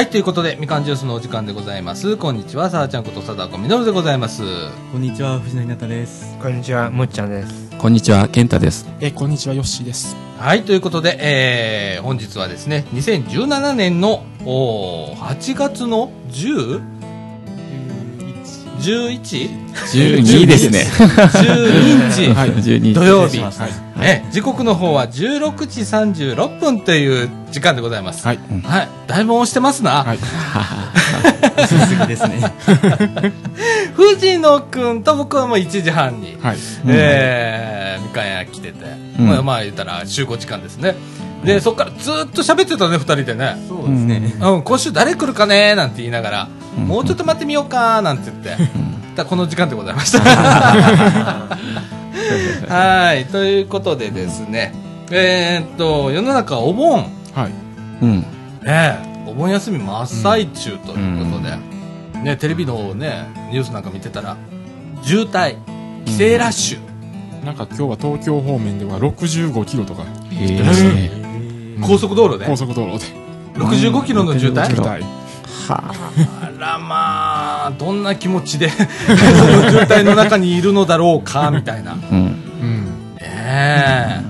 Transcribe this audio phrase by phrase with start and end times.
[0.00, 2.16] はい、ということで、みかんジュースのお時間でございます。
[2.16, 4.42] こんにちは、さあちゃんこと貞子みのるでございます。
[4.92, 6.38] こんにちは、藤野ひなたです。
[6.40, 7.70] こんにちは、むっちゃんです。
[7.76, 8.88] こんにちは、健太です。
[9.00, 16.99] えこんにちはヨッシーですはい、ということで、えー、本日はですね、2017年の、おー8月の 10?
[18.80, 19.72] 11?
[19.74, 20.86] 12ですね。
[20.90, 22.50] 12日、 はい。
[22.50, 23.38] 12土曜日。
[23.38, 24.00] はい。
[24.00, 28.26] ね、時刻の方は16時36分という時間でございます。
[28.26, 28.38] はい。
[28.64, 30.04] はい、だいぶ押してますな。
[30.04, 30.18] はい。
[31.68, 32.40] しすぎですね。
[33.94, 36.56] 藤野くんと僕はもう1時半に、はい。
[36.86, 38.74] えー、みかん屋来てて、
[39.18, 39.26] うん。
[39.26, 40.94] まあ、まあ言ったら集合時間ですね。
[41.44, 43.56] で、そっからずっと喋ってたね、二人でね。
[43.68, 44.34] そうですね。
[44.40, 45.74] うん、今週誰来るかね？
[45.74, 46.84] なんて言いながら、うん。
[46.84, 48.02] もうちょっと待ってみようか？
[48.02, 48.56] なんて言って、
[49.16, 50.20] だこの時間でございました。
[52.68, 54.74] はい、ということでですね、
[55.10, 57.50] えーっと、世の中お盆、はい。
[58.02, 58.20] うん。
[58.62, 61.56] ね、お盆休み真っ最中ということで、
[62.22, 64.36] ね、テレビのね、ニュースなんか見てたら、
[65.02, 65.56] 渋滞、
[66.04, 70.02] 帰省ラッシュ、なんか今日は東京方面では65キロとか。
[70.02, 71.19] へえですね。
[71.80, 73.12] 高速道路で、高速道路で。
[73.54, 75.02] 65キロの渋滞、渋滞。
[75.68, 76.58] はあ。
[76.58, 81.94] らまあ、どんな気持ちで、その渋滞の中にいるのだろうか、みたいな。
[81.94, 82.18] ねうん。
[82.18, 84.20] うんえ。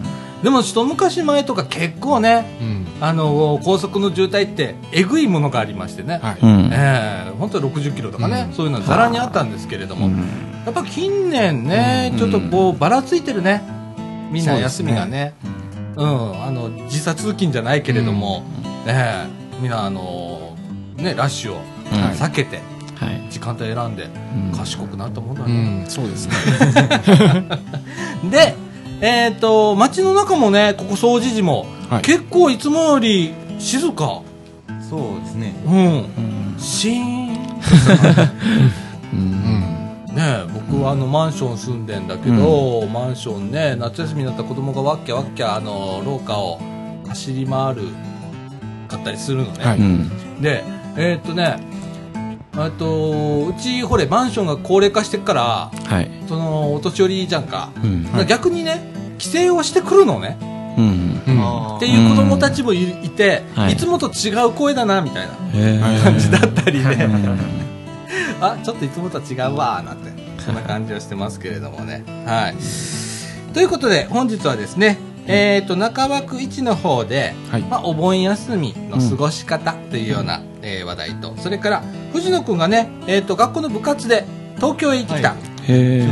[0.42, 2.86] でも、一昔前とか結構ね、うん。
[3.00, 6.18] あの、高速の渋滞って、えぐいものがありましてね。
[6.22, 6.38] はい。
[6.42, 6.70] うん。
[6.72, 8.54] ええ本当は60キロとかね、うん。
[8.54, 10.16] そういうのざらにあったんですけれども、うん。
[10.64, 12.18] やっぱ近年ね、うん。
[12.18, 13.62] ちょっとこうばらついてるね。
[14.30, 15.34] みんな休みがね
[16.00, 18.42] うん、あの時差通勤じゃないけれども、
[18.86, 20.56] ええみんなあの
[20.96, 22.56] ねラッシュをうん避けて
[22.98, 23.20] はい。
[23.30, 26.34] 時間帯選んでうん賢くなったもんだうね、んそうですね
[28.30, 28.56] で
[29.02, 34.22] えっ、と街の中もねここ掃除時も、はい結構いつもより静か
[34.88, 35.54] そうですね。
[35.66, 36.54] うんうん。
[36.58, 37.36] シーンう。
[39.12, 39.49] うんん
[40.20, 46.58] ねえ僕はあのマンション住んでんだけど、マンションね夏休みになったら子供がわっきゃわっきゃあの廊下を
[47.08, 47.82] 走り回る
[48.88, 49.78] かったりするのね、はい。
[49.78, 50.42] うん。
[50.42, 50.62] で
[50.96, 51.58] えーっとね
[52.58, 56.10] えっとうちほれマンションが高齢化してっからはい。
[56.28, 58.26] そのお年寄りじゃんか,、うん。
[58.26, 60.36] 逆にね帰省をしてくるのね。
[60.76, 61.22] うん。
[61.26, 61.76] うん。
[61.76, 63.72] っていう子供たちもいいて、はい。
[63.72, 67.59] い、つもと違う声だなみたいな感じだったりね、うん
[68.40, 70.10] あちょっといつもとは違うわーなんて
[70.42, 72.04] そんな感じをしてますけれどもね。
[72.26, 73.52] はい。
[73.52, 77.62] ということで本日はですねえー、と中枠1の方で、はい。
[77.62, 81.82] まあ、お盆休みの過ごし方というような、えー話題とそれから
[82.12, 84.24] 藤野くんがね、えー、と学校の部活で
[84.56, 85.38] 東京へ行ってきた、はい
[85.68, 86.06] へ去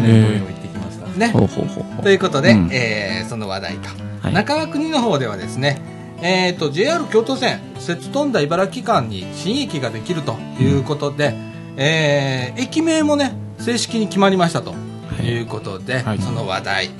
[1.19, 2.03] 年。
[2.03, 2.69] ということで、うん。
[2.73, 3.89] えーその話題と、
[4.23, 4.33] はい。
[4.33, 5.81] 中枠2の方ではですね、
[6.23, 11.35] えー、と JR 京都線摂津富田茨城間に新駅ができるということで、
[11.79, 14.75] えー駅名もね正式に決まりましたと
[15.23, 15.27] い。
[15.27, 16.19] いうことで、はい。
[16.19, 16.91] その話題。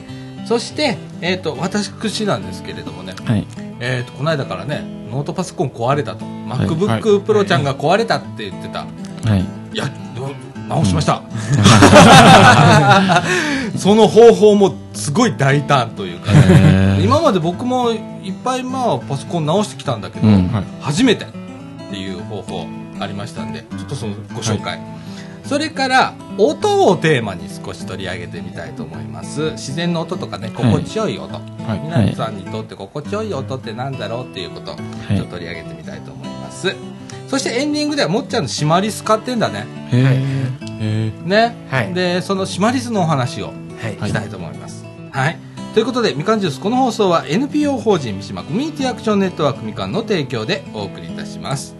[0.47, 3.47] そして、えー、と私なんですけれどもね、はい。
[3.81, 6.25] えー、とこの間からねノートパソコン壊れたと。
[6.25, 6.35] はい。
[6.67, 9.41] MacBook Pro ちゃんが壊れたって言ってた、はい。
[9.75, 10.31] いや、ど
[10.69, 11.23] 直しました。
[13.77, 17.97] その方法もすごい大胆というかね、今まで僕もい
[18.31, 20.49] っぱいまあパソコン直してきたんだけど、うん。
[20.49, 20.65] はい。
[20.81, 21.29] 初めてっ
[21.91, 22.67] ていう方法
[23.01, 24.81] ありましたんで、ちょっとそのご紹介。
[25.45, 29.53] それから、音をテーマに少し取り上げてみたいと思います。
[29.53, 31.35] 自然の音とかね、心地よい音。
[31.35, 34.83] はい皆さんにとって心地よい音ってなんだろうっていうことをちょ
[35.17, 36.75] っと取り上げてみたいと思います。
[37.29, 39.67] そしてエンディングではもっちゃんのシマリス買ってんだね。
[39.93, 40.25] へ
[40.81, 43.53] えね、はいでそのシマリスのお話を
[43.99, 44.09] はい。
[44.09, 44.85] したいと思います。
[45.11, 45.39] はい、
[45.75, 51.78] ということでみかんジュースこの放送は NPO 法人三島コミュニティアクションネットワークみかんの提供でお送りいたします。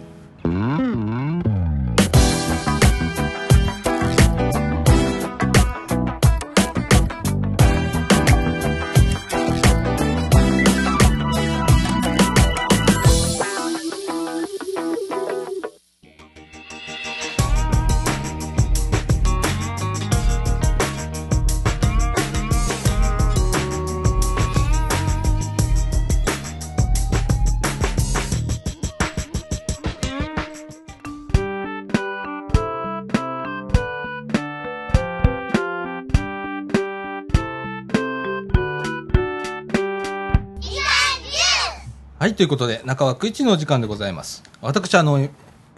[42.39, 44.43] ということで中枠一のお時間でございます。
[44.61, 45.19] 私あの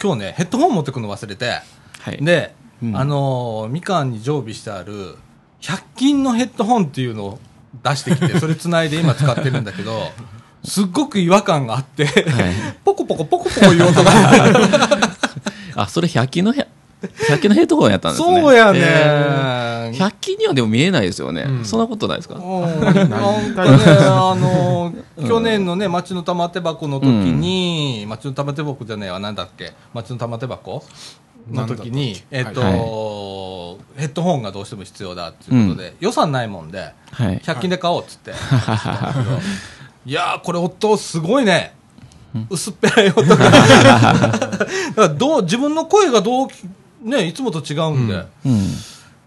[0.00, 1.58] 今日ねヘッドホン持ってくの忘れて、
[1.98, 2.24] はい。
[2.24, 5.16] で、うんあのみかんに常備してある
[5.60, 7.38] 100均のヘッドホンっていうのを
[7.82, 10.02] 出してきてそれつないで今使ってるんだけど
[10.62, 12.54] すっごく違和感があって、はい。
[12.84, 14.12] ポコポコポコポコいう音が。
[15.74, 16.68] あ、それ100均のヘ、
[17.28, 18.40] 100均のヘッドホンやったんですね。
[18.40, 19.98] そうやね、えー。
[19.98, 21.42] 100均にはでも見えないですよね。
[21.42, 21.64] うん。
[21.64, 22.36] そんなことないですか？
[22.36, 22.40] うん。
[22.90, 24.92] なんかね、あの、
[25.26, 30.82] 去年のね、町の玉手箱の時に、町の玉手箱じゃねえわ、なんだっけ、町の玉手箱？
[31.50, 32.72] の時に、えっと、はい。
[34.00, 37.38] ヘッドホンがどうしても必要だっていうことで、予算ないもんで、はい。
[37.40, 38.30] 100均で買おうっつって。
[40.06, 41.74] いやー、これ音すごいね。
[42.48, 43.36] 薄っぺらい音が。
[43.36, 44.58] だか
[44.96, 46.48] らどう、自分の声がどう、
[47.02, 48.60] ね、いつもと違うんで、うん。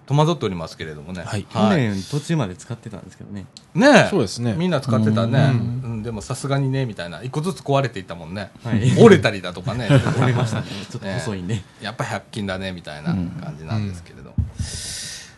[0.06, 1.24] 戸惑っておりますけれどもね。
[1.24, 3.46] はい去年途中まで使ってたんですけどね。
[3.74, 5.52] ねえそうですねみんな使ってたね。
[5.84, 7.24] ううんでもさすがにね、みたいな。
[7.24, 8.52] 一個ずつ壊れていったもんね。
[8.64, 9.90] はい折れたりだとかね。
[10.18, 10.68] 折れましたね。
[10.90, 11.62] ちょっと細いんで。
[11.82, 14.34] やっぱ100均だね、みたいな感じなんですけれど。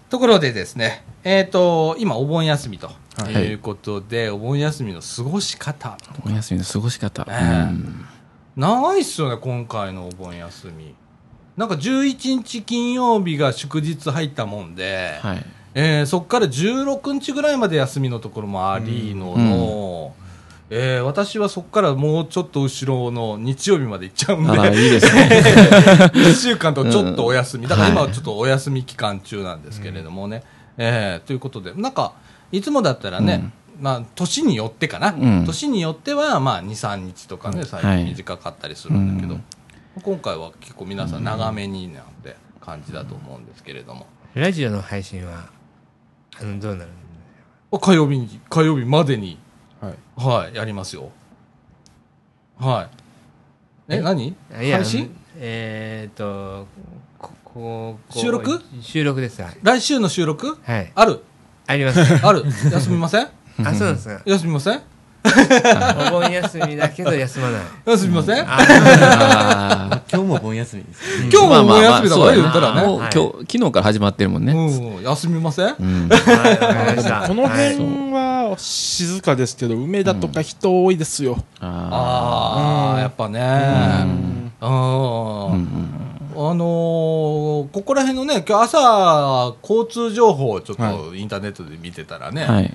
[0.10, 5.98] ところでですね、えっ、と、今お盆休みとはいいうことで、お盆休みの過ごし方。
[6.26, 7.26] お休みの過ごし方。
[7.30, 8.06] ええうん
[8.58, 10.96] 長いっすよね、今回のお盆休み。
[11.58, 15.46] なんか11日金曜日が祝日入ったもんで、はい。
[15.74, 20.16] えーそこから16日ぐらいまで休みのところもありのの、
[20.70, 25.30] えー私はそこからもうちょっと後ろの日曜日まで行っちゃうんで、いいですね。
[26.14, 27.70] 1週間とちょっとお休み、うん。
[27.70, 28.14] だから今ははい。
[28.14, 30.44] ちょっとお休み期間中なんですけれどもね、
[30.78, 32.14] えーということで、なんか、
[32.52, 33.52] いつもだったらね、
[33.82, 35.46] まあ、年によってかな、うん。
[35.46, 39.44] 年によっては、まあ、2、3日とかね、最近短かったりするんだけど、うん
[40.04, 45.50] 今回は結構皆さん長めになんて感じだと思うんですけれども、ラジオの配信は、
[46.40, 46.92] あの、どうなる
[47.82, 49.38] 火曜日に、火曜日までに、
[49.82, 49.94] はい。
[50.18, 51.10] はい、やりますよ。
[52.60, 52.90] は
[53.90, 53.94] い。
[53.94, 54.02] え、え？
[54.02, 54.36] 何？
[54.52, 55.16] 配信？
[55.38, 56.68] えっ、と、
[57.20, 58.62] こここ収録？
[58.82, 59.42] 収録です。
[59.42, 59.58] はい。
[59.62, 60.58] 来週の収録？
[60.64, 60.92] はい。
[60.96, 61.24] ある？
[61.68, 62.00] あります。
[62.26, 62.44] ある？
[62.46, 63.28] 休みません？
[63.66, 64.22] あ、そうなんですか。
[64.26, 64.82] 休みません？
[66.08, 67.62] お盆休みだけど休まない。
[67.86, 71.30] 休みません、今日も盆休みですね。
[71.32, 72.82] 今日もお盆休みだから言ったらね。
[73.12, 74.54] 昨日から始まってるもんね。
[74.54, 75.76] うん、休みません？
[75.78, 81.38] このはい辺は静かですけど、梅田とか人多いですよ。
[81.60, 83.40] あああ、やっぱね。
[83.42, 83.46] う
[84.06, 84.52] ん。
[84.62, 84.68] あ。
[85.52, 85.68] うん
[86.40, 92.72] あのーここら辺のね、今日朝、交通情報をちょっとインターネットで見てたらね、、はい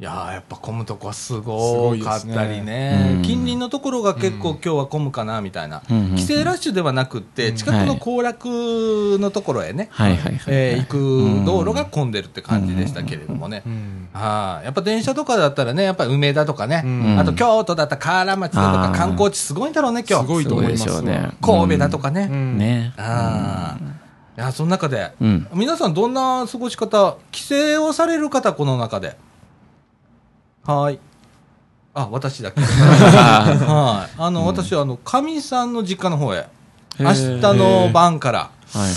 [0.00, 0.04] い。
[0.04, 8.46] やーやっぱ混むとこはすごかったりすごいね、うん近隣のところが結構今日は混むかなみたいな、うん帰省ラッシュではなくって、近くの行楽
[9.18, 10.40] のところへね、はいはいはい。
[10.48, 13.62] えー行く道路が混んでるって感じでしたけれどもね。
[13.66, 14.08] うん。
[14.12, 20.26] はい、やっぱ電車とかだったらね、やっぱり梅田とかね、うんあと京都だったら河原町だとか観光地すごいんだろうね、今日。
[20.26, 22.28] すごいと思いますね神戸だとかね。
[22.30, 22.92] うんね。
[22.96, 23.84] ああ。
[24.38, 25.48] いや、その中で、うん。
[25.54, 29.16] 皆さんどんな過ごし方、帰省をされる方、この中で？
[30.66, 30.98] はーい。
[31.94, 32.60] あ、私だけ。
[32.60, 34.10] はい。
[34.18, 36.46] あの、私は、あの、かみさんの実家の方へ、
[36.98, 37.18] 明日
[37.54, 38.92] の晩からはいはいはい。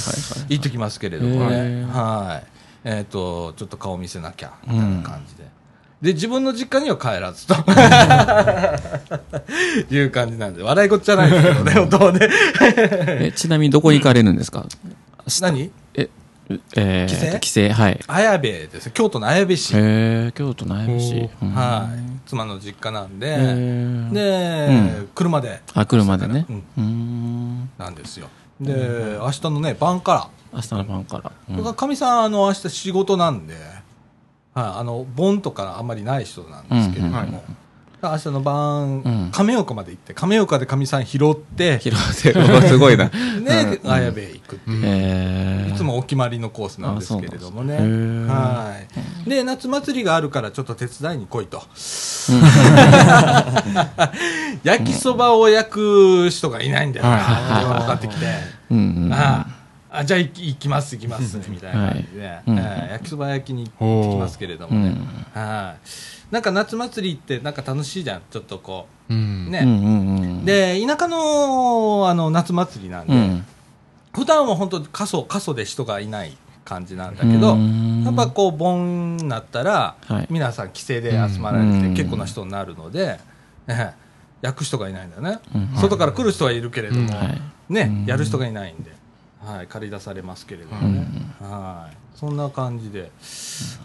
[0.49, 1.85] 行ってきますけれどもね。
[1.85, 2.47] はい。
[2.85, 5.43] えっ、と、ちょっと顔見せなきゃ、みたいな感じで。
[6.01, 7.55] で、自分の実家には帰らずと。
[9.93, 12.29] いう感じなんで、笑い事じゃないですけどね、本当はね。
[12.61, 14.65] え、ちなみにどこに行かれるんですか？
[15.41, 15.71] 何？
[16.49, 17.21] え、え帰省？
[17.27, 17.99] ー、帰省はい。
[18.07, 18.89] 綾部です。
[18.91, 19.75] 京都の綾部市。
[19.75, 19.79] へ
[20.27, 21.29] え、京都の綾部市。
[21.41, 22.19] うんはい。
[22.27, 26.45] 妻の実家なんで、へーで、車であ、車でね。
[26.49, 27.69] ううんーん。
[27.77, 28.27] なんですよ。
[28.59, 31.73] で、明日のね、晩から、明日の晩から。
[31.73, 33.59] かみさん、あの、明日仕事なんで、はい、
[34.79, 37.39] あの、盆とかあんまりない人なんですけれども、うんうん
[38.01, 39.29] 明日の晩、うん。
[39.31, 42.31] 亀岡まで行って、亀岡でかみさん拾って、広瀬、
[42.67, 43.09] すごいな。
[43.43, 44.81] で、綾部へ行くっていう。
[44.85, 45.73] えー。
[45.73, 47.75] いつもお決まりのコースなんですけれどもね。
[47.75, 48.75] は
[49.25, 49.29] い。
[49.29, 51.61] で、夏祭りがあるからちょっと手伝いに来いと。
[54.63, 57.17] 焼きそばを焼く人がいないんだよな。
[57.17, 58.25] はい電話かかってきて。
[58.71, 58.77] うん。
[58.77, 59.13] うん。
[59.13, 59.59] ああ
[59.91, 62.91] あじゃあ行きます行きますみたいな感じで、はい。
[62.91, 64.95] 焼きそば焼きに行ってきますけれどもね、
[65.33, 69.13] はいなんか夏祭りってなんか楽しいじゃんちょっとこう。
[69.13, 69.51] うん。
[69.51, 70.45] ね、うんうんうん。
[70.45, 73.45] で田舎のあの夏祭りなんで、うん。
[74.13, 78.03] 普段は本当過疎過疎で人がいない感じなんだけど、うん。
[78.03, 80.27] やっぱこう盆になったら、はい。
[80.29, 81.93] 皆さん帰省で集まられてうん。
[81.95, 83.19] 結構な人になるので、
[83.67, 84.09] ええ
[84.41, 85.69] 焼く人がいないんだよね、うん。
[85.75, 87.09] 外から来る人はいるけれども、うん。
[87.09, 87.41] はい。
[87.69, 88.05] ね、うん。
[88.05, 88.91] やる人がいないんで、
[89.43, 91.07] はい、借り出されますけれどもね、
[91.41, 93.11] はい、そんな感じで、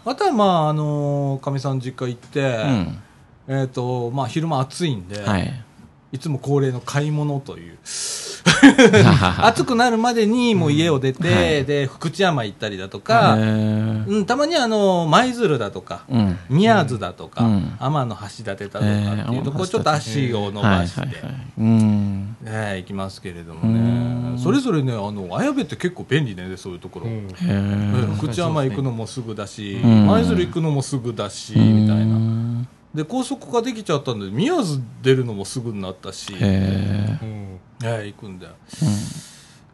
[0.03, 3.01] あとはまあ、あのかみさん実家行って、うん。
[3.47, 5.63] えっ、と、まあ、昼間暑いんで、はい。
[6.11, 7.77] いつも恒例の買い物という。
[9.41, 11.65] 暑くなるまでにもう家を出て、はい。
[11.65, 16.37] で、福知山行ったりだとか、うん、たまにあの、舞鶴だとか、うん。
[16.49, 17.77] 宮津だとか、うん。
[17.79, 22.81] 天橋立だとかっていうところ、えーちょっと足を伸はいばして、はいはい。
[22.81, 24.04] 行きますけれどもうね、ん
[24.37, 27.07] それぞれね、あの綾部って結構便利ね、そういうところ。
[27.07, 32.17] うんへえー福知山行くのもすぐだし、うん舞鶴行くのもすぐだし、みたいな。
[32.19, 32.65] な。
[32.93, 38.53] で、高速ができちゃったんで、宮津出るのもすぐになったし、へえうんー行くんだよ。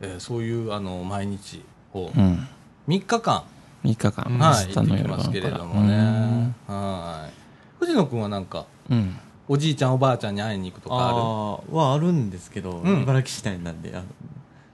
[0.02, 1.62] えーそういうあの毎日
[1.94, 2.20] をえ。
[2.20, 2.48] うん。
[2.88, 3.44] 3日間、
[3.84, 4.38] 3日間。
[4.40, 6.54] はい、行ってきますけれどもね。
[6.68, 7.34] はい。
[7.80, 9.16] 藤野くんはなんか、うん。
[9.48, 14.31] おじいちゃんおばあちゃんに会いに行くとかああーはあるんですけど、うん茨城市内なんであの、るうんうんうん。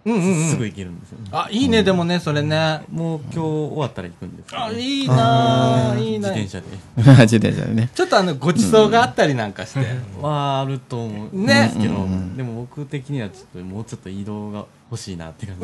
[0.08, 2.82] すぐ行けるんですよ、あ、いいね、でもね、それね。
[2.92, 4.50] もう今日終わったら行くんです。
[4.50, 6.68] けどあ、いいなぁ、いいなぁ自転車で。
[7.26, 7.90] 自転車でね。
[7.94, 9.86] ちょっとあの、ごちそうがあったりなんかして。
[10.22, 12.38] はあると思うんねですけど、うん。
[12.38, 15.56] でも僕的にはちょっともうちょっと移動が欲しいなって感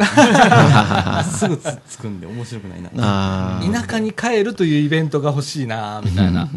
[1.24, 1.32] じ。
[1.38, 2.90] すぐつつくんで面白くないな。
[2.98, 3.72] ああ。
[3.86, 6.42] 田舎に帰るというイベントが欲しいなぁみたいな。
[6.42, 6.48] あ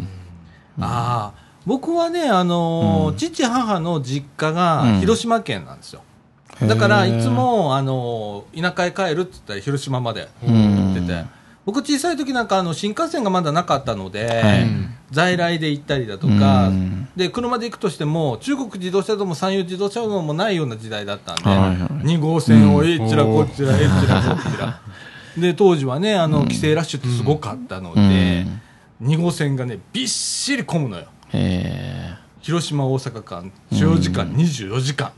[0.80, 1.32] あ、
[1.64, 3.16] 僕はね、あのーうん。
[3.16, 5.00] 父母の実家うがん。
[5.00, 6.02] 広島県なんですよ。
[6.62, 11.28] だから、いつ、も、あのー田舎へ帰るって言ったら広島まで行ってて、うん。
[11.66, 14.66] 僕小さい時なんかあの新幹線がまだなかったので、はい。
[15.10, 17.08] 在来で行ったりだとか、うん。
[17.16, 21.76] で車で行くとしても中国自動車道も山陽自動車道もないような時代だったんで、はいはい。
[22.06, 24.80] 2号線をえっちらこっちら、えっちらこっちら。
[25.36, 28.46] で当時はねあの帰省ラッシュってすごかったので、
[29.02, 31.04] 2号線がねびっしり混むのよ。
[31.32, 35.10] へ広島大阪間所要時間24時間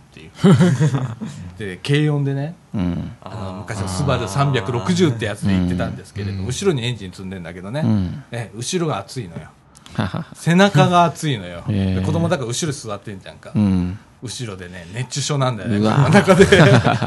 [1.59, 2.79] で軽音でねえ。
[2.79, 3.13] うん。
[3.21, 6.47] あの昔のスバル360ってやつで行ってたんですけれど、うん。
[6.47, 8.25] 後ろにエンジン積んでんだけどね、うん。
[8.31, 9.49] え後ろが熱いのよ。
[10.35, 13.99] 背中が熱いのよ、へえで子供だから後ろ座ってんじゃんか、うん。
[14.23, 15.81] 後ろでね熱中症なんだよね。
[15.81, 16.47] 中で。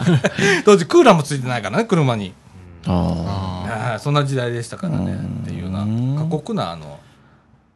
[0.66, 2.34] 当時クーラーもついてないからね車に。
[2.88, 5.12] あああそんな時代でしたからね。
[5.12, 5.42] うん。
[5.44, 7.00] っていうような過酷なあの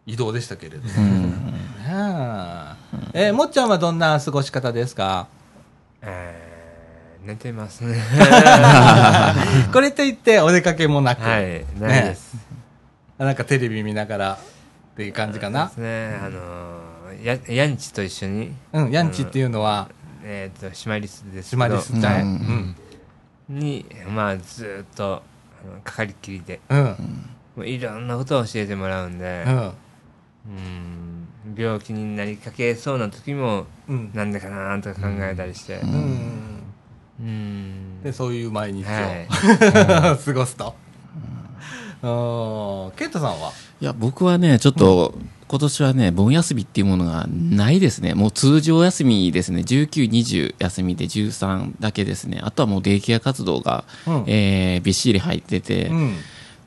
[0.06, 0.90] 移動でしたけれども、
[3.14, 3.30] え。
[3.32, 5.28] ーもっちゃんはどんな過ごし方ですか？
[6.06, 6.56] えー
[7.26, 7.98] 寝てますね。
[9.74, 12.36] これといってお出かけもなく、はいないです、
[13.18, 14.38] なんかテレビ見ながらっ
[14.96, 15.66] ていう感じかな。
[15.66, 16.20] ですね。
[16.22, 18.56] あのーやヤンチと一緒に。
[18.74, 19.90] うんヤンチっていうのは
[20.24, 22.32] えっ、とシマリスですシマリスじゃない、ううん。
[22.34, 22.76] ん
[23.50, 25.24] にまあずーっと
[25.68, 26.60] あのかかりっきりで。
[26.70, 26.84] うん。
[27.56, 29.44] もういろんなことを教えてもらうんで。
[29.48, 29.54] うん。
[29.56, 29.72] うん
[31.56, 34.12] 病気になりかけそうな時もうん。
[34.14, 35.76] なんでかなとか考えたりして。
[35.76, 36.64] うん。
[37.20, 38.04] うん。
[38.04, 40.18] でそういう毎日を、はい。
[40.26, 40.76] 過ごすと。
[42.02, 42.08] う
[42.94, 42.98] ん。
[42.98, 43.52] ケンタさんは？
[43.82, 45.14] いや、僕はね、ちょっと、
[45.48, 48.16] 今年はね、盆休みっていうものがないですね。
[48.16, 49.62] もう通常休みですね。
[49.62, 52.40] 19、20休みで13だけですね。
[52.42, 54.24] あとはもうデイケア活動が、うん。
[54.28, 56.16] えーびっしり入ってて、うん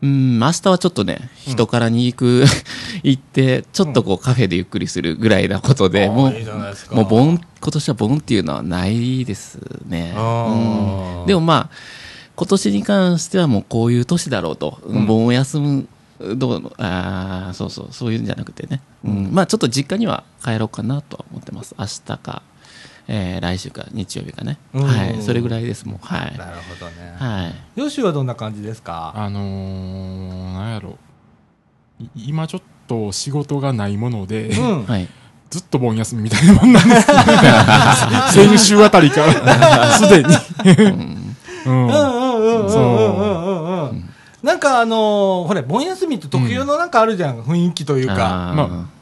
[0.00, 2.44] うん、明日はちょっとね、人からに行く、
[3.02, 6.34] 行って、ちょっとこうカフェでゆっくりするぐらいなことで、もう
[6.94, 10.14] もう盆、今年は盆っていうのはないですね。
[10.16, 11.26] うん。
[11.26, 11.70] でもまあ、
[12.36, 15.06] 今年に関してはもうこういう年だろうと、ん。
[15.06, 15.88] 盆を休む、
[16.36, 19.30] どうあーそうそう、そういうんじゃなくてね、うん。
[19.32, 21.74] まあちょっと実家には帰ろうかなとは思ってます。
[21.76, 22.42] 明日か、
[23.08, 29.14] えー、来週か日曜日かね、はい、それぐらいですもん、はい、なるほどね、はい、よしはどんな感じですか？
[29.16, 30.98] あのー、なんやろ。
[32.14, 35.08] 今ちょっと仕事がないもので、うん、はい。
[35.50, 37.06] ずっと盆休みみたいなもんなんです
[38.38, 39.96] 先週あたりから。
[39.96, 40.28] すでに。
[40.66, 41.32] うん、
[41.66, 41.86] うん。
[41.86, 44.08] うんうんうんうんうん
[44.40, 48.54] なんかあの、ほれ盆休みって特有のなんかあるじゃん、雰囲気というか、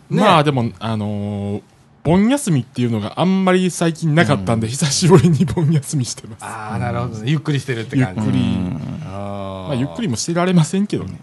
[0.08, 1.60] まあ、でもあの
[2.06, 6.44] 盆休みっていうのがあんまり最近なかったんで、久しぶりに盆休みしてます。
[6.44, 7.28] ああ、なるほどね。
[7.28, 8.20] ゆっくりしてるって感じ。
[8.20, 11.18] ゆっくりうんあーまあ、ゆっくりもしてられませんけどね。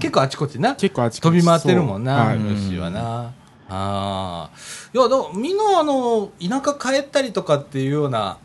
[0.00, 0.74] 結構あちこちな。
[0.74, 3.00] 結構あちこち飛び回ってるもんな、そうはいはな。
[3.20, 3.30] あ
[3.68, 4.50] あ。
[4.92, 8.38] いや、でもみんなあの、田舎帰ったりとかっていうような、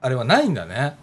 [0.00, 0.94] あれはないんだね。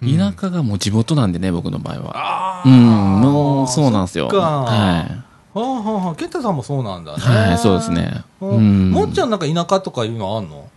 [0.00, 2.62] 田舎がもう地元なんでね、僕の場合は。
[2.62, 4.30] あうん、もうそうなんですよ。
[4.30, 7.22] そっかははあはあはあ、ケンタさんもそうなんだね。
[7.22, 7.26] い。
[7.26, 8.24] はい、そうですね。
[8.40, 8.92] ううんん。
[8.92, 10.68] もっちゃんなんか田舎とかいうのあんの？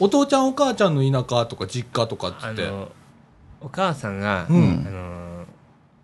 [0.00, 2.66] お父ちゃんお母ちゃんの田舎とか実家とかっつって。
[2.66, 2.88] あの
[3.60, 5.44] お母さんが、うんあの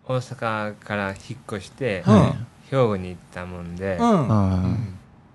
[0.06, 4.26] 大阪から引っ越して、うん兵庫に行ったもんで、うん。
[4.30, 4.76] あ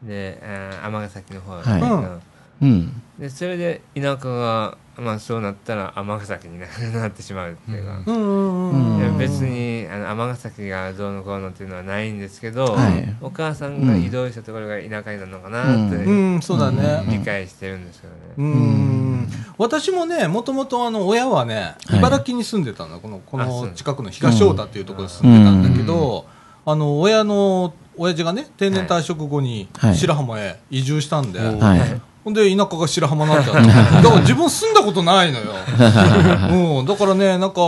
[0.03, 0.39] で
[0.83, 2.21] あ尼崎の方はいだけどうん
[2.61, 3.01] うん。
[3.19, 6.67] でそれで田舎が、まあ、そうなったら尼崎にな
[7.01, 9.12] なってしまうっていうか、うんうんうん。
[9.17, 13.15] 別にあの尼崎がどうのこうのっていうのはないんですけど、はい。
[13.21, 17.03] お母さんが移動したところが田舎になるのかなって、うん、そうだね。
[17.07, 19.27] 理解してるんですけどね、うん。
[19.57, 21.99] 私もね、もともとあの親はね、はい。
[21.99, 23.67] 茨城に住んでたの、このこあそう。
[23.67, 26.25] の近くの東太田っていうところに住んでたんだけど、
[26.65, 29.95] あの親の親父がね、定年退職後にはい。
[29.95, 32.01] 白浜へ移住したんで、はい。
[32.23, 33.67] ほんで田舎が白浜なんだ だか
[34.15, 35.45] ら自分住んだことないのよ。
[36.79, 37.61] うん、だからね、なんか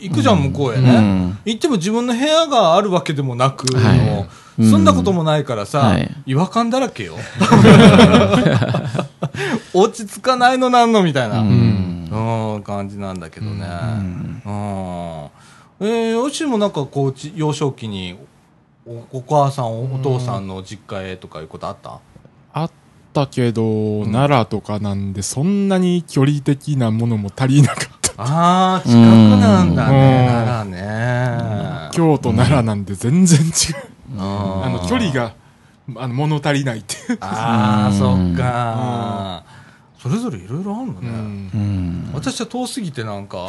[0.00, 0.90] 行くじゃん、向こうへね。
[0.90, 3.66] うん行っても自分の部屋があるわけでもなく、
[4.58, 7.14] 住んだこともないからさ、はい違和感だらけよ。
[9.72, 11.44] 落ち着かないのなんのみたいな。
[12.64, 13.64] 感じなんだけどね。
[14.44, 14.52] うん。
[15.80, 18.16] えー、おしもなんかこうち、幼少期に
[18.86, 21.90] おお母さん、おお父さんの実家へとかいうことあった？
[21.90, 21.98] あ
[23.10, 28.12] ったけど、奈良とかなんで、そんなに距離的なものも足りなかった。
[28.16, 31.90] ああ、近くなんだね、うん奈良ね。
[31.92, 33.54] 京都、奈良なんで全然違う。
[34.18, 35.34] ああの、距離が、
[35.96, 37.18] あの、物足りないっていう。
[37.20, 39.44] ああ、うんそっか。
[40.02, 41.08] それぞれいろいろあるのね。
[41.08, 42.10] うんうん。
[42.14, 43.48] 私は遠すぎてなんか、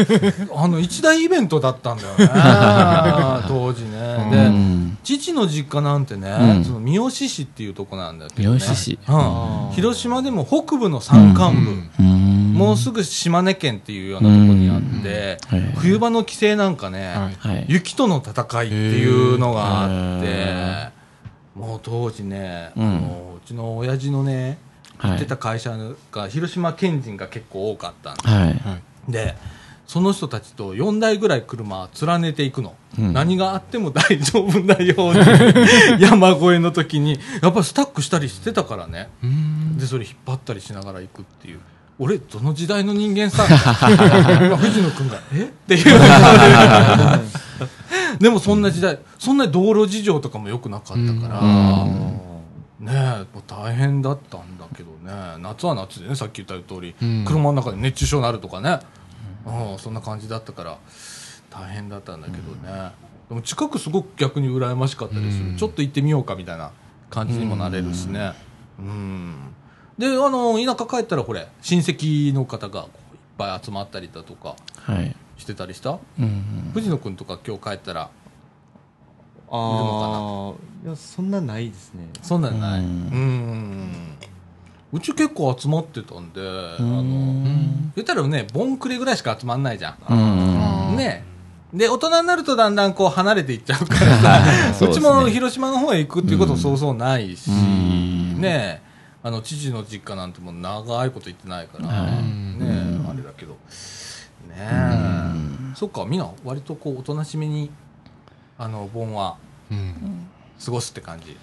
[0.56, 3.44] あの、一大イベントだったんだよね。
[3.46, 4.26] 当時ね。
[4.26, 8.58] うで、ん父の実家なんてね、うんその三好市っていうとこなんだけど、ね。
[8.58, 9.74] 三好市うん。
[9.74, 11.82] 広島でも北部の山間部。
[12.00, 12.54] うん。
[12.54, 15.38] もうすぐ島根県っていうようなところにあって、
[15.76, 17.64] 冬場の帰省なんかね、はいはい。
[17.68, 20.88] 雪との戦いっていうのがあってへ、
[21.54, 24.71] もう当時ね、うんあのうちの親父のね、はい
[25.02, 25.76] 行ってた会社
[26.12, 28.54] が広島県人が結構多かったんはい。
[28.54, 28.78] は
[29.08, 29.12] い。
[29.12, 29.34] で、
[29.86, 32.74] その人たちと4台ぐらい車連ねていくの。
[32.98, 35.20] うん何があっても大丈夫なように
[36.00, 39.08] 山越えの時に、やっぱりスタックしたりしてたからね。
[39.22, 41.60] うんで、それ引っ張ったりしながら行くっていう。
[41.98, 45.42] 俺、どの時代の人間さ、今 藤野君が、え？
[45.42, 46.00] っていう。
[48.18, 52.31] でもそんな時代、そんな道路事情とかも良くなかったから、うん
[52.82, 57.24] ね大変だったんだけどね、夏は夏でね、さっき言った通り、うん。
[57.24, 58.80] 車の中で熱中症になるとかね、
[59.46, 60.78] うん、そんな感じだったから、
[61.50, 62.92] 大変だったんだけどね、
[63.28, 65.56] でも近くすごく逆に羨ましかったりする、うん。
[65.56, 66.72] ちょっと行ってみようかみたいな
[67.08, 68.32] 感じにもなれるしね。
[68.78, 69.34] うん。
[69.98, 72.88] で、あの、田舎帰ったら、これ、親戚の方がいっ
[73.36, 75.14] ぱい集まったりだとかはい。
[75.36, 75.98] してたりした？
[76.18, 76.70] うん。
[76.72, 78.10] 藤野君とか今日帰ったら、
[79.54, 82.08] ああいやそんなないですね。
[82.22, 82.80] そんなんない。
[82.80, 82.88] ううん。
[82.88, 84.16] ん。
[84.94, 87.04] うち結構集まってたんで、あの、
[87.94, 90.94] 言ったらね、ボンクレぐらいしか集まんないじゃうん。
[90.94, 90.96] ん。
[90.96, 91.24] ね。
[91.74, 94.40] で、大人になるとだんだんこう離れていっちゃうからさ、
[94.80, 94.90] ね。
[94.90, 98.40] うちも広島の方へ行くっていうこともそうそうないし、うん。
[98.40, 98.82] ね。
[99.22, 102.12] あの、父の実家なんてもう長いこと行ってないから、はい。
[102.58, 103.00] ね。
[103.08, 103.52] あれだけど、
[104.48, 104.56] ね。
[104.58, 105.34] え、
[105.74, 107.70] そっか、みんな割とこう、おとなしめに、
[108.62, 109.38] あの、盆は
[109.72, 110.28] うん
[110.64, 111.36] 過ごすって感じ。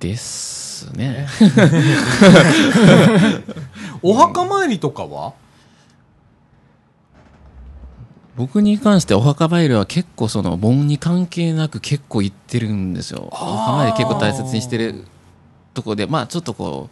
[0.00, 1.28] ですね。
[4.02, 5.34] お墓参りとかは？
[8.34, 13.28] 僕に関してお墓参りは結構その盆に関係なく結構行ってるんですよ。
[13.30, 15.04] お墓参り結構大切にしてる
[15.72, 16.90] とこで、まあちょっとこ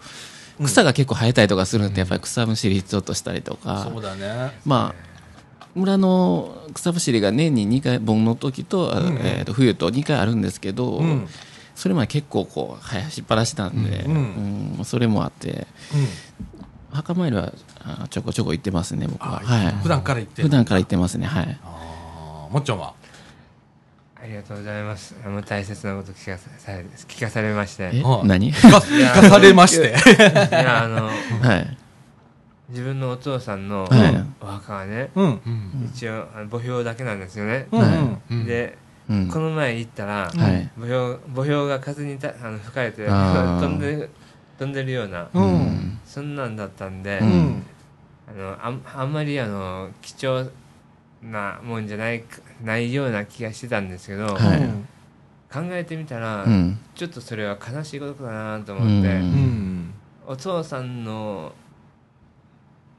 [0.60, 4.52] う、草が結構生えたりとかするんで、やっぱり草むしりちょっとしたりとか、そうだね。
[4.64, 5.11] まあ、
[5.74, 11.28] 村の草むしりが年に2回、盆の時と、あうんうんえーと冬と2回あるんですけど、うん。
[11.74, 16.06] それまで結構こう生やしっぱなしなんで、うんうんそれもあって、うん。
[16.94, 19.40] 墓参りはあちょこちょこ行ってますね、僕は。
[19.42, 19.72] あはい。
[19.82, 21.58] 普段から行ってる普段から行ってますね、はい。
[21.64, 22.92] あーもっちゃんは？
[24.22, 25.16] ありがとうございます。
[25.24, 27.90] あの大切なこと聞かさされ聞かされまして。
[28.24, 28.52] 何？
[28.52, 29.96] 聞か聞かされまして。
[30.52, 31.06] やあの
[31.42, 31.76] はい。
[32.72, 35.24] 自分のお父さんのはいお墓はね、うん。
[35.26, 37.68] うん一応あの墓標だけなんですよね。
[37.70, 39.28] うんで、うん。
[39.28, 40.70] この前行ったら、はい。
[40.74, 44.10] 墓標墓標が風にたあの吹かれて飛んでる
[44.58, 45.28] 飛んでるような。
[46.06, 47.20] そんなんだったんで。
[47.20, 50.50] あのあんあんまりあの貴重
[51.22, 52.24] なもんじゃない
[52.64, 54.92] ないような気がしてたんですけど、はい
[55.52, 56.78] 考えてみたら、うん。
[56.94, 59.94] ちょっとそれは悲しいことだなと思って、うんうん。
[60.26, 61.52] お父さんの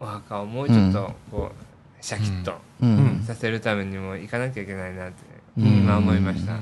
[0.03, 2.53] お墓をもうちょっとこう、シャキッと。
[3.25, 6.53] させるためにも行かなきゃいけないなって、うん今思いました、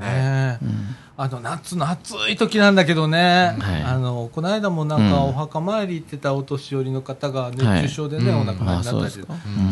[0.00, 0.58] ね。
[0.62, 9.26] うんあの、夏の暑い時なんだけどね、はいあの、この間もなんかお墓参り行ってたお年寄りの方が熱中症でね、はいお亡くなり、になったりして。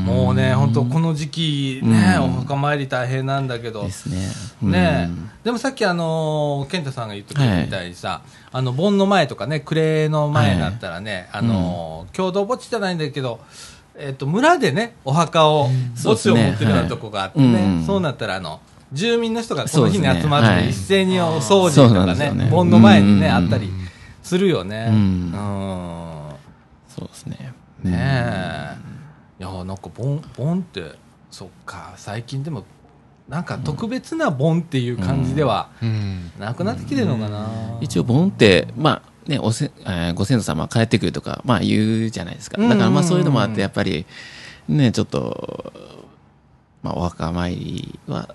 [0.05, 4.11] もうね、本当この時期ね、お墓参り大変なんだけどで、す
[4.61, 5.09] ね。
[5.43, 8.21] でもさっきあの健太さんが言ってたみたいにさ、
[8.53, 13.41] あの盆の前とかね暮れの前になったらね、あの共同墓地じゃないんだけど、
[13.99, 18.61] えっと村でねお墓を墓地を持ってるようなとこがあってね、そうなったらあの
[18.93, 20.71] 住民の人がこの日に集まってはい。
[20.71, 23.35] 一斉にお掃除とかね盆の前にねうん。
[23.35, 23.71] あったり
[24.23, 24.87] するよね。
[24.91, 24.95] うん。
[24.95, 25.33] うん。
[26.89, 27.53] そうですね。
[27.83, 28.77] ねえ、
[29.41, 30.93] いやなんか盆盆って
[31.31, 32.65] そっか最近でも
[33.29, 36.33] なんか特別な盆っていう感じではうん。
[36.39, 37.47] なくなってきてるのかな、
[37.81, 42.61] 一応、盆って、まあ、ね、おせ、えーご先祖様帰ってくるとか、まあ言うじゃないですか。
[42.61, 44.07] だからまあそういうのもあって、やっぱり、
[44.69, 45.73] ね、ちょっと、
[46.83, 48.35] まあお墓参りは、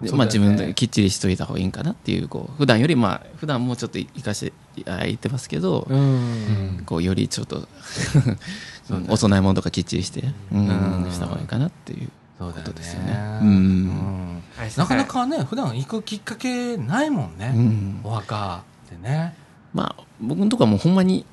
[0.00, 0.10] ね。
[0.12, 6.82] まあ自分できっちりしといた方がいいんかなっていう、こう、普段よりまあ、普段もうちょっと生かして、あ言ってますけど、うん。
[6.84, 7.66] こう、よりちょっと、
[9.08, 10.22] お供え物とかきっちりして、
[10.52, 12.10] うん、した方がいいかなっていう。
[12.38, 13.12] そうだよことですよね。
[13.12, 14.42] ね、うん。
[14.76, 18.00] なかなかね普段行くきっかけないもんね、うん。
[18.04, 19.34] お墓ってね
[19.76, 21.26] まあ、僕のとこはもうほんまに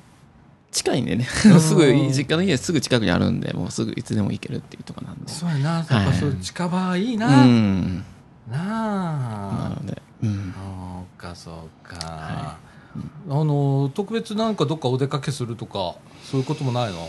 [0.70, 1.24] 近いんでね、
[1.58, 5.32] すぐ、実家の家すぐ近くにあるんで、もうすぐいつでも行けるっていうとこなんで。
[5.32, 5.70] そうやな。
[5.76, 6.12] やっぱはい。
[6.14, 8.04] そう近場いいな、うん。
[8.50, 8.62] なあ。
[9.62, 10.54] なので、うん。
[10.54, 10.60] そ
[11.18, 12.58] うかそうか、
[13.30, 17.08] あの特別なんかどっかお出かけするとかそういうこともないの？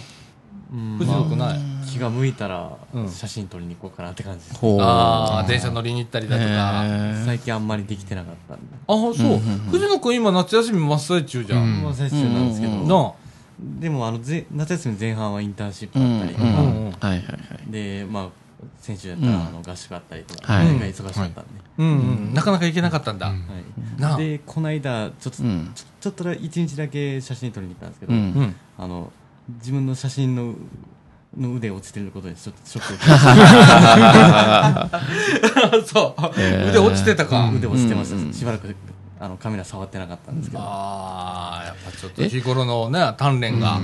[0.73, 0.97] うん。
[0.97, 3.09] 藤野くんない、気が向いたらうん。
[3.09, 4.81] 写真撮りに行こうかなって感じです、ほう。
[4.81, 6.83] ああ電車乗りに行ったりだとか、
[7.25, 8.55] 最近あんまりできてなかった。
[8.55, 9.39] んであそう、うんうんうん。
[9.71, 11.83] 藤野くん今夏休み真っ最中じゃん、うん。
[11.83, 12.81] まあ最初なんですけど、うん。
[12.81, 13.13] うんなあ
[13.79, 16.05] でもあのぜ夏休み前半はインターンシップうん。
[16.05, 16.21] うん。
[16.21, 16.85] あったりとか、うん。
[16.87, 16.91] うん。
[16.91, 17.23] はいはいは
[17.67, 17.71] い。
[17.71, 18.29] でまあ
[18.79, 19.41] 先週やったら、うん。
[19.47, 20.67] あの合宿あったりとか、はい。
[20.67, 21.87] それが忙しかったんで、うん。
[21.87, 21.91] う
[22.31, 25.71] ん、なかなか行けなかったんだ、はい、でこの間ちょっと、うん。
[25.73, 28.19] ちょちょっとだ一日だけ写真撮りに行ったんですけど、うん。
[28.19, 28.55] うん。
[28.77, 29.11] あの
[29.49, 30.55] 自分の写真の
[31.37, 33.23] の腕落ちてることにちょっとショックを受けまし
[35.83, 35.83] た。
[35.85, 36.69] そう、へー。
[36.69, 38.33] 腕落ちてたか、腕落ちてました、うん。
[38.33, 38.73] しばらく
[39.19, 40.63] あのカメラ触ってなかったんですけど。
[40.63, 43.79] ああやっぱちょっと日頃のね鍛錬が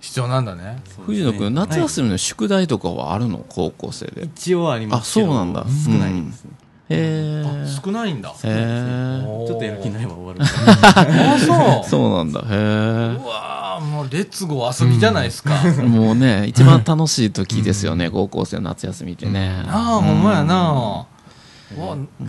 [0.00, 1.04] 必要なんだね、そうですね。
[1.06, 1.80] 藤野くん、夏はい。
[1.82, 3.44] 休みの宿題とかはあるの？
[3.48, 4.24] 高校生で。
[4.24, 5.64] 一応ありますけどあそうなんだ。
[5.64, 6.50] 少ないですね、
[6.88, 8.30] へあー少ないんだ。
[8.30, 9.46] へー。
[9.46, 11.84] ちょっとやる気ないわ終わるから あそう。
[11.88, 12.40] そうなんだ。
[12.48, 15.82] へうわーもうレッツゴー遊びじゃないですか、え。
[15.82, 19.64] もうね、一番楽しい時ですよね、高校生の夏休みってね。
[19.68, 21.06] ああほんまやな、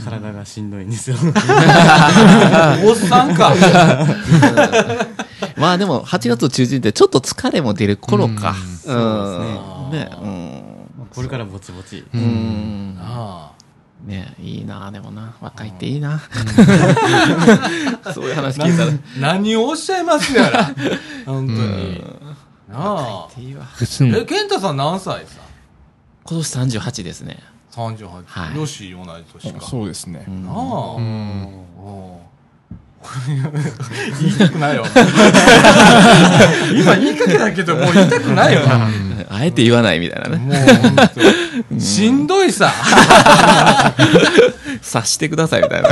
[0.04, 1.18] 体がしんどいんですよ
[2.84, 3.54] おっさんか
[5.58, 8.56] まあでも、8月中旬ってちょっと疲れも出る頃か。
[8.86, 10.10] うんうんね。
[11.14, 12.22] これからぼちぼちうん。
[12.22, 12.98] うん。
[13.00, 13.52] あ
[14.06, 15.36] ねいいなでもな。
[15.42, 16.20] 若いっていいな。
[18.14, 18.92] そういう話聞いたら。
[18.92, 20.66] あ何をおっしゃいますやら
[21.26, 22.04] 本当に、
[22.70, 23.66] なあいいわ。
[23.80, 25.42] 別にえ健太さん何歳さ
[26.24, 27.40] 今年38ですね。
[27.72, 30.32] 38、はいよし同じ年かそうですねう。
[30.32, 31.54] んなあ、うん。
[34.20, 34.86] 言いたくないよ。
[36.74, 38.88] 今言いかけたけど、もう言いたくないわ。
[39.30, 40.38] あえて言わないみたいなね。
[41.70, 42.74] もうしんどいさ。
[44.82, 45.90] 察してくださいみたいな。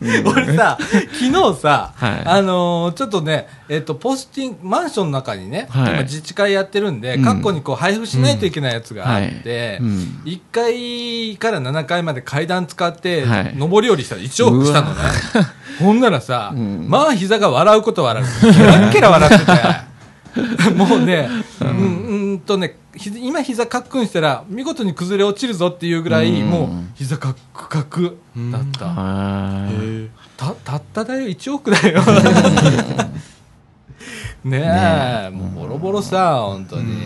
[0.00, 2.22] 俺さ、昨日さ、はい。
[2.24, 5.92] あのーちょっとね、えっ、と、ポスティング、マンションの中にね、はい。
[5.92, 7.24] 今自治会やってるんで、うん。
[7.24, 9.88] 各個にこう配布しないといけないやつがあって、うん。
[9.88, 9.96] うん。
[10.24, 13.56] 1階から7階まで階段使って、はい。
[13.58, 14.96] 上り下りしたら一往復したのね。
[15.78, 16.88] ほんならさ、ん。
[16.88, 18.26] まあ膝が笑うこと笑う。
[18.54, 19.95] ケラッケラ笑ってて。
[20.76, 21.28] もうね、
[21.60, 26.50] うん、うんとね、ひ今膝カックンしたら見事に崩れ落ちるぞっていうぐらい、うん。
[26.50, 28.18] もう膝カックカク
[28.52, 28.86] だった。
[28.86, 29.68] は
[30.36, 31.28] たたっただよ。
[31.28, 32.02] 1億だよ。
[34.44, 35.30] ねえ。
[35.30, 37.02] もうボロボロさ本当に、ね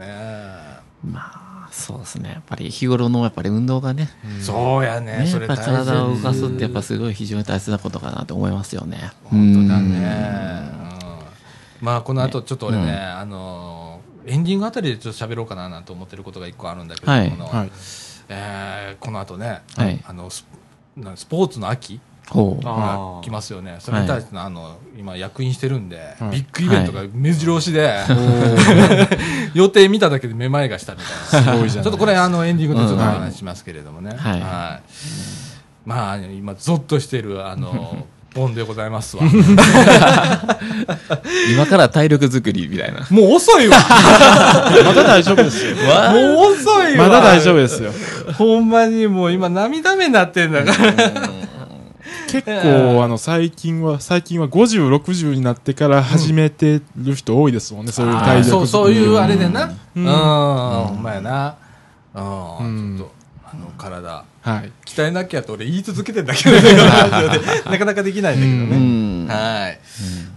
[0.00, 0.80] え。
[1.06, 1.10] い。
[1.10, 2.30] まあ、そうですね。
[2.30, 4.10] やっぱり日頃のやっぱり運動がね、
[4.40, 5.18] そうやね。
[5.18, 9.12] ね体を動かすってやっぱすごい非常に大切なことかなと思いますよね。
[9.24, 11.09] 本当だうんね、うん
[11.80, 17.30] まあこの後ちょっと俺ね、あのエンディングあたりでちょっと喋ろうかななんて思ってることが一個あるんだけど、はい。
[17.30, 17.70] このはい。
[18.28, 20.00] えーこの後ね、はい。
[20.06, 20.46] あのス
[20.96, 23.76] なスポーツの秋がー来ますよね。
[23.80, 26.30] それに対しての,、あの今役員してるんで、はい。
[26.32, 27.98] ビッグイベントが目白押しで、
[29.54, 31.52] 予定見ただけでめまいがしたみたいな。
[31.54, 34.40] すごいじゃないちょっとこれあのエンディングでちょっとお話ししますけれどもね、はい。
[35.84, 39.24] まあ今ゾッとしているあの ボンでございますわ。
[41.52, 43.06] 今から体力作りみたいな。
[43.10, 43.76] もう遅いわ。
[44.84, 45.74] まだ大丈夫ですよ。
[45.74, 47.08] もう遅いわ。
[47.08, 47.92] まだ大丈夫ですよ。
[48.34, 50.94] ほんまにもう今涙目になってんだから。
[52.30, 59.72] 結構、あの、最近は、最近は50、60になってから始めてる人多いですもんね、そういう体力そうそういうあれでな。
[59.96, 60.12] うん、うん。
[60.12, 61.56] ほんまやな。
[62.14, 62.98] うん、うん。
[62.98, 63.12] ちょっと
[63.52, 64.72] あの体はい。
[64.86, 66.56] 鍛えなきゃと俺言い続けてんだけど
[67.70, 69.28] なかなかできないんだけどうね、ん。
[69.28, 69.78] はい、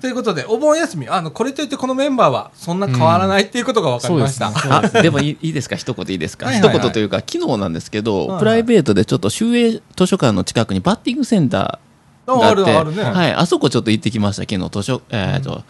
[0.01, 1.07] ということでお盆休み。
[1.07, 5.75] あのこれといってこのメンバーはそんな変わらないっていうことが分かりました、そう あ、でもいいいいですか？
[5.77, 6.77] 一言いいですか、はいはいはい。
[6.77, 8.39] 一言というか、昨日なんですけど、はいはい。
[8.39, 13.03] プライベートでちょっと州営図書館の近くにバッティングセンターがあって、ああるあるね。
[13.03, 15.63] はい、あそこちょっと行ってきました、昨日図書、えーと、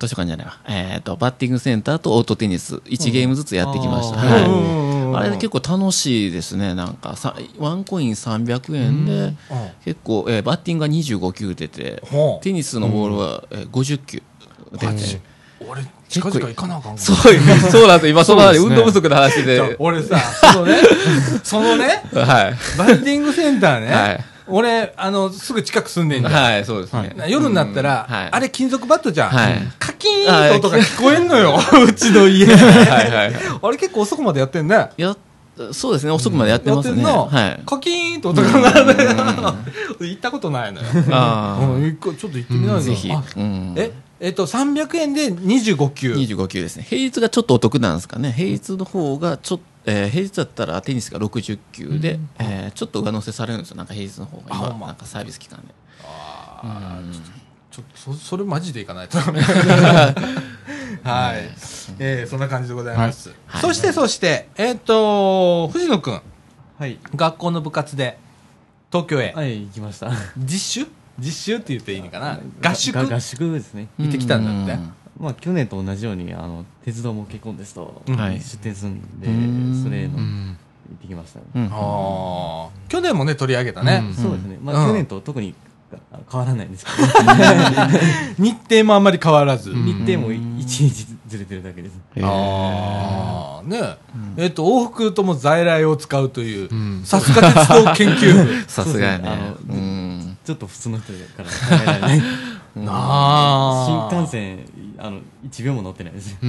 [0.00, 0.58] 図書館じゃないわ。
[0.66, 4.20] えっ、と、バッティングセンターとオートテニス、1ゲームずつやってきました。
[4.20, 4.89] うんはい。
[5.10, 6.74] うんあれ結構楽しいですね。
[6.74, 9.34] なんかさ、ワンコイン300円で、
[9.84, 12.02] 結構、えーバッティングが25球出て、
[12.42, 14.22] テニスのボールは、えー50球
[14.72, 15.20] 出て。
[15.68, 18.12] 俺近々行かなあかんわそう、そうなんですよ。
[18.12, 19.76] 今、そのそうですね運動不足の話で。
[19.78, 20.18] 俺さ
[20.52, 20.76] そのね
[21.44, 22.78] そのね はい。
[22.78, 27.14] バッティングセンターね、はい俺あのすぐ近く住んでんじゃん、はい、そうですね。
[27.28, 28.28] 夜になったら、うんはい。
[28.32, 29.58] あれ金属バットじゃん、はい。
[29.78, 31.58] カキーンって音が聞こえんのよ。
[31.86, 32.46] うちの家。
[32.46, 33.32] はいはい。
[33.62, 34.90] あれ結構遅くまでやってんね。
[34.96, 35.16] や、
[35.72, 36.12] そうですね。
[36.12, 37.02] 遅くまでやってますね。
[37.04, 37.62] はい。
[37.66, 38.94] カキーンって音が鳴
[39.98, 40.06] る。
[40.08, 40.86] 行ったことないのよ。
[41.10, 43.10] あうん一回ちょっと行ってみないあ、のぜひ。
[43.76, 46.14] ええっと300円で25球。
[46.14, 46.86] 25球ですね。
[46.88, 48.32] 平日がちょっとお得なんですかね。
[48.32, 53.76] 平日の方がちょっと、えー平日だったらテニスが60球で、えーちょっと上乗せされるんですよ。
[53.76, 55.66] なんか平日の方が今、まなんかサービス期間で。
[57.70, 59.18] ちょっとそ それマジでいかないと。
[61.02, 61.50] はい、
[61.98, 63.62] えーそんな感じでございます、はい。
[63.62, 66.20] そしてそしてえっ、と藤野くん。
[66.78, 66.98] はい。
[67.16, 68.18] 学校の部活で
[68.92, 70.10] 東京へ、はい行きました。
[70.38, 70.86] 実習？
[71.18, 72.38] 実習って言っていいのかな？
[72.62, 72.94] 合宿？
[73.08, 73.88] が合宿ですね。
[73.98, 74.82] 行ってきたんだって
[75.20, 78.40] まあ去年と同じようにあの鉄道も結婚ですとうんはい。
[78.40, 79.82] 出店するんでうん。
[79.84, 80.58] それの行うん。
[80.94, 81.44] ってきましたね。
[81.54, 81.68] うん。
[82.88, 84.14] 去年もね取り上げたね、うん。
[84.14, 84.58] そうですね。
[84.62, 84.82] まうん。
[84.84, 85.54] あ去年と特に
[86.30, 87.08] 変わらないんですけど。
[88.38, 89.84] 日程もあんまり変わらず、うん。
[89.84, 91.98] 日程も1日ずれてるだけです。
[92.22, 93.98] ああね。
[94.36, 97.02] えっと往復とも在来を使うといううん。
[97.04, 98.62] さすが鉄道研究部。
[98.70, 99.54] さすがやね。
[100.44, 102.22] ちょっと普通の人から考えられない。
[102.76, 104.08] なあ。
[104.10, 104.58] 新幹線
[105.00, 106.36] あの1秒も乗ってないです。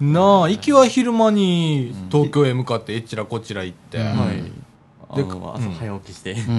[0.00, 4.04] なあ行きは昼間に東京へ向かってえちらこちら行って、うん。
[4.04, 4.42] はい。
[5.08, 6.32] あで朝早起きして。
[6.32, 6.54] うん。
[6.54, 6.58] う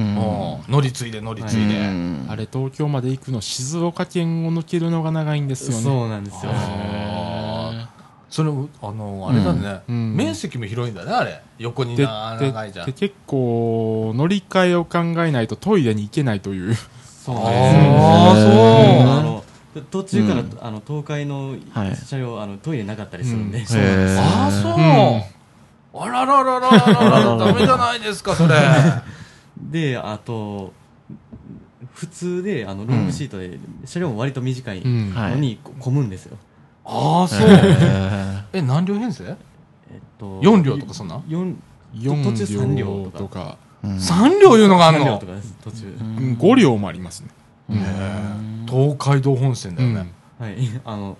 [0.69, 0.71] ん。
[0.71, 2.25] 乗り継いで乗り継いで、うん。
[2.29, 5.83] あれ東京まで行くの静岡県を抜けるのが長いんですよね。
[5.83, 6.51] そうなんですよ。
[6.53, 7.89] あ
[8.29, 11.41] それあのあれだね、面積も広いんだねあれ。
[11.59, 12.85] 横に長いじゃん。
[12.87, 16.75] で結構乗り換えを考えないとトイレに行けないという
[17.23, 17.35] そう。
[17.37, 19.43] あなんですよーあの
[19.89, 20.57] 途中から、うん。
[20.61, 21.95] あの東海のはい。
[21.95, 23.63] 車両、あのトイレなかったりするんで、うん
[24.19, 25.23] ああそう、うん
[25.95, 28.55] あらららららららダメじゃないですかそれ。
[29.71, 30.73] であと
[31.93, 35.13] 普通であのロングシートで、車両も割と短いうん。
[35.13, 36.37] のにこ混むんですよ、
[36.83, 37.47] ああそう。
[37.47, 39.23] へえ何両編成？
[39.27, 41.21] えっと四両とかそんな？
[41.27, 41.55] 四
[41.95, 44.99] 4途中三両とか3両いうのがあんの？
[44.99, 47.29] 三両とかです途中、うん5両もありますね。
[47.71, 50.55] へえ東海道本線だよね、はい。
[50.85, 51.17] あの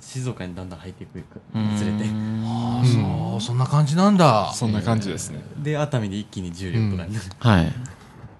[0.00, 2.04] 静岡にだんだん入っていくにうんつれて。
[2.44, 3.40] ああそう。
[3.40, 4.50] そんな感じなんだ。
[4.54, 5.40] そんな感じですね。
[5.62, 7.72] で熱海で一気に10両とかになる、 はい。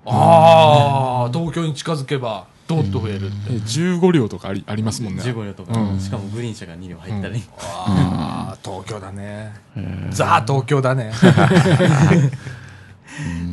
[0.07, 5.23] ああ東京に近づけばどっと増えるって、え15両とかありありますもんね。
[5.23, 6.01] 15両とか、うん。
[6.01, 9.53] しかもグリーン車が2両入ったり、ああ東京だね。
[10.11, 11.13] ザ東京だね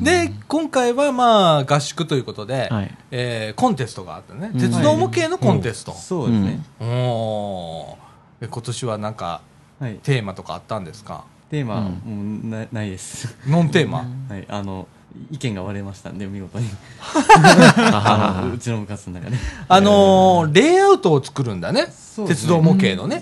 [0.04, 2.98] で今回はまあ合宿ということで、はい。
[3.12, 4.52] えーコンテストがあってね。
[4.54, 4.60] うん。
[4.60, 8.42] 鉄道模型のコンテスト、そうですね、おー。
[8.42, 9.42] で今年はなんか
[9.80, 9.96] はい。
[10.04, 11.24] テーマとかあったんですか？
[11.50, 12.42] テーマ、うん。
[12.44, 13.36] もうなないです。
[13.48, 14.46] ノンテーマ、はい。
[14.50, 14.88] あの
[15.32, 16.68] 意見が割れましたんで見事に。
[18.54, 19.38] うちの部活の中で。
[19.68, 21.84] あのーレイアウトを作るんだね。
[21.84, 21.88] ね。
[22.28, 23.22] 鉄道模型のね、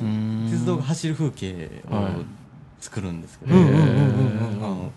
[0.52, 2.14] 鉄道が走る風景をはい。
[2.80, 4.92] 作るんですけど、うんうんうんうんうん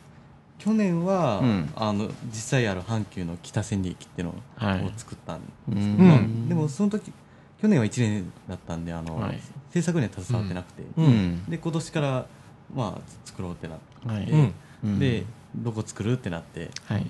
[0.59, 1.73] 去年は、うん。
[1.77, 4.93] あの実際ある阪急の北千里駅っていうのをはい。
[4.97, 5.41] 作ったん
[5.71, 5.97] うん。
[5.99, 7.13] まあうんでもその時
[7.61, 9.41] 去年は1年だったんであの、はい。
[9.71, 11.05] 制作には携わってなくて、うん。
[11.05, 11.45] うん。
[11.51, 12.27] で今年から
[12.75, 14.99] まあ作ろうってなって、はい。
[14.99, 15.25] で
[15.57, 17.07] どこ作るってなって、はい。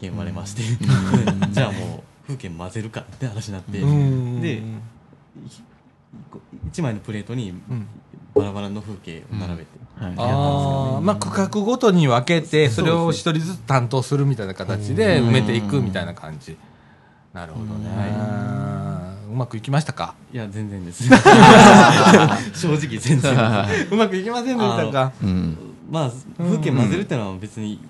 [0.00, 0.62] 意見割れまして、
[1.52, 4.40] じゃあもう風景混ぜるかって話になって、うん。
[4.40, 4.62] で
[6.70, 7.86] 1枚のプレートにうん
[8.34, 10.14] バラバラの風景を並べて、はい。
[10.16, 16.56] ああまあ区画ごとに分けてそれを一人ずつ担当するみたいな形で埋めていくみたいな感じ。
[17.32, 17.90] なるほどね。
[19.30, 20.14] うまくいきましたか？
[20.32, 21.04] いや全然です。
[22.54, 23.32] 正直全然
[23.90, 25.12] うまくいきませんでしたか？
[25.22, 25.56] うん。
[25.90, 27.80] まあ風景混ぜるってのは別に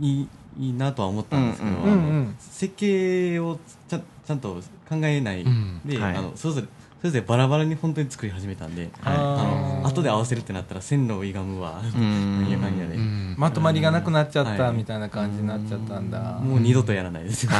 [0.00, 1.92] いいいいなとは思ったんですけど、うん。
[1.92, 4.56] うん設計をちゃちゃんと
[4.88, 5.80] 考えないうん。
[5.84, 6.16] で、はい。
[6.16, 6.66] あのそれぞれ
[7.00, 9.16] それぞれバラバラに本当に作り始めたんで、はい。
[9.16, 12.42] あの後で合わせるってなったら線路を歪むわ、うん。
[12.42, 13.34] なんやかんやで、うん。
[13.38, 14.76] まとまりがなくなっちゃったはい。
[14.76, 16.20] みたいな感じになっちゃったんだ。
[16.20, 17.46] もう二度とやらないです。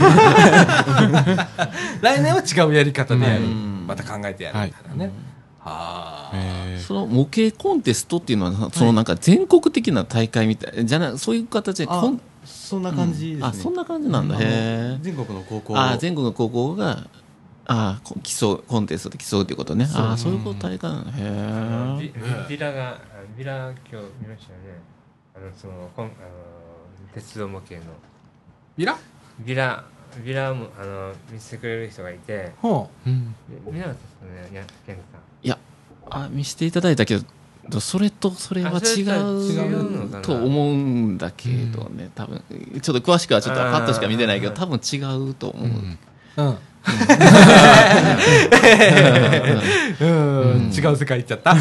[2.03, 3.45] 来年は違うやり方でやる。
[3.45, 3.87] うん。
[3.87, 5.11] また考えてやるみたいなね
[5.59, 6.33] はあ。
[6.35, 6.83] えー。
[6.83, 14.37] その模型コンテストっていうのは、そのなんか全国的な大会みたいじゃなそういう形でコンそんな感じですね、あそんな感じなんだ。
[14.37, 17.07] あのへえ全国の高校あ全国の高校が
[17.73, 19.89] あ競うコンテストで競うっていうことね。
[19.95, 21.13] ああそういうこと大会なの。
[21.13, 22.99] へビえビラがあ
[23.39, 24.81] ビラ今日見ましたよね。
[25.37, 26.15] あのそのこんあの
[27.15, 27.83] 鉄道模型の。
[28.77, 28.99] ビラ？
[29.39, 29.85] ビラ
[30.25, 32.51] ビラもあの見せてくれる人がいて。
[32.61, 33.09] ほう。
[33.09, 33.37] ん。
[33.71, 35.57] 見なかったですかねやケンさんいや
[36.11, 37.17] あ見せていただいたけ
[37.69, 42.43] どそれとそれはあそれ違うと思うんだけどね多分。
[42.83, 44.97] ちょっと詳しくはちょっとパッとしか見てないけど多分違
[45.31, 46.59] うと思う、ううん
[50.01, 50.07] うう
[50.57, 50.73] ん。
[50.73, 51.53] 違う世界行っちゃった。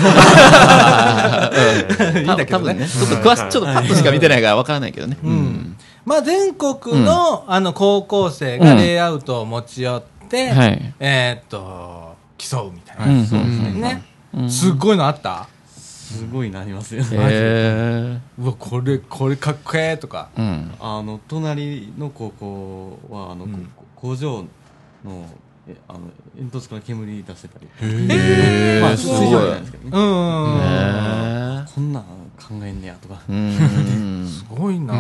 [2.19, 2.60] いいんだけどね。
[2.60, 2.88] 多分ね。
[2.88, 5.17] ちょっと詳しちょっとパッとしか見てないからわからないけどね。
[5.23, 5.75] うん。
[6.05, 10.93] まあ全国の、あの高校生がレイアウトを持ち寄って、はい。
[10.99, 15.47] えーっと競うみたいな、うんそうですごいのあった？
[15.75, 17.03] すごいなりますよ。
[17.03, 20.29] へえうわこれこれかっこええとか。
[20.38, 20.71] うん。
[20.79, 23.71] あの、隣の高校は、あの、うん。
[23.75, 24.45] こ工場
[25.03, 25.25] の、
[25.67, 25.99] えあの、
[26.35, 27.67] 煙突から煙出せたり。
[27.81, 29.19] えまあ、すごい。
[29.21, 29.89] 水上じゃないですけどね。
[29.93, 33.21] うんこんなん考えんねやとか。
[33.29, 34.99] うんすごいなあ、あ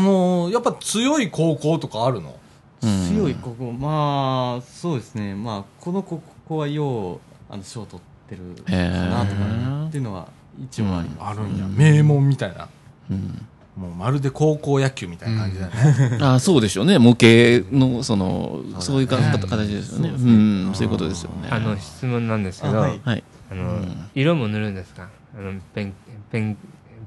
[0.00, 2.38] のーやっぱ強い高校とかあるの？
[2.82, 5.34] うん強い高校、まあ、そうですね。
[5.34, 10.28] まあ、この高校はよう、あの、賞を取ってるへかなとかーっていうのは
[10.62, 11.40] 一応あります。
[11.40, 11.66] あるんや。
[11.66, 12.68] 名門みたいな。
[13.10, 16.98] うんもうまるで高校野球みたいな感じだね、あそうでしょうね。
[16.98, 19.20] 模型のそのそういう形
[19.68, 20.08] ですよね。
[20.08, 20.32] そうね。
[20.32, 20.74] うん。
[20.74, 21.48] そういうことですよね。
[21.50, 23.00] あの質問なんですけどあ,、あはい。
[23.04, 23.22] はい。
[23.50, 24.10] のうん。
[24.14, 25.10] 色も塗るんですか？
[25.36, 25.92] あのペン
[26.32, 26.56] ペン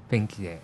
[0.10, 0.62] ペンキで。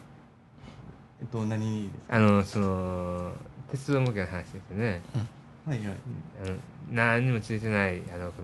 [1.21, 3.31] えっと、何ですあのその
[3.71, 5.01] 鉄道模型の話ですよね。
[5.67, 5.87] はいはい。
[6.45, 6.55] あの
[6.91, 8.43] 何にもついてないあのこ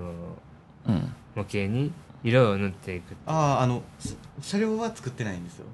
[0.88, 1.14] のうん。
[1.36, 1.92] 模型に
[2.24, 5.66] 色を塗っていくああ、あの、し車両は作ってないんですよ。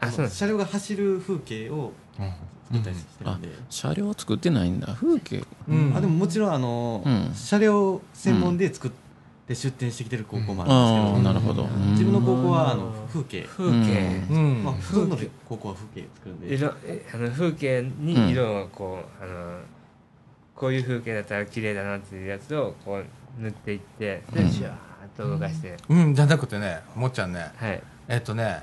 [0.00, 1.92] あそうなんです車両が走る風景を
[2.66, 3.48] 作ったりしてるんで。
[3.70, 4.88] 車両作ってないんだ。
[4.94, 5.44] 風景。
[5.68, 5.92] うん。
[5.96, 7.32] あでももちろんあの、うん。
[7.34, 8.90] 車両専門で作っ
[9.46, 11.66] て出展してきてる高校もあるんですけど、なるほど。
[11.92, 14.64] 自分の高校はあの風景、風景、うん。
[14.64, 19.58] まあ、普通の高校は風景作るんで、色えあの風景に色をこう、あの
[20.54, 24.50] こういう風景だったら綺麗だなっていうやつをこう塗っていってでうん。
[24.50, 24.76] シュワーッ
[25.16, 27.50] と動かして、うん、じゃなくてねもっちゃんね。
[27.56, 27.82] はい。
[28.08, 28.62] えっとね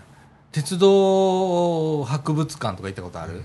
[0.55, 3.43] 鉄道博物館とか行ったことある、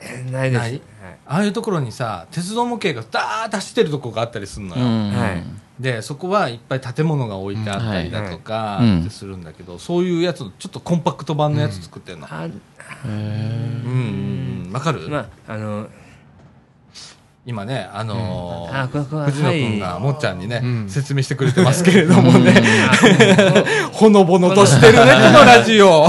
[0.00, 0.60] えないです。
[0.60, 0.82] ない？
[1.24, 5.44] ああいうところにさ鉄道模型がダーッと走ってるとこがあったりするのよ、はい。
[5.80, 9.00] でそこはいっぱい建物が置いてあったりだとかうんはい。
[9.02, 12.50] ってするんだけど、そういうやつのちょっとコンパクト版のやつ作ってんの、あへ
[13.04, 14.64] うん、うん。
[14.66, 14.72] うん。
[14.72, 15.88] わかる、まああの
[17.48, 19.78] 今ねあのーあここは藤野君はい。
[19.80, 20.88] がもっちゃんにね、うん。
[20.90, 22.52] 説明してくれてますけれどもね、
[22.90, 25.08] あ ほのぼのとしてるねこ
[25.38, 26.06] のラジオ。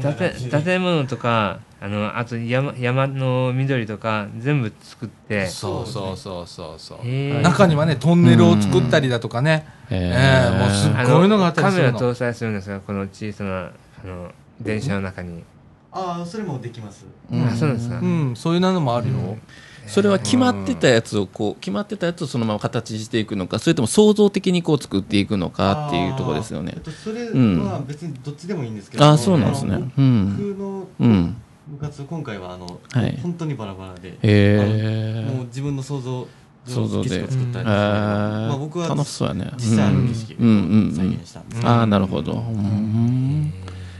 [0.00, 5.46] 建建物とかあのあと山山の緑とか全部作って。
[5.48, 7.42] そうそうそうそうそう。
[7.42, 10.58] 中にはねトンネルを作ったりだとかね、えええ。
[10.58, 12.00] もうすっあこういうのがあったりカメするの。
[12.00, 14.30] ラ搭載するんですがこの小さなあの
[14.62, 15.44] 電車の中に、
[15.90, 17.06] ああそれもできます。
[17.30, 18.36] あそうなんですか、うん。
[18.36, 19.38] そういうのもあるよ、
[19.86, 26.74] それは決まってたやつをこう決まってたやつをそのまま形にしていくのかそれとも創造的にこう作っていくのかっていうところですよね。
[26.76, 27.64] あーえっと、それうん。
[27.64, 29.74] は別にどっちでもいいんですけど、あそうなんですね。
[29.74, 30.36] あのうん。
[30.36, 31.36] 僕のうん
[31.70, 33.18] 部活今回はあの、はい。
[33.22, 36.26] 本当にバラバラで、へえもう自分の想像
[36.66, 39.50] 想像で景色を作ったりして、へまあ、僕は楽しそうやね。
[39.56, 40.48] 実際ある景色をうん。
[40.48, 40.52] う
[40.88, 40.92] ん。
[40.94, 41.12] 再うん。
[41.14, 42.32] 現したんです、ああなるほど。
[42.32, 43.52] うん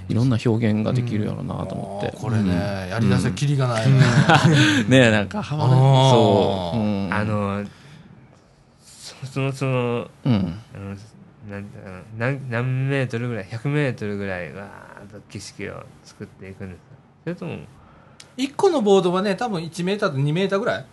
[0.09, 2.16] いろんな表現ができるやろうなと思って。
[2.16, 3.90] これね、やりだせきりがない。
[3.90, 3.99] ね、
[4.85, 4.88] うん。
[4.90, 5.71] ねえなんかハマる。
[5.71, 6.79] そう。
[6.79, 7.12] うん。
[7.12, 7.64] あの
[8.83, 10.55] そそのそのうん。
[10.75, 10.97] あの
[11.49, 11.66] なな
[12.18, 16.94] 何何メートルぐらい100メートルぐらいわーっと景色を作っていくんですか？
[17.25, 17.59] それとも
[18.37, 20.87] 1個のボードはね多分1メーターと2メーターぐらい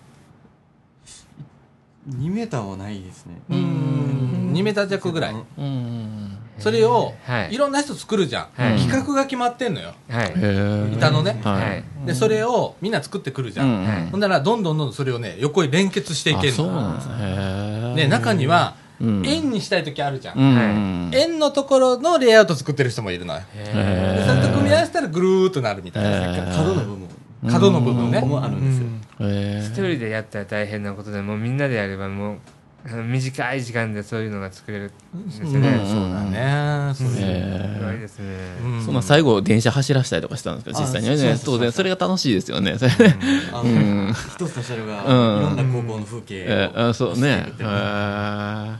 [2.09, 3.35] ？2メーターはないですね。
[3.49, 4.51] うん。
[4.53, 5.33] 2メーター弱ぐらい。
[5.57, 6.24] うん
[6.59, 7.53] それをはい。
[7.53, 8.79] いろんな人作るじゃん、はい。
[8.79, 9.93] 企画が決まってんのよ。
[10.93, 11.41] 板のね。
[12.05, 17.15] でそれをみんな作ってくるじゃん、ほんならどんどんどんどんそれをね横に連結していけあそうるのなんですね。
[17.19, 19.25] へえで中にはうん。
[19.25, 21.11] 円にしたい時あるじゃん、うん。
[21.13, 23.41] 円のところのレイアウト作ってる人もいるのよ。
[23.53, 27.05] へでそれと組み合わせたらぐるーっとなるみたいな、角の部分。
[27.47, 32.37] 角の部分ね、もあるんですよ、へえ一人でやったら大変なことでもうみんなでやればもう
[32.87, 37.07] 短い時間でそういうのが作れるんですようんね、そうだね、そう
[37.95, 38.85] いですね、うん。
[38.85, 42.73] そんな最後電車走らせたりとかしたんですか実際にはね当然それが楽しいですよね。
[42.73, 44.13] うん。
[44.13, 45.07] 一つの車両がいうん。
[45.07, 47.37] ろんな高校の風景をえーあそうね。
[47.37, 48.77] 走っていくってへいうー。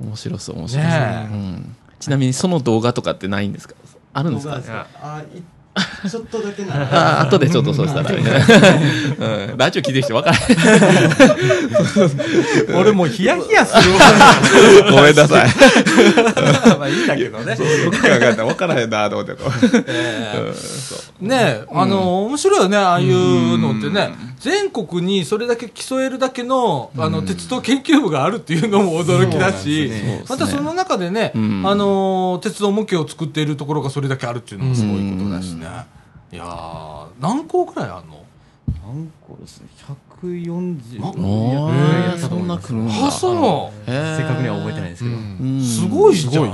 [0.00, 0.90] 面白そう面白そう。
[0.90, 1.32] ねえ。
[1.32, 1.76] うん。
[2.00, 3.76] ちなみにその動画とかってないんですか？
[4.14, 4.56] あるんですか？
[4.56, 4.86] 動画ですか？
[5.00, 5.42] あい
[6.08, 7.20] ちょっとだけなら。
[7.20, 8.14] あ後でちょっとそうしたら、う
[9.54, 10.40] ん、ラジオ聞いてる人分からへ
[12.78, 13.96] 俺もうヒヤヒヤするん
[14.94, 15.46] ごめんなさい。
[15.46, 15.52] わ
[16.78, 17.52] まあいいんだけどね。
[17.52, 19.52] よく考えたら分からへんなと思ってこう
[19.86, 20.52] ええ
[21.22, 24.12] ねえ、あの、面白いよね、ああいうのってね。
[24.40, 30.24] 全国にそれだけ競えるだけの、あの、鉄道研究部があるっていうのも驚きだし、ね。
[30.28, 31.62] またその中でね、うん。
[31.64, 35.61] あの、鉄道模型を作っているところがそれだけあるっていうのもすごいことだしね。
[35.62, 38.24] いやー、何校くらいあんの？
[38.84, 39.68] 何個ですね。
[40.22, 42.18] 140おいやー。
[42.18, 43.06] そんな来るんだ。
[43.06, 43.90] あ、そう。
[43.90, 45.62] 正確には覚えてないですけど、うん。
[45.62, 46.44] すごいじゃん。
[46.44, 46.50] ね。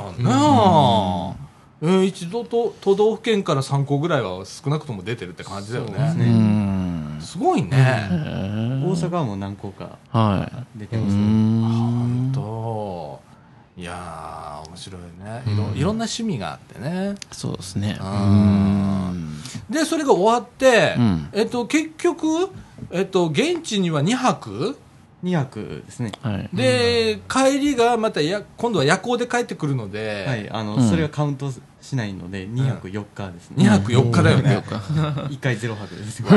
[1.80, 7.20] ええー一度と都道府県から3校ぐらいは少なくとも出てるって感じだよね。
[7.20, 7.70] すごいね。
[8.10, 10.78] 大阪はもう何個かはい。
[10.80, 13.20] 出てますね、うんと
[13.78, 15.42] いやー面白いね。
[15.46, 17.14] いろ,、いろんな趣味があってね。
[17.30, 17.96] そうですね。
[18.00, 19.12] あ
[19.70, 21.28] でそれが終わって、うん。
[21.32, 22.26] えっと、結局、
[22.90, 24.76] えっと、現地には2泊
[25.22, 26.10] ？2泊ですね。
[26.22, 26.48] はい。
[26.52, 30.88] で、帰りがまたや今度は夜行で帰ってくるので、はいあの、うん。
[30.88, 31.52] それはカウント
[31.88, 34.52] しないので2泊4日です2ね、泊4日だよね。
[34.54, 34.60] よ。
[34.62, 36.22] く1回0泊です。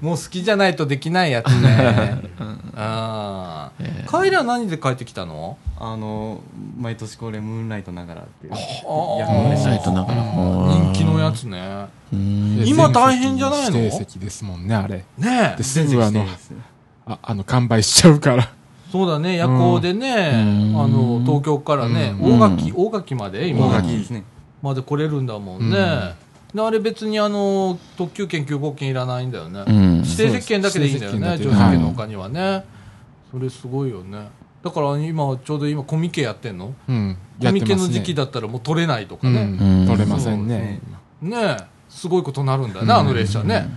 [0.00, 2.22] もう好きじゃないとできないやつね。
[2.74, 3.84] あー。
[3.84, 5.58] え帰りは何で帰ってきたの？
[5.78, 6.40] あの
[6.78, 8.52] 毎年恒例ムーンライトながらっていう。
[8.54, 8.56] あ
[9.18, 11.86] 夜行列車サイトながら人気のやつね。
[12.12, 12.62] うん。
[12.66, 13.76] 今大変じゃないの？
[13.78, 15.04] 指定席ですもんね、あれ。
[15.18, 15.58] ねえ。
[15.58, 16.24] ですぐあの
[17.04, 18.48] あ、あの、完売しちゃうから。
[18.92, 24.22] そうだね、夜行でね、うんあの、東京からね、うん大垣、大垣まで、今、大垣ですね
[24.60, 25.76] まで来れるんだもんね。
[25.76, 26.12] うん
[26.54, 29.64] で、あれ別にあの、特急券、急行券いらないんだよね。
[29.66, 32.64] うん指定席券だけでいいんだよね、そうです乗車券の他にはね。
[33.30, 34.28] それすごいよね。
[34.62, 36.74] だから今、ちょうど今、コミケやってんの？
[36.86, 37.16] うん。
[37.42, 39.56] コミケの時期だだったらもう取れないとかね。
[39.58, 39.86] うん。
[39.86, 40.80] 取れませんね。
[41.22, 41.56] ねえ、
[41.88, 43.70] すごいことになるんだよね、あの列車ね。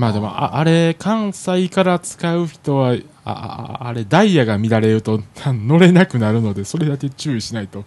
[0.00, 7.84] まあでも、ああれ、関西から使う人は、あ、ああれ、ダイヤが乱れると 乗れなくなるので、それだけ注意しないと。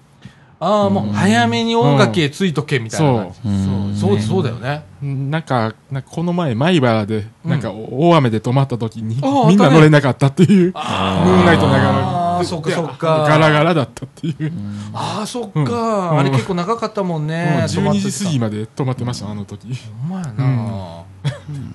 [0.59, 3.49] ああ、もう早めに大垣へ着いとけみたいな感じ。
[3.49, 4.83] うんそう、そうだよね。
[5.01, 13.25] なんか、なんかこの前、米原で、なんか大雨で止まった時に、ああみんな乗れなかったっていう、ムあーンライトながあそっかでそっか。
[13.27, 14.53] ガラガラだったっていう。
[14.93, 16.19] ああ、そっうんか。
[16.19, 17.63] あれ結構長かったもんもうね。
[17.67, 19.67] 12時過ぎままで止まってました、あの時。
[20.07, 21.12] ほんまやな。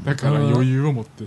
[0.09, 1.24] だから余裕を持って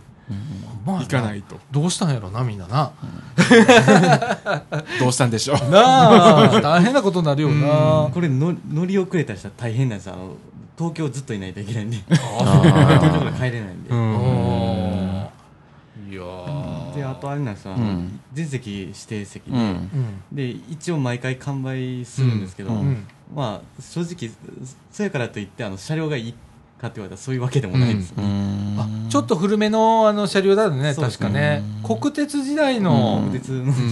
[0.86, 1.60] 行かないと。
[1.72, 2.92] どうしたんやろな、みんなな。
[5.00, 5.58] どうしたんでしょう。
[5.70, 8.10] なあ、大変なことになるよな。
[8.14, 10.36] これの乗り遅れたりしたら大変なんですあの
[10.78, 11.98] 東京ずっといないといけないんで。
[12.10, 12.16] あ
[13.00, 13.94] 東京から帰れないんで、い
[16.16, 16.96] やー。
[16.96, 17.76] であとあれなんですよ。
[18.34, 19.58] 全席指定席で。
[20.32, 22.80] で一応毎回完売するんですけど、うん。
[22.80, 23.08] うん。
[23.36, 24.32] まあ正直
[24.92, 26.34] そやからといってあの車両がいい
[26.82, 28.76] かって言われたらそういうわけでもないです、うん。
[28.78, 31.28] あ、ちょっと古めのあの車両だよね、そうですね。
[31.28, 31.64] 確かね。
[31.84, 33.24] 国鉄時代の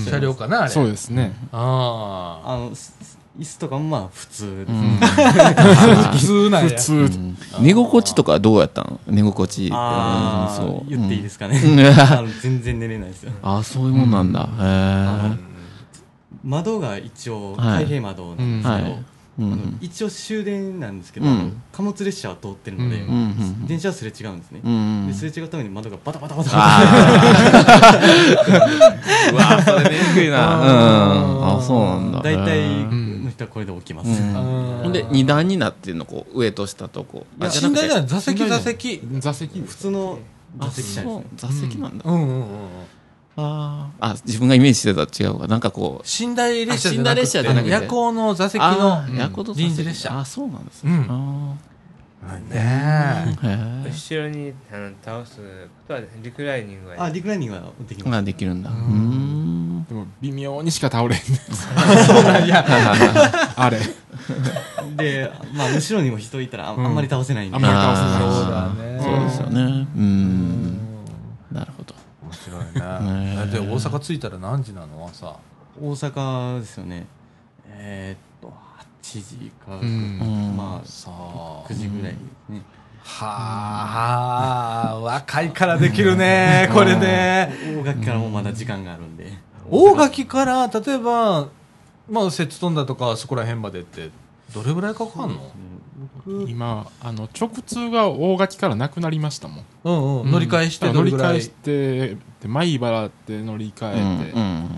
[0.09, 0.69] 車両かな、あれ。
[0.69, 1.33] そうですね。
[1.51, 2.53] ああ。
[2.53, 2.93] あのす
[3.39, 4.97] 椅子とかもまあ普通です、うん。
[6.11, 6.69] 普通なんや。
[6.69, 6.93] 普通。
[6.93, 7.37] うん。
[7.61, 8.99] 寝心地とかどうやったの？
[9.07, 9.69] 寝心地。
[9.71, 10.89] ああ、うんそう。
[10.89, 11.57] 言っていいですかね、
[12.41, 13.31] 全然寝れないですよ。
[13.41, 14.41] ああそういうもんなんだ。
[14.41, 15.49] へえ
[16.43, 17.85] 窓が一応はい。
[17.85, 18.97] 開閉窓なんですけど、
[19.81, 21.27] 一応終電なんですけど、
[21.71, 29.31] 貨物列車は通ってるので、うんうんうん電車はすれ違うんですね、うんですれ違うために窓がバタバタバタバタあー。
[29.31, 29.79] うわそ
[30.19, 30.61] れな。
[30.61, 32.21] うんあそうなんだ。
[32.21, 34.27] 大体へーの人はこれで起きます、うん。
[34.27, 34.83] うん。
[34.83, 37.43] ほんで二段になってんのこう上と下とこう。
[37.43, 39.01] 寝台じゃない、座席、座席。
[39.19, 39.61] 座席。
[39.61, 40.19] 普通の
[40.59, 41.03] 座あ席車ですね。
[41.03, 41.23] そう。
[41.35, 42.03] 座席なんだ。
[42.05, 42.45] うんうんうん。
[43.39, 44.05] あー。
[44.11, 49.67] あ自分がイメージしてたと違うわなんかこう寝台列車じゃなくて夜行の座席のあー夜行と座席。
[49.67, 50.19] 臨時列車。
[50.19, 50.91] あそうなんですね。
[50.91, 51.59] うん。
[52.21, 53.35] あね。
[53.43, 55.43] え後ろにあの倒すこ
[55.87, 57.05] とはリクライニングは。
[57.05, 58.11] あリクライニングはできます。
[58.11, 58.69] ができるんだ。
[58.69, 59.85] うーん。
[59.87, 61.19] でも微妙にしか倒れん。
[61.19, 62.65] そうなんや。
[63.55, 63.79] あれ。
[64.97, 66.93] で、まあ、後ろにも人いたらあ,、うん。
[66.93, 67.55] まり倒せないんで。
[67.55, 68.99] あんまり倒せないそうだね。
[69.01, 69.87] そうですよね。
[69.95, 70.58] うん
[72.71, 73.35] ね。
[73.35, 75.09] ねで、大阪着いたら何時なの？
[75.11, 75.35] 朝。
[75.81, 77.07] 大阪ですよね。
[77.67, 78.53] えー、っと
[79.01, 80.55] 8時か、うん。
[80.57, 81.63] まあさあ。
[81.67, 81.73] 9。
[81.73, 82.61] 時ぐらいですね、
[83.03, 87.53] はあ、若いからできるね、これね。
[87.81, 89.31] 大垣からもまだ時間があるんで、
[89.69, 91.47] 大垣から、例えば、
[92.09, 94.09] まあ、摂津飛んだとか、そこら辺までって、
[94.53, 95.51] どれぐらいかかんの？
[96.47, 99.65] 今、あの、直通が大垣からなくなりましたもん。
[99.83, 100.31] うんうん。
[100.31, 102.07] 乗り換えして乗り換えして、
[102.41, 104.69] で米原って乗り換えて、うん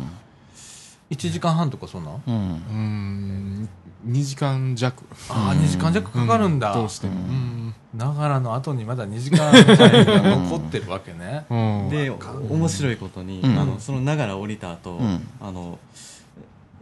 [1.11, 2.11] 1時間半とかそんな？
[2.11, 2.33] んうん。
[2.33, 3.69] うーん、
[4.07, 5.03] 2時間弱。
[5.29, 7.13] ああ2時間弱かかるんだ、どうしても。
[7.13, 7.73] うん。
[7.93, 9.51] 長良の後にまだ2時間
[10.47, 11.45] 残ってるわけね。
[11.49, 11.55] う
[11.87, 11.89] ん。
[11.89, 13.59] で面白いことに、うん。
[13.59, 15.27] あのその長良降りた後、うん。
[15.41, 15.77] あの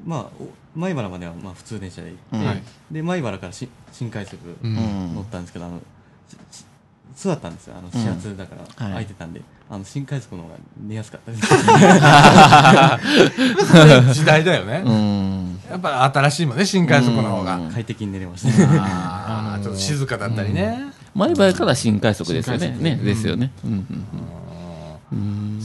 [0.06, 0.47] まあお
[0.80, 2.45] 米原まではまあ普通電車で行って、うん。
[2.45, 2.64] はい。
[2.91, 5.82] で米原からし新快速乗ったんですけど、あの
[7.16, 7.76] 座ったんですよ。
[7.78, 8.72] あの始発だから、はい。
[8.93, 9.41] 空いてたんで。
[9.72, 11.43] あの新快速の方が寝やすかったです。
[14.20, 15.60] 時代だよね、うん。
[15.70, 17.72] やっぱ新しいもんね新快速の方が、うん。
[17.72, 18.50] 快適に寝れました。
[18.82, 22.76] ああちょっと静かだったりね、前原から新快速ですよね。
[22.80, 23.52] ねですよね。
[23.64, 23.72] うん。
[23.72, 24.00] うんうんう
[24.36, 24.39] ん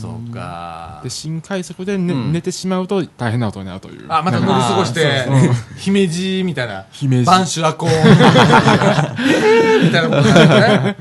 [0.01, 1.01] そうか。
[1.03, 2.33] で新快速で、ねうん。
[2.33, 4.07] 寝てしまうと大変なことになるという。
[4.09, 5.27] あまた乗り過ごして
[5.77, 6.87] 姫路みたいな。
[6.91, 7.27] 姫路。
[7.27, 7.91] 晩酒アコー
[9.85, 10.97] みたいなことだよね。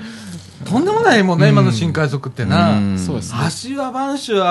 [0.66, 2.98] とんでもないもんね、今の新快速ってな、うん。
[2.98, 3.76] そうですね。
[3.76, 4.41] 橋は播州の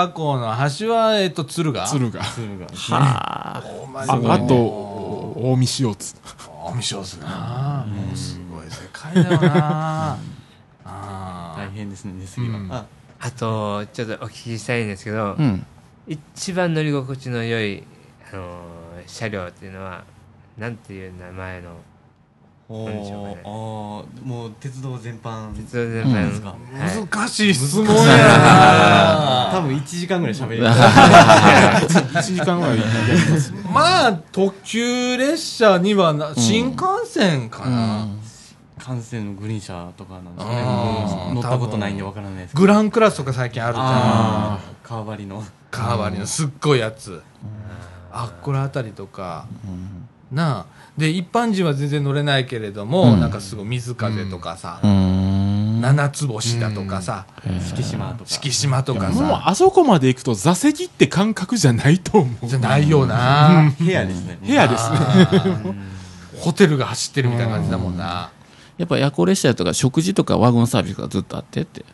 [0.79, 2.23] 橋は、えっと、敦賀鶴が。
[2.25, 2.67] 鶴が。
[2.67, 3.63] はあ。
[4.07, 6.15] あとお近江塩津
[6.65, 10.19] おみしょうすなもうすごい世界だよな。
[10.85, 12.71] あ大変ですね寝すぎは、うん
[13.23, 15.65] ああとちょっとお聞きしたいんですけど、うん。
[16.09, 17.85] 一番乗り心地の良い、
[18.33, 20.05] あのー車両っていうのは
[20.57, 21.71] なんていう名前の
[22.69, 23.37] おなんでしょうかね。
[23.45, 25.53] ーあーもう鉄道全般。
[25.55, 26.29] 鉄道全般、うん。
[26.31, 27.07] ですかはい。
[27.09, 29.51] 難しい質問やな。
[29.53, 30.67] 多分1時間ぐらい喋れる。
[30.67, 33.61] 1時間ぐらいやりますね。
[33.73, 38.07] まあ特急列車にはな新幹線かな、
[38.87, 41.35] 幹線のグリーン車とかなんですかね。
[41.35, 44.59] 乗ったことないんでわからないですグランクラスとか最近あるじゃん。
[44.83, 45.45] 川張りの。
[45.71, 47.23] 川張りのすっごいやつ、
[48.11, 49.47] あっこら辺りとか、
[50.31, 50.83] なあ。
[50.99, 53.21] で一般人は全然乗れないけれども、うん。
[53.21, 55.81] なんかすごい水風とかさ、うん。
[55.81, 57.27] 七つ星だとかさ、
[57.61, 58.31] 敷島とか。
[58.31, 62.47] 敷島とかもうさあそこまで行くと座席って感覚じゃないと思う。
[62.47, 64.39] じゃないよな、部屋ですね。
[64.43, 64.99] 部屋ですね。
[66.41, 68.31] ホテルが走ってるみたいな感じだもんな、
[68.83, 71.85] やっぱ夜行列車とか食事とかワゴンサービスがずっとあってって。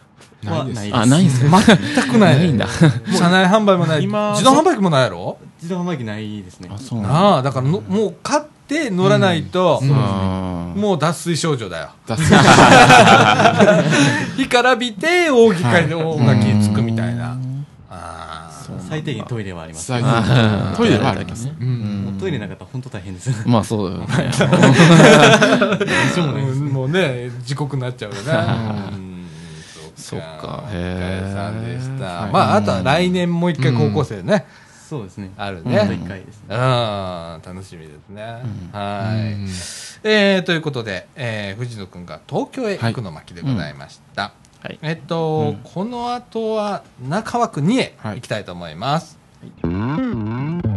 [0.43, 0.77] ないです。
[0.77, 1.45] ないあないんす。
[1.51, 1.77] か全
[2.11, 2.39] くない。
[2.39, 2.67] ないんだ。
[3.13, 4.05] 車内販売もない。
[4.05, 5.37] 今自動販売機もないやろ？
[5.61, 6.71] 自動販売機ないですね。
[6.73, 9.93] あそうなあだからのもう買って乗らないと、うん。
[9.93, 11.91] あーもう脱水症状だよ。
[12.07, 12.25] だって
[14.37, 15.93] 干からびて大垣に着くみたい。
[15.93, 16.78] な、あー
[18.89, 20.05] 最低限トイレはありますトイレ
[20.99, 21.49] はあります。
[22.19, 24.07] トイレなかったら本当大変ですまあそうだよね。
[26.17, 26.67] うん。
[26.69, 28.23] もうね時刻になっちゃうよね。
[28.93, 29.27] うん。
[29.97, 30.65] そっか。
[30.67, 34.47] おへー疲れさんでした、はいまああとは来年もう一回高校生ね、
[34.89, 35.33] そうですね。
[35.37, 38.23] あるね、1回ですうん、ね楽しみですね、
[38.73, 39.49] はい、うん。
[40.05, 44.33] えー、ということで、えー、藤野くんが東京へ行くの巻でございました、
[44.63, 44.79] はい。
[44.83, 48.17] えっと、この後は中川区2へはい。
[48.17, 49.19] 行きたいと思います、
[49.63, 50.68] はい、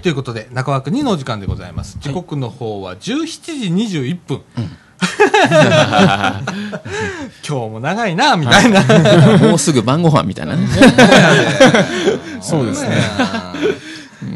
[0.00, 1.98] ということで、中枠2のお時間でございます。
[2.00, 4.42] 時刻の方は17時21分。
[7.46, 8.82] 今日も長いな、みたいな。
[9.38, 10.66] もうすぐ晩ご飯みたいなね。
[12.40, 12.96] そうですね。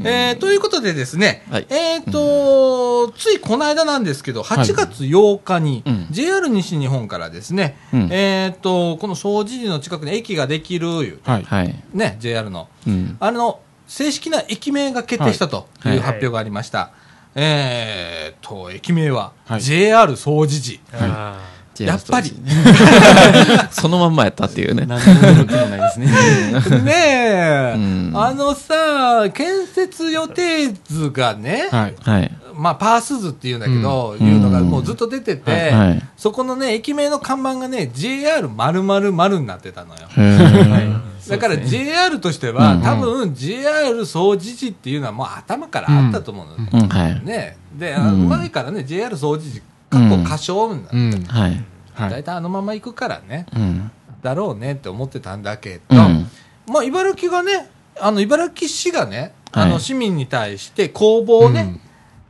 [0.04, 1.66] えーということでですね、はい。
[1.70, 6.06] えっ、と、ついこの間なんですけど、8月8日にうん。
[6.10, 8.08] JR 西日本からですね、うん。
[8.12, 11.42] えっ、と、この総除寺の近くに駅ができるいう、はい。
[11.44, 13.16] はいね、JR の、うん。
[13.18, 15.96] あの、正式な駅名が決定したとはい。
[15.96, 16.90] いう発表がありました。
[17.34, 19.62] えーと、駅名ははい。
[19.62, 21.04] JR 総除寺。
[21.10, 22.32] あやっぱり。
[23.70, 24.84] そのまんまやったっていうね。
[24.86, 26.06] 何の驚きもないですね。
[26.82, 28.12] ねえ、うん。
[28.14, 31.94] あのさ、建設予定図がね、はい。
[32.02, 32.30] はい。
[32.54, 34.26] まあ、パース図っていうんだけど、うん。
[34.26, 36.02] いうのがもうずっと出てて、はい。
[36.16, 40.08] そこのね、駅名の看板がね、JR になってたのよ。
[41.28, 42.82] だから JR としては、うん。
[42.82, 46.88] 多分 JR 総除寺っていうのはもう頭からあったと思うの、うんうん。
[46.88, 47.24] はい。
[47.24, 47.56] ね。
[47.74, 48.28] で、うん。
[48.28, 50.90] 前からね、JR 総除寺、過去歌唱なんだ。
[50.92, 51.24] うん。
[51.24, 51.64] はい。
[51.94, 52.10] はい。
[52.10, 53.90] 大体あのまま行くからね、うん。
[54.22, 56.26] だろうねって思ってたんだけど、うん。
[56.66, 57.70] まあ、茨城がね、
[58.00, 61.80] あの、茨城市がね、あの、はい市民に対して公募をね、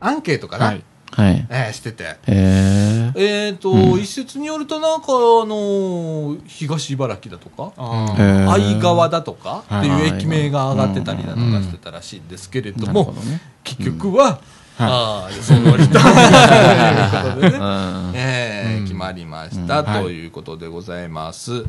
[0.00, 0.84] アンケートかな、はい。
[1.12, 1.46] はい。
[1.50, 2.04] えーしてて。
[2.04, 3.12] へえ。
[3.16, 5.10] えっ、と、うん一説によるとなんか、あ
[5.46, 13.40] の東茨城だとか、相川だとかっていうはい駅名が上がってたりだとかしてたらしいんですけれどもなるほ、どね。
[13.64, 14.36] 結局は、うん
[14.80, 18.12] ああ、そのりということでね、うん。
[18.14, 21.52] えーうん決まりました、うんはいということでございます。
[21.52, 21.66] はい。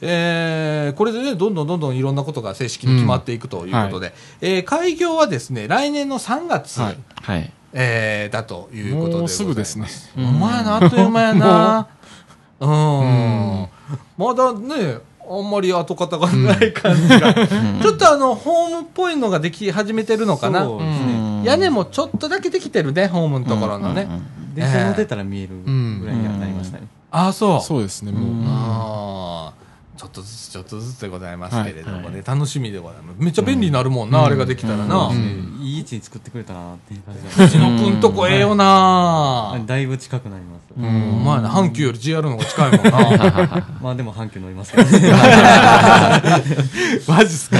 [0.00, 7.52] えーこれでね、どんどんどんどんいろんなことが正式に決まっていくということで、えー開業はですね、来年の3月、はいはい。
[7.72, 9.20] えーだということでございます。
[9.20, 9.88] もうすぐですね。
[10.16, 11.88] お前な、あっという間やな。
[12.60, 13.68] うん。
[14.16, 14.98] まだね、
[15.30, 17.34] あんまり跡形がない感じが。
[17.82, 20.64] ちょっとあの、ホームっぽいのができ始めてるのかな。
[20.64, 21.12] そうですね。
[21.12, 24.08] うん屋根もちょっとだけできてるね、ホームのところのね。
[24.54, 26.88] 電車乗ってたら見えるぐらいにはなりましたね。
[27.10, 27.60] ああ、そう。
[27.60, 28.44] そうですね、もう。
[28.46, 29.67] ああ。
[29.98, 33.16] ちょっとずつちょっとずつでございますけれどもね、はいはい楽しみでございます。
[33.18, 35.08] めっちゃ便利になるもんな、あれができたらな。
[35.08, 39.56] ううんいい位置に作ってくれたなっていう感じ藤野くんとこええよな。
[39.58, 40.68] だだいぶ近くなります。
[40.76, 43.66] うん、お前な、阪急より JR の方が近いもんな。
[43.82, 45.10] まあでも阪急乗りますけどね。
[47.08, 47.58] マジっすか。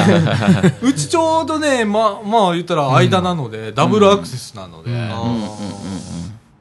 [0.80, 4.90] うちちょうどね、ま、まあ言ったら間なので、ダブルアクセスなので、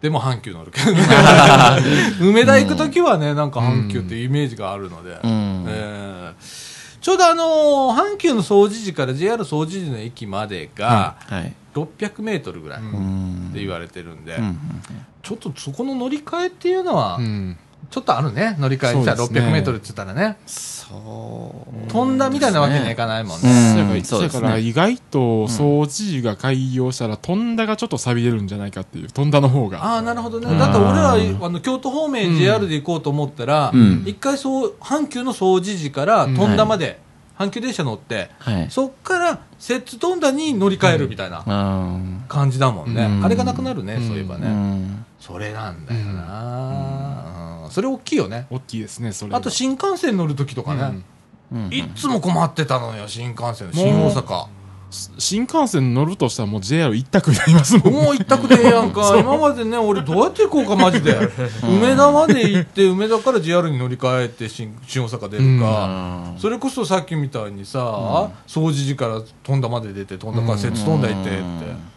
[0.02, 1.02] でも阪急乗るけどね。
[2.22, 11.54] 梅田行くときはね、なんか阪急っていうイメージがあるので、うんえーちょうどあのー阪急の総除時から JR 総除時の駅までがはい。
[11.74, 13.52] 600メートルぐらいっうん。
[13.54, 14.58] て言われてるんで、うん。
[15.22, 17.58] ちょっとそこの乗り換えっていうのはう、ん。
[17.92, 19.04] ちょっとあるね、乗り換え。
[19.04, 19.50] じゃあそうですね。
[19.50, 20.38] 600メートルって言ったらね、
[20.90, 21.92] そう。
[21.92, 23.50] 飛んだみたいなわけにはいかないもんね。
[23.50, 23.54] う
[23.98, 24.62] んそうですだからね。
[24.62, 29.84] 意外と掃除が開業したら、飛んだがちょっと錆びれるんじゃないかっていう、飛んだの方が。
[29.84, 30.48] ああ、なるほどね。
[30.48, 37.00] うんだって俺ら、あの、京都方面 JR で行こうと思ったら、うん一回そう、阪急の総除時から富田まで、
[37.38, 38.68] 阪急電車乗って、はい。
[38.72, 42.24] そっから、摂津富田に乗り換えるみたいなうん。
[42.28, 43.04] 感じだもんね。
[43.04, 44.48] うんあれがなくなるね、うんそういえばね。
[44.48, 45.06] うん。
[45.20, 47.27] それなんだよな、
[47.68, 48.48] うんそれ大きいよね。
[48.50, 49.38] 大きいですね、それが。
[49.38, 51.04] あと新幹線乗るときとかね、
[51.52, 53.70] うんいっつも困ってたのよ、新幹線。
[53.74, 54.48] 新大阪。
[54.90, 57.94] 新幹線乗るとしたらもう JR 一択になりますもん。
[57.94, 59.16] もう一択でええやんか。
[59.20, 61.18] 今までね、俺どうやって行こうか、マジで。
[61.64, 66.34] 梅田まで行って、梅田から JR に乗り換えて新、新大阪出るか。
[66.38, 71.97] それこそさっきみたいにさ、総除時から富田まで出て、富田から摂津富田行ってって。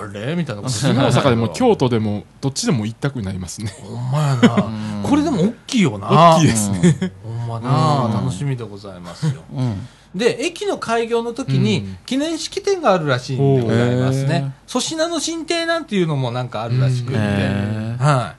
[0.00, 0.34] あれ？
[0.36, 3.72] みたいなことする新大阪でも京都でもどっちでも一択になりますね。
[3.82, 4.70] ほんまやな。
[5.02, 6.08] これでも大きいよな。
[6.36, 7.12] 大きいですね。
[7.22, 9.42] ほんまな、楽しみでございますよ。
[9.54, 9.86] うん。
[10.14, 14.52] で、駅の開業の時うにん記念式典があるらしいんでございますね。
[14.68, 17.18] 粗品の進呈なんていうのもなんかあるらしくって。
[17.18, 18.34] へは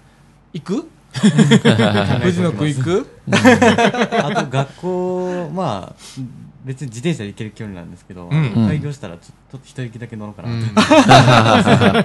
[0.54, 0.60] い。
[0.62, 0.90] 行く？
[1.16, 3.08] 藤野くん行く？
[3.32, 5.96] あと学校、まあ、
[6.66, 8.32] 別に自転車で行ける距離なんですけど、ん。
[8.68, 12.04] 開業したらちょちょっと一駅だけ乗ろうかなって、あ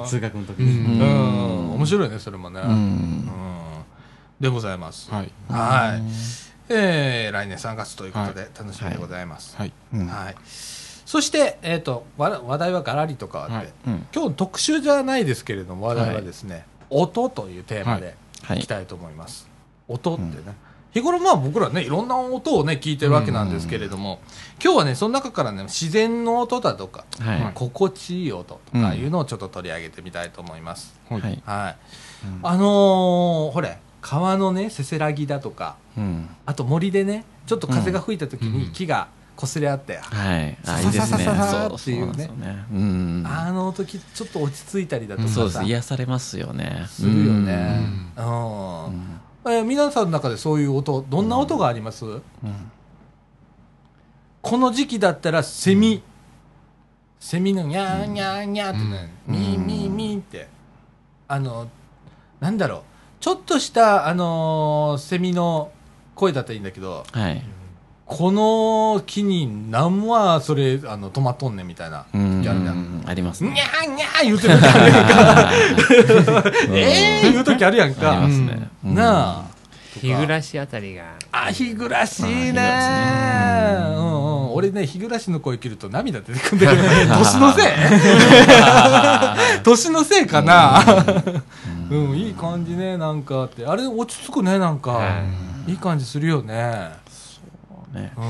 [0.00, 0.98] の通学の時うに。
[0.98, 1.72] ん。
[1.72, 2.60] 面白いね、それもね。
[2.60, 2.72] ううん。
[2.74, 3.28] ん。
[4.38, 5.10] でございます。
[5.10, 5.30] はい。
[5.48, 6.02] はい。
[6.68, 9.56] えー、来年3月ということで楽しみでございます。
[9.56, 9.72] はい。
[9.94, 10.06] うん。
[10.06, 10.34] はい。
[10.44, 14.06] そして、えっと、わ話題はガラリと変わって、はいうん。
[14.14, 19.48] 今日特集じゃないですけれども、話題はですね、音というテーマではいいきたいと思います。
[19.88, 20.28] 音ってね。
[20.98, 24.20] 日頃まあ僕らね、いろんな音をね、聞いてるわけなんですけれども、
[24.62, 27.52] 今日はね、その中からね、自然の音だとか、はい。
[27.54, 30.98] 心地いい音とかいうのをちょっと取り上げてみたいと思います。
[31.08, 31.42] はいはい。
[32.42, 36.28] あのー、ほれ、川のね、せせらぎだとか、うん。
[36.46, 40.58] あと森でね、ちょっと風が吹いた時うんに木が擦れ合って、はい。
[40.64, 41.24] あ、さいいですね。
[41.24, 42.64] ささささそうっていうねね。
[42.72, 43.24] うん。
[43.26, 45.64] あの時ちょっと落ち着いたりだとかさ、そうです。
[45.64, 46.84] 癒されますよね。
[46.88, 47.80] するよね。
[48.16, 49.20] うん。
[49.52, 52.22] えー皆さんの中でそういう音、どんな音があります、うん。
[54.42, 56.02] この時期だったらセミ、
[57.20, 60.48] セミのニャーニャーニャーってね、うんミーミーミーって、
[61.26, 61.68] あの、
[62.40, 62.82] なんだろう、
[63.20, 65.72] ちょっとした、あのーセミの
[66.14, 67.42] 声だったらいいんだけど、はい。
[68.08, 73.02] この木に何はそれ、あの、止まっとんねんみたいなうん時あるじゃん。
[73.06, 73.62] ありますにゃね。
[73.86, 75.52] ーにゃー言うてる 時あるやんか。
[76.72, 78.28] えー言う時あるやんありかま。
[78.30, 78.68] すね。
[78.84, 79.42] うんなあ。
[80.00, 81.02] 日暮らしあたりが
[81.32, 84.54] あ、日暮らしいねあうんうん。
[84.54, 87.64] 俺ね、日暮らしの声切ると涙出てくるんだけど、 年のせい
[89.64, 90.82] 年のせいかな
[91.90, 93.66] うん、いい感じね、なんかって。
[93.66, 95.10] あれ、落ち着くね、なんかは。
[95.66, 96.90] いい感じするよね。
[97.92, 98.12] ね。
[98.16, 98.24] うん。
[98.24, 98.28] う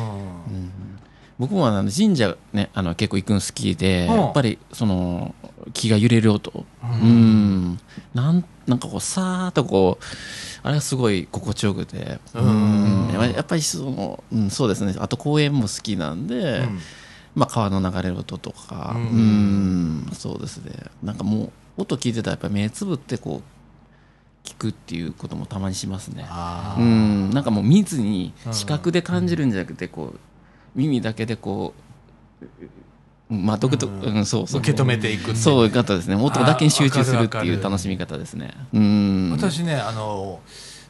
[0.58, 0.70] ん。
[1.38, 4.16] 僕もあの神社ねあの結構行くの好きで、うん。
[4.16, 5.34] やっぱりその
[5.72, 6.64] 木が揺れる音。
[6.82, 7.78] うん。
[8.14, 10.04] なんなんかこうさーっとこう
[10.62, 12.18] あれがすごい心地よくて。
[12.34, 13.08] うん。
[13.12, 14.94] やっぱりその、うん、そうですね。
[14.98, 16.78] あと公園も好きなんで、うん。
[17.34, 20.00] まあ、川の流れる音とかううん。
[20.06, 20.72] んそうですね。
[21.02, 23.57] なんかもう音聞いてたらやっぱり目つぶってこう
[24.44, 26.26] 聞くっていうこともたまにしますね。
[26.78, 27.30] うん。
[27.30, 30.18] なんかもう見ずにうん視覚で感じるんじゃなくてこう
[30.74, 31.74] 耳だけでこ
[33.30, 34.16] うまあ独特、うん。
[34.16, 34.60] うん、そうそう。
[34.60, 36.16] 受け止めていくそういう方ですね。
[36.16, 38.54] 音だけに集中するっていう楽しみ方ですね。
[38.72, 39.30] うん。
[39.32, 40.40] 私ねあの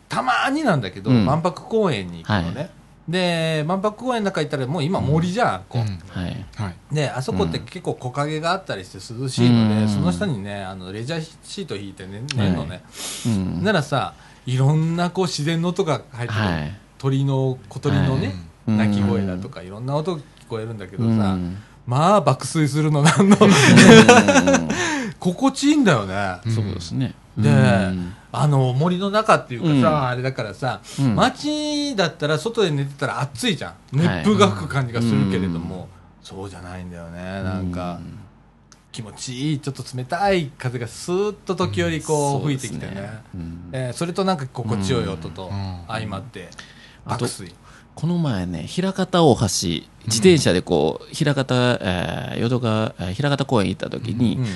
[0.08, 1.26] たまになんだけど、うん。
[1.26, 2.68] 万博公園に行くのね、は
[3.08, 5.82] で万博公園の中行ったらもう今森じゃん、こう。
[5.82, 5.98] うん。
[6.08, 6.46] はい。
[6.56, 6.94] はい。
[6.94, 9.88] であそこって結構木陰があったりして涼しいので、うん。
[9.88, 12.82] その下にねあのレジャーシート引いてね寝るのね、
[13.26, 13.64] うん。
[13.64, 16.76] ならさいろんなこう自然の音が入ってる、はい。
[16.98, 18.34] 鳥の小鳥のね、
[18.66, 18.76] はい。
[18.76, 21.56] 鳴き声だとかいろんな音聞こえるんだけどさ、うん。
[21.86, 23.36] まあ爆睡するのなんの
[25.18, 27.14] 心地いいんだよね、うんそうですね。
[27.38, 30.06] でうんあの森の中っていうかさ、うん。
[30.08, 31.14] あれだからさ、うん。
[31.14, 33.74] 街だったら外で寝てたら暑いじゃん。
[33.92, 35.88] 熱風が吹く感じがするけれども、
[36.22, 37.20] そうじゃないんだよね。
[37.42, 38.00] なんか
[38.92, 42.56] 気持ちいいちょっと冷たい風がスーッと時折こううん。
[42.56, 43.68] 吹いてきてね,、そねうん。
[43.72, 45.80] えーそれとなんか心地よい音とうん。
[45.88, 46.50] 相まって
[47.06, 47.54] 爆睡。
[47.94, 54.46] この前ね枚方大橋自転車でこう枚方、えー淀川えー枚方公園行った時に、うん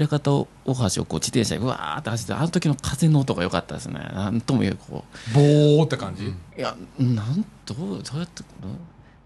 [0.00, 4.00] 枚方大橋をこう自転車でうわーって走ってあの時の風の音が良かったですね。
[4.12, 8.42] なんとも言うこボーって感じ、ういやなんどうどうやって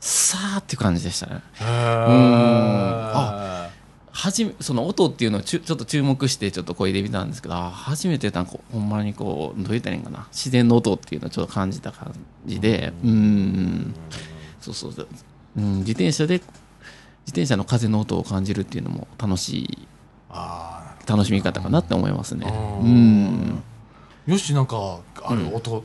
[0.00, 1.40] さーっていう感じでしたね。
[1.54, 1.66] へー。
[1.66, 3.70] あ
[4.10, 10.26] はじめその音っていうのをちょっと注目してちょっと声で見たんですけどあ初めてなんかほんまにこうどう言ったらいいんかな。
[10.32, 12.12] 自然の音っていうのをちょっと感じた感
[12.46, 13.94] じでうん。
[14.60, 15.08] そうそうそう、
[15.56, 16.48] うん、自転車で自
[17.28, 19.97] 転車の風の音を感じるっていうのも楽しいあ
[20.30, 22.46] 楽しみ方かなって思いますね。
[22.46, 22.80] ー。
[22.82, 23.62] うん。
[24.26, 25.82] よしなんかある音、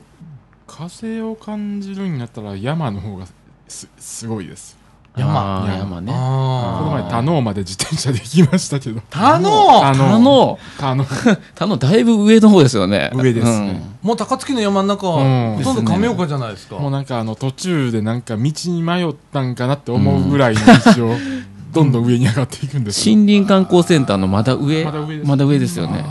[0.67, 3.25] 風を感じるんやったら山の方が
[3.67, 4.77] すすごいです。
[5.15, 5.65] 山。
[5.77, 6.01] 山。
[6.01, 6.11] ね。
[6.11, 8.99] この前田能まで自転車で行きましたけど。
[9.09, 9.49] 田能？
[9.49, 11.07] 田他の田能。
[11.55, 13.11] 他の だいぶ上の方ですよね。
[13.13, 13.81] 上ですね。
[14.01, 15.55] もう高槻の山の中、うん。
[15.57, 16.77] ほとんど亀岡じゃないですか。
[16.77, 20.61] もうなんかあの途中でなんか道に迷ったんかなって思うぐらいの
[20.95, 21.15] 道を
[21.73, 23.15] どんどん上に上がっていくんですよ。
[23.15, 24.85] 森林観光センターのまだ上？
[24.85, 25.27] まだ上です。
[25.29, 26.05] まだ上ですよね。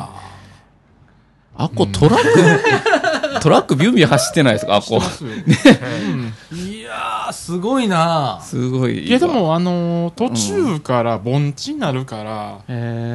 [1.54, 4.74] あっこトラック、トラックビュンビュン走ってないですか？
[4.74, 4.98] あっこ。
[4.98, 5.30] ますよ。
[5.30, 6.58] うん。
[6.58, 8.40] いやー、すごいな。
[8.42, 9.06] すごい。
[9.06, 12.60] いやで、もあのー途中から盆地になるから。
[12.68, 13.14] へ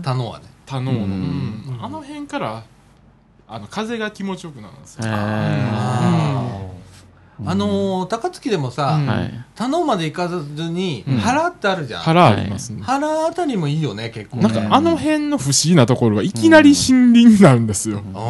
[0.00, 0.02] ー。
[0.02, 0.46] 田野はね。
[0.66, 1.04] 田能の、うん。
[1.04, 1.78] うん。
[1.80, 2.64] あの辺から
[3.46, 5.06] あの風が気持ちよくなるんですよ。
[5.06, 6.77] へー
[7.46, 9.06] あのー、高槻でもさ、うん。
[9.06, 9.32] はい。
[9.54, 11.18] 田野まで行かずに、うん。
[11.18, 12.00] 原ってあるじゃん。
[12.00, 14.42] 腹ありますね、原あたりもいいよね、結構ね。
[14.42, 18.20] なんかあの辺の不思議なところはいきなり森林になるんですよ、あう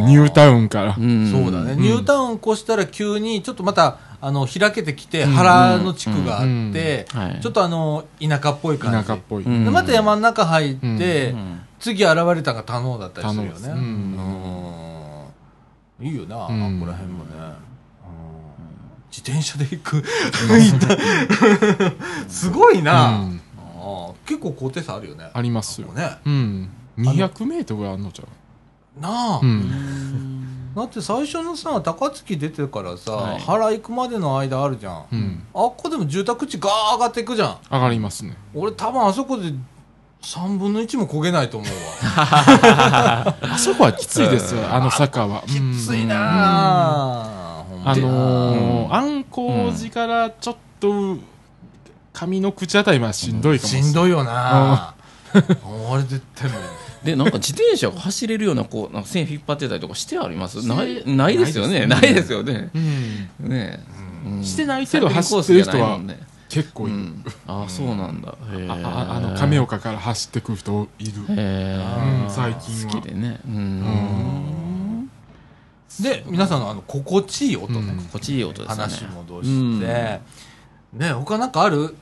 [0.00, 1.30] んーニュータウンから、ん。
[1.30, 1.80] そうだね、ん。
[1.80, 7.06] ニュータウン越したら急にちょっとまたあの開けてきて原の地区があって、
[7.40, 8.98] ちょっとあの田舎っぽい感じ。
[8.98, 9.64] 田舎っぽい、うん。
[9.64, 11.60] でまた山の中入って、うん。
[11.80, 13.68] 次現れたのが田能だったりするよね、
[16.00, 16.06] うん。
[16.06, 16.40] いいよな、ん。
[16.40, 16.46] あ
[16.80, 17.67] こら辺もね、うん
[19.10, 20.04] 自転車で行く
[22.28, 23.40] すごいな、うん。
[23.56, 25.30] あー結構高低差あるよね。
[25.32, 25.88] ありますよ。
[25.88, 26.18] ね。
[26.26, 26.68] うん。
[26.98, 29.00] 200メートルはあんのちゃう？
[29.00, 30.74] なあ、うん。
[30.74, 33.40] だって最初のさ高槻出てからさ、はい。
[33.40, 35.42] 原行くまでの間あるじゃん、うん。
[35.54, 37.56] あっこでも住宅地ガー上がっていくじゃん。
[37.70, 38.36] 上がりますね。
[38.54, 39.52] 俺多分あそこで
[40.22, 41.76] 3分の1も焦げないと思うわ。
[43.40, 45.42] あそこはきついですよあの坂は。
[45.46, 47.47] きついなうん
[47.90, 48.02] あ、ほん。
[48.04, 48.08] ま
[48.52, 51.16] あにのー安光寺からちょっと
[52.12, 54.94] 上の口あたりまでしんどいかもしんどいよな。
[55.90, 56.62] 俺絶対無理。
[57.04, 60.66] で、なんか自転車が走れるような、こう、なんか線引っ張ってたりとかしてあります？
[60.66, 61.86] ない、ないですよね。
[61.86, 62.70] なないですよね。
[62.74, 63.48] うん。
[63.48, 63.84] ね
[64.26, 64.44] うん。
[64.44, 66.00] してないけど走ってる人は
[66.48, 67.24] 結構いる、うん。
[67.46, 68.30] ああ、そうなんだ。
[68.30, 68.34] あ
[69.10, 71.80] ああの亀岡から走ってくる人いる、へう
[72.24, 72.26] ん。
[72.26, 72.94] ー最近は。
[72.94, 73.38] 好きでね。
[73.46, 74.67] うん。
[76.00, 77.98] で皆さんのあの心地いい音ね、うん。
[78.04, 78.82] 心地いい音ですね。
[78.82, 80.20] 話戻して、
[80.92, 81.94] ね他なんかある？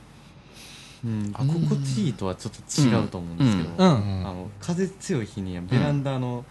[1.05, 4.27] うん、あ心地いいとはちょっと違うと思うんですけど、うん、うん。
[4.27, 6.43] あの風強い日にはベランダの,、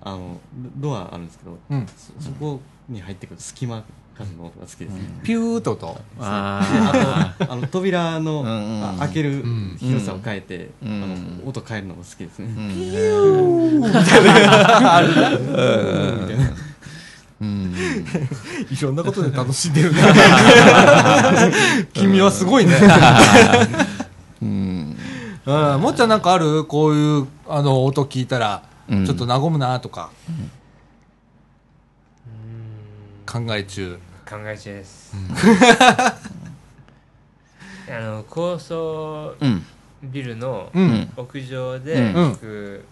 [0.00, 0.40] あの
[0.76, 1.86] ドアあるんですけど、うん。
[1.86, 3.84] そそこに入ってくる隙間
[4.18, 4.94] 風の音が好きです。
[4.94, 5.70] ね、ピューっと。
[5.70, 8.50] 音ああの扉の、うんう
[8.80, 9.76] んあ開けるん。
[9.78, 11.02] 広さを変えて、うん。
[11.04, 12.58] あの音変えるのも好きですね、あ。
[17.40, 17.74] うん。
[18.68, 18.96] いろん。
[18.96, 19.72] なことで楽しん。
[19.72, 20.00] でるね
[21.92, 22.74] 君はすごいね
[24.42, 24.96] うん。
[25.46, 26.08] うん、もっちゃん。
[26.08, 26.20] なん。
[26.20, 29.06] かあるこういうあの音聞いたら、うん。
[29.06, 30.10] ちょっと和むなとか、
[33.26, 35.14] 考え中考え中です、
[37.88, 39.64] あの高層うん
[40.02, 40.78] ビルのう。
[40.78, 40.88] うん。
[40.90, 42.32] ん屋上でうん。
[42.32, 42.84] 聞く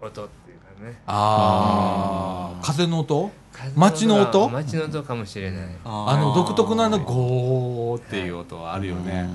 [0.00, 1.00] 音っていうかね。
[1.06, 3.30] ああ、うん風の音？
[3.52, 5.02] 風街の音が街の音？
[5.02, 5.68] かもしれない。
[5.84, 9.28] あの独特なあのゴーっていう音はあるよね。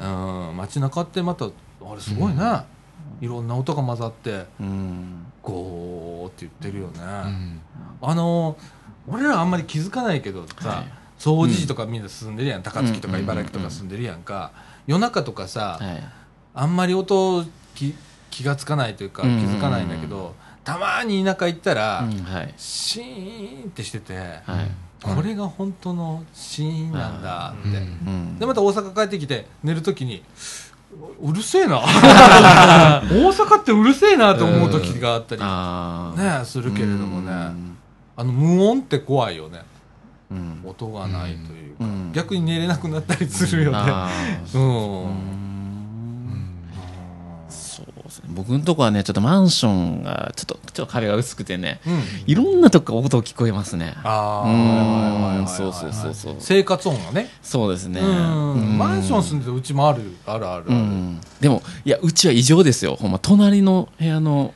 [0.00, 0.48] うん。
[0.50, 1.48] うん、街中ってまた、あ
[1.94, 2.64] れすごいね。
[3.20, 5.26] いろんな音が混ざって、うん。
[5.42, 7.00] ゴーって言ってるよね。
[7.02, 7.60] うん。
[8.02, 8.56] あの、
[9.10, 10.92] 俺らあんまり気づかないけどさ、はい。
[11.18, 12.62] 掃除時とかみんな住んでるやん。
[12.62, 13.22] 高槻とかうん。
[13.22, 14.52] 茨城とか住んでるやんか。
[14.86, 16.02] 夜中とかさ、はい。
[16.54, 17.44] あんまり音
[17.74, 17.94] 気
[18.30, 19.36] 気がつかないというか気うん。
[19.56, 20.34] づかないんだけど、
[20.64, 22.22] たまに田舎行ったら、うん。
[22.24, 22.54] はい。
[22.56, 24.70] シーンってしてて、はい。
[25.02, 27.68] これが本当のシーンなんだって。
[27.68, 27.74] うん。
[27.74, 28.38] うん。
[28.38, 30.22] でまた大阪帰ってきて寝るときに
[31.22, 31.80] うるせえな。
[31.84, 37.30] 大阪ってうるせえなと思う時があったりねするけれどもね。
[37.32, 37.69] うん
[38.16, 39.60] あの無音って怖いよね。
[40.30, 40.62] うん。
[40.64, 42.12] 音がないというか、うん。
[42.12, 43.78] 逆に寝れなくなったりするよね。
[44.54, 45.16] うん、うん。
[47.48, 48.26] そうですね。
[48.28, 51.80] 僕のとこはねちょっとマンションがちょっとちょっと壁が薄くてね。
[51.86, 52.02] うん。
[52.26, 53.94] いろんなとこから音聞こえますね。
[54.04, 56.36] ああそうそうそうそう。
[56.38, 57.28] 生活音がね。
[57.42, 58.00] そうですね。
[58.00, 60.66] マンション住んでてうちもあるあるある。
[61.40, 62.96] でもいやうちは異常ですよ。
[62.96, 64.54] ほんま隣の部屋の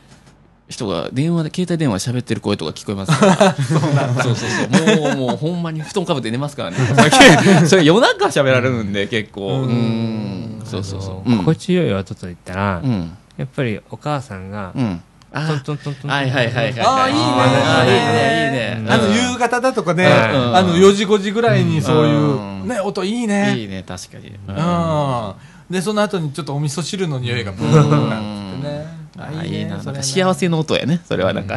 [0.75, 3.55] 人が電話で携帯電話で喋ってる声とか聞こえますから。
[4.23, 6.77] そうそうそうもうもうほんまに布団かぶって寝ますからね。
[7.67, 9.63] それ夜中喋られるんで結構。
[9.63, 9.69] うん。
[9.69, 10.63] うん。
[10.65, 11.31] そうそうそう。
[11.31, 11.39] うん。
[11.39, 13.17] 心地よい音と言ったら、うん。
[13.37, 15.01] やっぱりお母さんが、うん。
[15.33, 17.95] あトントントントンはいはいはいはいあーいいね。
[17.95, 18.79] いいね。
[18.79, 18.93] いいね。
[18.93, 19.15] あのうん。
[19.15, 22.69] 夕方だとかね、うんあの4時5時ぐらいにそういう、うん。
[22.69, 23.57] ね音いいね。
[23.57, 24.33] いいね確かに。
[24.49, 25.35] うん。
[25.71, 29.63] でその後にちょっとお味噌汁の匂いがブーンってねああい。
[29.63, 31.01] いななんか幸せの音やね。
[31.07, 31.57] それはなんか。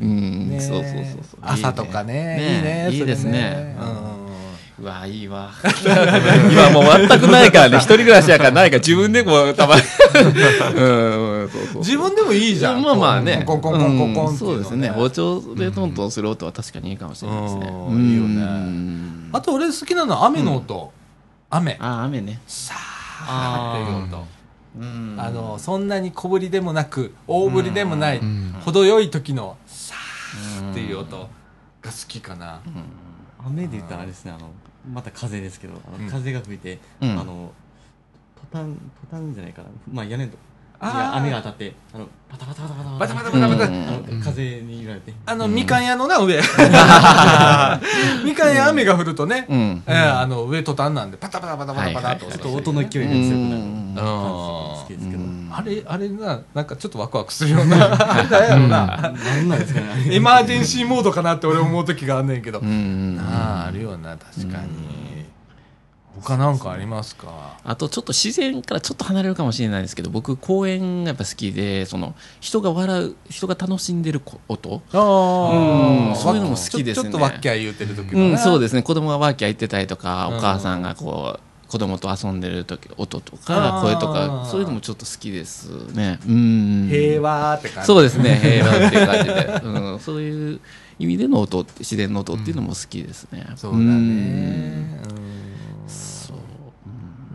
[0.00, 0.50] うん。
[0.50, 1.40] ねそうそうそうそう。
[1.42, 2.12] 朝とかね。
[2.14, 2.88] ね。
[2.90, 3.74] いいねいいですね。
[3.78, 4.08] それね
[4.80, 5.50] うわいいわ。
[6.52, 7.78] 今もう全くないからね。
[7.78, 9.82] 一人暮らしやからないから自分でもたまに。
[9.82, 11.48] うん。
[11.50, 12.82] そうそう自分でもいいじゃん。
[12.82, 13.42] まあまあね。
[13.44, 14.90] コンコンコンコンコンそうですね。
[14.90, 17.72] 包丁でトントンする音は確かにいいかもしれないですね。
[17.72, 18.08] うん。
[18.08, 18.42] いいよね。
[18.42, 20.92] うんあと俺好きなのは雨の音。
[21.50, 21.76] 雨。
[21.80, 22.40] あ雨ね。
[22.46, 24.16] さーっていう音。
[24.16, 24.37] うん
[25.18, 28.54] あのそんなに小ぶりでもなく大ぶりでもないうん。
[28.60, 31.26] 程よい時のさーっていう音が
[31.84, 32.60] 好きかな。
[33.46, 34.50] 雨で言ったらあれですねあの
[34.92, 35.74] また風ですけど
[36.10, 37.10] 風が吹いて、うん。
[37.18, 37.52] あの
[38.36, 39.68] トタントタンじゃないかな。
[39.92, 40.36] まあ屋根と
[40.80, 45.12] 雨が当たってあのパタパタパタパタバタバタバタバタ風に揺られて。
[45.26, 46.36] あのみかん屋のな上。
[48.24, 49.82] みかん屋雨が降るとねうん。
[49.86, 53.62] えーあの上途端なんでパタパタパタパタパタとちょっと音の勢いが強くなる。
[54.86, 55.50] けどうん。
[55.52, 58.86] あれあれななんかちょっとワクワクするようなあれだよな。
[58.86, 59.48] なん。
[59.48, 59.58] なん。
[59.58, 62.60] ですかねあれエマージェンシーモードかなって俺思う時があんねんけど。
[62.60, 63.16] うん。
[63.16, 63.22] な
[63.64, 65.07] ああるよな確かに
[66.22, 67.58] 他なんかありますか？
[67.64, 74.82] あとちょっと自然からちょっと離れるかもしれないですけど僕公園がやっぱ好きでその人が笑う人が楽しんでるこ音。
[74.92, 76.10] あー。
[76.10, 77.02] うんそういうのも好きですね。
[77.02, 78.82] ちょっとワッキャー言うてる時うん、そうでですね。
[78.82, 80.36] 子供がワーキャー行ってたりとか、うん。
[80.36, 86.18] お母さんがこう子供と遊んでる時音とか声とかそういうのもちょっと好きですね。
[86.28, 86.88] うん。
[86.90, 87.86] 平和って感じ。
[87.86, 88.36] そうですね。
[88.42, 90.60] 平和っていう感じで、うん、そういう
[90.98, 93.84] 意味での音自然の音っていうのも好きですね、そうだね。
[93.84, 95.00] んうん。
[95.08, 95.18] そう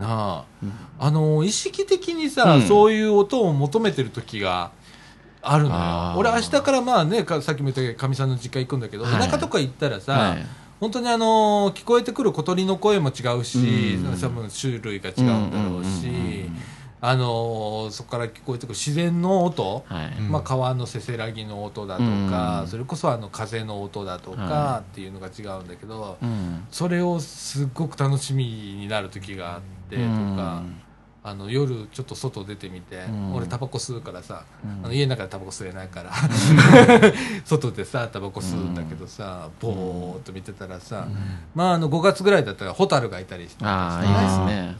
[0.06, 0.10] な。
[0.10, 0.72] あうん。
[0.98, 2.62] あの意識的にさ、うん。
[2.62, 4.70] そういう音を求めてる時が
[5.42, 6.14] あるのよ。
[6.16, 9.12] 俺明日からまあねかさっきも言ったけどかみさんの実家行くんだけど、はい。
[9.20, 10.46] 田舎とか行ったらさ、はい。
[10.80, 13.58] 本当にあの聞こえてくる小鳥の声も違うし、
[13.96, 14.20] うん。
[14.20, 16.48] 多分種類が違うんだろうし、
[17.06, 20.30] あのそこから聞こえてくる自然の音、はい、うん。
[20.30, 22.68] まあ、川のせせらぎの音だとか、うん。
[22.68, 26.66] それこそあの風の音だとかはっていうのが違うんだけど、うん。
[26.70, 30.62] それをすっごく楽しみになる時があってとか、
[31.26, 33.34] あの夜ちょっと外出てみて、うん。
[33.34, 34.84] 俺タバコ吸うからさ、うん。
[34.84, 36.12] あの家の中でタバコ吸えないから、
[37.46, 41.08] 外でさタバコ吸うんだけどさ、ぼーっと見てたらさ、
[41.54, 44.76] まああの5月ぐらいだったらホタルがいたりしてああねいいですね。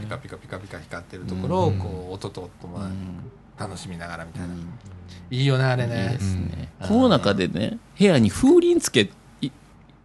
[0.00, 1.78] ピカピカピカピカ光ってるところをうん。
[1.80, 2.92] こう音と音もうん。
[3.58, 4.68] 楽しみながらみたいな、うん。
[5.32, 6.88] いいよねあれいいねですね、うん。
[6.88, 9.10] この中でね部屋に風鈴つけい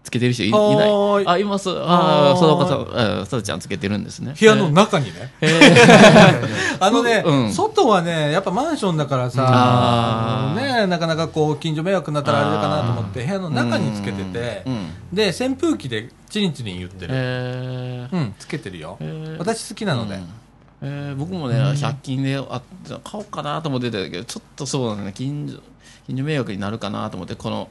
[0.04, 0.52] つけてる人いい。
[0.52, 1.28] ない。
[1.28, 1.44] あい。
[1.46, 4.36] ますああ貞岡さんあさだちゃんつけてるんですね。
[4.38, 6.78] 部屋の中にね、えー。
[6.86, 7.54] あのね、うん。
[7.54, 14.90] 外はね、やっぱマンションだからさ、ね、なかなかこう、近所迷惑になったらあれかなと思って、部屋の中につけててう、ん。
[15.14, 17.14] で、扇風機でチリンチリン言ってる。
[17.14, 18.16] えー。
[18.16, 18.98] うん、つけてるよ。
[19.00, 19.38] えー。
[19.38, 20.16] 私好きなので。
[20.16, 20.28] うん。
[20.82, 22.62] えー僕もね、100均であ
[23.06, 25.14] 買おうかなと思ってたけどちょっとそうだね。
[25.14, 25.62] 近所
[26.08, 27.70] 近所迷惑になるかなと思ってこの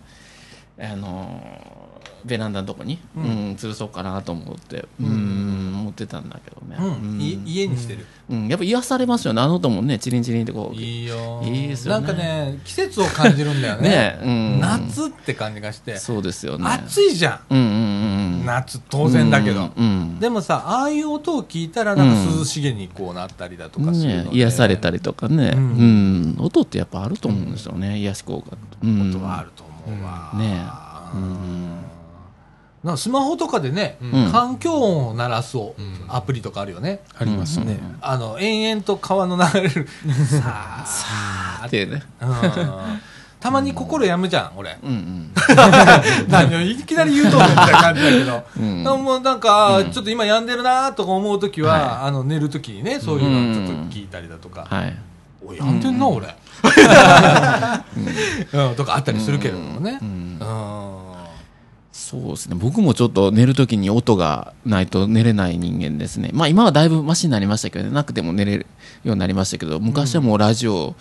[0.78, 1.82] あのー
[2.24, 5.72] ベランダのとこに、ううんん吊るそうかなと思ってうん。
[5.80, 7.20] 思ってたんだけどね、うん。
[7.20, 8.06] い家にしてる。
[8.30, 12.06] うん、やっぱ癒されますよねあの音もねチリンチリンってこういいよいいですよね。
[12.06, 13.88] なんかね季節を感じるんだよね。
[13.90, 14.60] ねうん。
[14.60, 15.96] 夏って感じがして。
[15.96, 16.64] そうですよね。
[16.68, 18.46] 暑いじゃうんうんうんん。
[18.46, 19.72] 夏当然だけど。
[19.76, 26.22] うんうんでもさああいう音を聞いたらなんか涼しげにこうなったりだとかするのねで、癒されたりとかね、ううん。
[26.34, 29.12] ん音ってやっぱあると思うんですよね、癒し効果うん。
[29.12, 29.71] ことはあると思う
[30.02, 30.64] わ、ね。
[31.14, 31.24] ううん。
[31.24, 31.82] ん
[32.84, 34.30] なんかスマホとかでね、ん。
[34.32, 35.72] 環境音を鳴らすん。
[36.08, 37.78] アプリとかあるよね、ありますね。
[38.00, 39.88] あの延々と川の流れる。
[40.26, 40.42] さ
[41.62, 41.64] あ。
[41.66, 42.02] っていうね。
[42.20, 42.30] うん。
[43.38, 44.78] たまに心やむじゃん俺。
[44.82, 45.32] うんうん。
[46.28, 48.84] 何をいきなり言うとんねんみたいな感じだけど、うん。
[48.84, 49.90] でももうなんか、うん。
[49.90, 54.96] ちょっと今病んでるなとか思う時は、はあの寝る時にねそういうのちょっと聞いたりだとか、はい。
[55.44, 56.34] おい病んでんな、俺、
[58.54, 59.98] うん、とかあったりするけれどもね。
[60.00, 60.38] ううん。
[60.38, 60.38] ん、
[61.92, 62.56] そうですね。
[62.58, 66.30] 僕もちょっと寝るときに音がないと寝れない人間ですね。
[66.32, 67.90] まあ今はだいぶマシになりましたけどね。
[67.90, 68.66] なくても寝れる
[69.04, 70.94] ようになりましたけど昔はもうラジオ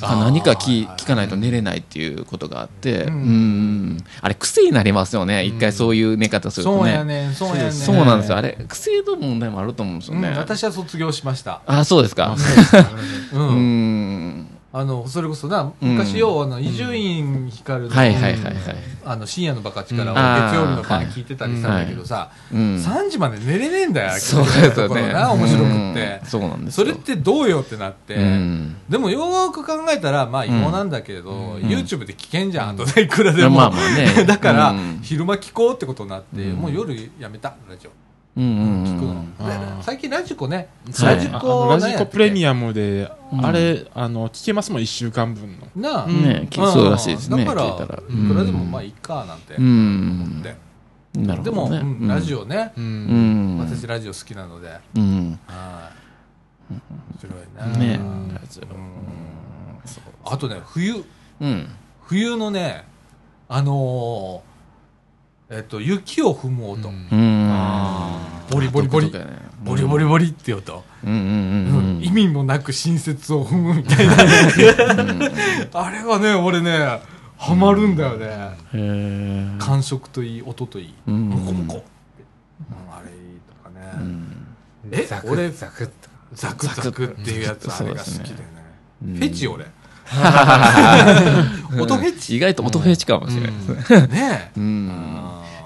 [0.00, 3.04] か何か聞,、聞かないと寝れないっていうことがあって。
[3.04, 3.96] ううん。
[3.96, 5.44] んあれ癖になりますよね。
[5.44, 7.72] 一回そういう寝方するとそうねやねんそうやねん。
[7.72, 8.36] そうなんですよ。
[8.36, 11.60] あれ癖の問題もあると思うんですようんね、私は卒業しました。
[11.66, 12.36] あそうですか。
[13.32, 14.28] う、うん。
[14.40, 15.90] んあのそれこそなうん。
[15.96, 18.54] 昔ようあの伊集院光の,、はいはいはいはい。
[19.04, 20.14] あの深夜のバカ力をうん。
[20.14, 22.58] 月曜日の晩聞いてたりしたんだけどさ、うん。
[22.76, 26.26] 3時まで寝れねえんだよそうですよところねな面白くって、うん。
[26.26, 26.86] そうなんですよ。
[26.86, 28.76] それってどうよってなって、うん。
[28.88, 31.56] でもよーく考えたらまあ違法なんだけれど、ん。
[31.58, 33.70] YouTube で聞けんじゃん、あとでいくらでも、
[34.26, 35.00] だから、うん。
[35.02, 36.56] 昼間聞こうってことになって、うん。
[36.56, 37.90] もう夜やめたラジオ
[38.34, 38.98] 聞
[39.78, 43.44] く最近ラジコね、はいあラジコのラジコプレミアアムで、うん。
[43.44, 45.66] あれ、あの、聞けますもん、1週間分の。
[45.76, 48.02] なあ、うんねきそうらしいですねだから聞いたら。
[48.02, 49.54] いくらでもまあいいかなんて。
[49.54, 50.40] う思ん。
[50.40, 50.56] って、
[51.18, 51.82] なるでも、ほどね。
[51.82, 52.80] うんラジオね、う。
[52.80, 53.56] うん。
[53.56, 54.78] ん私ラジオ好きなので、はい。
[54.96, 55.38] うん
[56.70, 56.80] 面
[57.20, 57.30] 白
[57.76, 58.00] いねね
[60.24, 61.04] あとね冬。
[61.40, 61.68] うん。
[62.06, 62.84] 冬のね
[63.48, 64.51] あのー
[65.54, 66.90] えっと雪を踏む音、
[68.50, 69.12] ボリボリボリ。
[69.62, 74.14] ボリボリボリって音、うんうんうんうん意味もなく新雪を踏むみたいな。
[75.74, 77.00] あれがね俺ね
[77.36, 81.82] ハマるんだよね、へえ感触といい音といい、うんモコモコ、うん
[82.90, 84.46] あれいいとかね、うん。
[84.90, 85.90] えザク俺ザク
[86.32, 88.46] ザクザクっていうやつあれが好きでね。
[89.04, 89.66] うんフェチ俺。
[91.80, 92.36] 音フェチ？
[92.36, 94.06] 意外と音フェチかもしれないですね。
[94.08, 94.60] ねえ、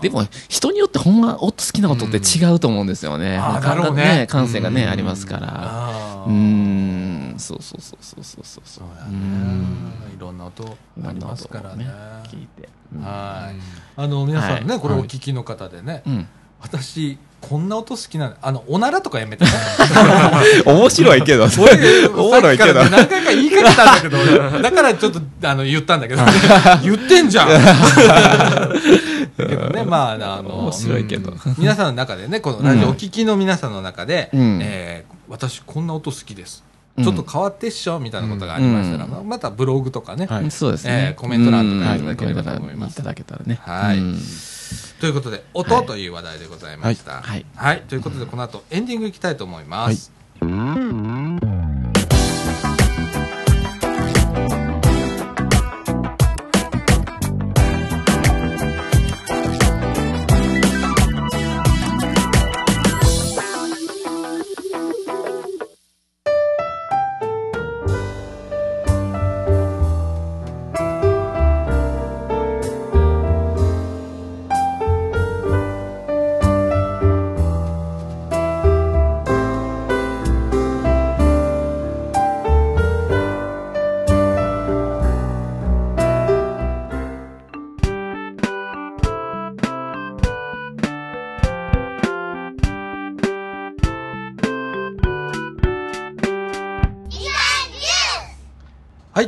[0.00, 3.36] でも人によってほんま音好きな音って違うと思うんですよね。
[3.38, 4.26] あーまあだろうね。
[4.28, 4.90] 感性がねうん。
[4.90, 6.24] ありますから。
[6.26, 7.34] うん。
[7.38, 8.84] そうそうそうそうそうそう
[10.14, 10.66] いろんな音い
[11.06, 11.86] ありますからね。
[12.24, 12.68] 聞いて。
[12.94, 13.02] うん。
[13.02, 13.60] はい。
[13.96, 14.80] あの皆さんね、はい。
[14.80, 16.28] これお聞きの方でね、うん。
[16.60, 19.50] 私こんな音好きなのあのおならとかやめてね。
[20.66, 21.44] 面白いけど。
[21.60, 22.82] 俺 おもろいけど。
[22.84, 26.22] 何回か言いかけたんだけど俺だからちょっとあの言ったんだけど。
[26.82, 27.48] 言ってんじゃん
[29.86, 31.32] まああの面白いけど。
[31.32, 31.38] うん。
[31.58, 34.60] 皆さんの中でねこのラジオお聞きの皆さんの中で、うん。
[34.62, 36.62] えー私こんな音好きです、
[36.96, 37.04] うん。
[37.04, 39.28] ちょっと変わってっしょみたいなことがありましたら、うん。
[39.28, 40.50] またブログとかね、はい。
[40.52, 42.96] そうですえーねコメント欄とかうんいただければと思いますい。
[42.96, 43.58] ただけたらね。
[43.62, 44.20] はいうん。
[45.00, 47.44] ということで音という話題でございました、はい。
[47.54, 50.10] はい、ということでこの後エンディングいきたいと思います、
[50.40, 50.50] はい、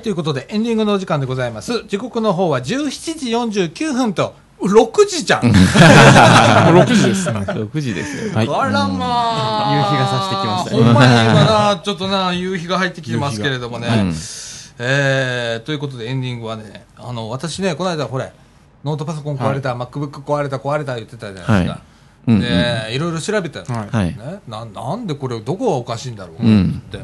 [0.08, 1.84] ということでエンディングのお時間でございます。
[1.86, 5.44] 時刻の方は17時49分と6時じゃん。
[5.44, 7.40] もう6時ですね。
[7.40, 8.32] 6時ですよ。
[8.32, 8.48] はい。
[8.48, 9.76] あらまあ。
[9.76, 14.14] 夕日が差してきましたほんまに今なちょっとな夕日が入ってきてますけれどもね、うん。
[14.78, 18.32] えー、ということでエンディングはねあの私ねこの間ほれ
[18.84, 21.82] ノートパソコン壊れた、MacBook 壊れた壊れた言ってたじゃないですか、はい。
[22.28, 23.88] うんでいろいろ調べたの、はい。
[23.90, 24.06] はい。
[24.06, 26.82] ね、ななんでこれどこがおかしいんだろううん。
[26.86, 26.98] って、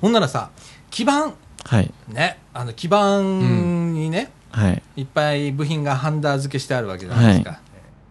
[0.00, 0.50] ほんならさ
[0.94, 1.32] 基板
[1.64, 7.60] はいねあの基板にね、はいいっぱい部品がハンダー付けしてあるわけじゃないですか、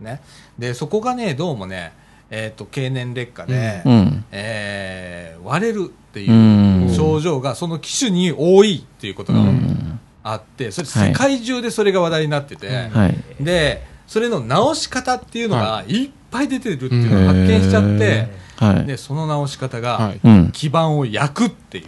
[0.02, 0.22] ね。
[0.60, 1.94] で、そこがね、どうもね、
[2.30, 4.26] えっ、と、経年劣化で、うん。
[4.32, 10.00] えー割れるっていううん症状がその機種に多いっていうことがうん。
[10.24, 13.44] あって、それはい世界中でそれが話題になってて、はい。
[13.44, 18.86] で、それの直し方っていうのがいっぱい出てるっていうのを発見しちゃって、はい。
[18.86, 20.52] で、その直し方がはい、うん。
[20.52, 21.88] 基板を焼くっていう。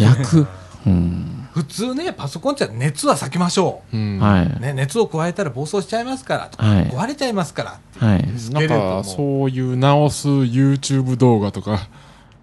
[0.00, 0.46] 焼く。
[0.88, 1.48] うん。
[1.52, 4.46] 普通ね、パソコンじゃ熱は避けましょうんはい。
[4.46, 4.60] う。
[4.60, 8.04] ね、熱を加えたら暴走しちゃいますからとか、はい壊れちゃいますからっていう。
[8.04, 8.68] はい。
[8.68, 11.88] なんかそういう直す YouTube 動画とか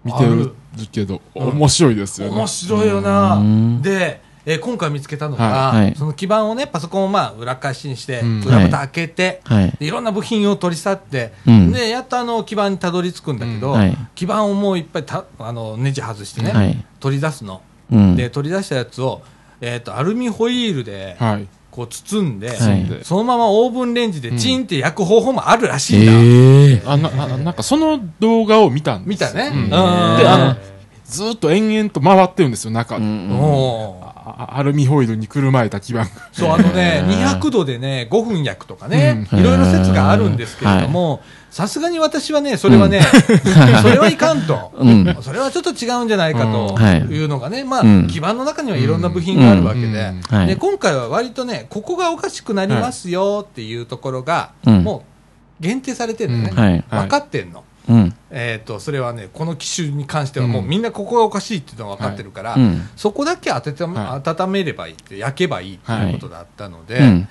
[0.04, 0.52] 見てる
[0.92, 3.82] けどうん面白いですよね面白いよなうん。
[3.82, 9.72] で、えー今回見つけたのが、はいはいその基板をね、パソコンをまあ裏返しにして、うん裏蓋開けて、はい。
[9.78, 16.84] でいろんな部品を取り去って、うんで、やっとあの基板にたどり着くんだけど、うんはい基板をもういっぱいたあのネジ外してね、はい。
[17.00, 17.62] 取り出すの。
[17.90, 18.16] うん。
[18.16, 19.22] で、取り出したやつを、
[19.60, 26.12] えっ、と、アルミホイールで、はいこう包んで、はいそのままオーブンレンジでチンって焼く方法もあるらしいんだ。
[26.12, 26.82] ええ。
[26.86, 29.50] あなあなんかその動画を見たんです見たね。
[29.52, 33.30] うんうんであのずーっと延々と回ってるんですよ中、うん。
[34.38, 36.06] アルミホイルにくるまれた基板が。
[36.30, 37.38] そう、あのね、へー。
[37.38, 39.38] 200度でね、5分焼くとかね、うん。
[39.40, 43.00] いろいろ説があるんですけれども、さすがに私はね、それはね、
[43.80, 44.72] それはいかんと。
[44.76, 45.16] うん。
[45.22, 46.82] それはちょっと違うんじゃないかとい。
[47.16, 50.12] いうのがね、ま基板の中にはいろんな部品があるわけで、
[50.46, 54.82] で、今回は割とね、ここがおかしくなりますよっていうところが、うん。
[54.82, 55.04] も
[55.60, 56.84] う限定されてるのね。
[56.90, 57.64] 分かってんの。
[57.88, 58.14] うん。
[58.30, 62.88] えっ、と、それはね、この機種に関してはうんもうみんなここがおかしいっていうのが分かってるから、うん。
[62.96, 67.28] そこだけ当てて、は温めればいいって、焼けばいいっていうことだったので、うん。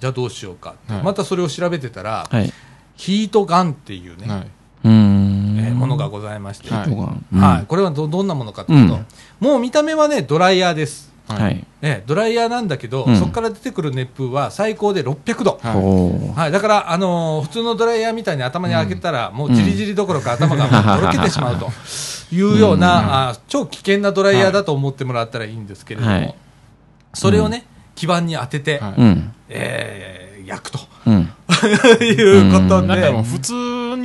[0.00, 2.52] じゃあどうしようかって、はいまたそれを調べてたら、はい。
[2.96, 4.50] ヒートガンっていうね。
[4.84, 7.02] えーものがございまして、ははいい人
[7.32, 9.06] がこれはどどんなものかというと、うん
[9.40, 11.07] もう見た目はね、ドライヤーです。
[11.30, 11.42] うん。
[11.42, 11.64] はい。
[11.82, 13.16] えードライヤーなんだけど、うん。
[13.18, 15.58] そこから出てくる熱風は最高で600度。
[15.62, 15.76] はい。
[15.76, 21.70] おーはい、だから、あのー普通のドライヤーみたいに頭に開けたら、もうじりじりどころか頭がもうとろけてしまうと
[22.34, 26.34] いうような、あー超危険なドライヤーだと思ってもらったらいいんですけれども、はい。
[27.14, 27.64] それをね、
[27.94, 29.32] 基板に当てて、はいうん。
[29.48, 30.78] えー焼くと。
[31.06, 31.30] うん。
[32.00, 33.52] いうことなんかで、もう普通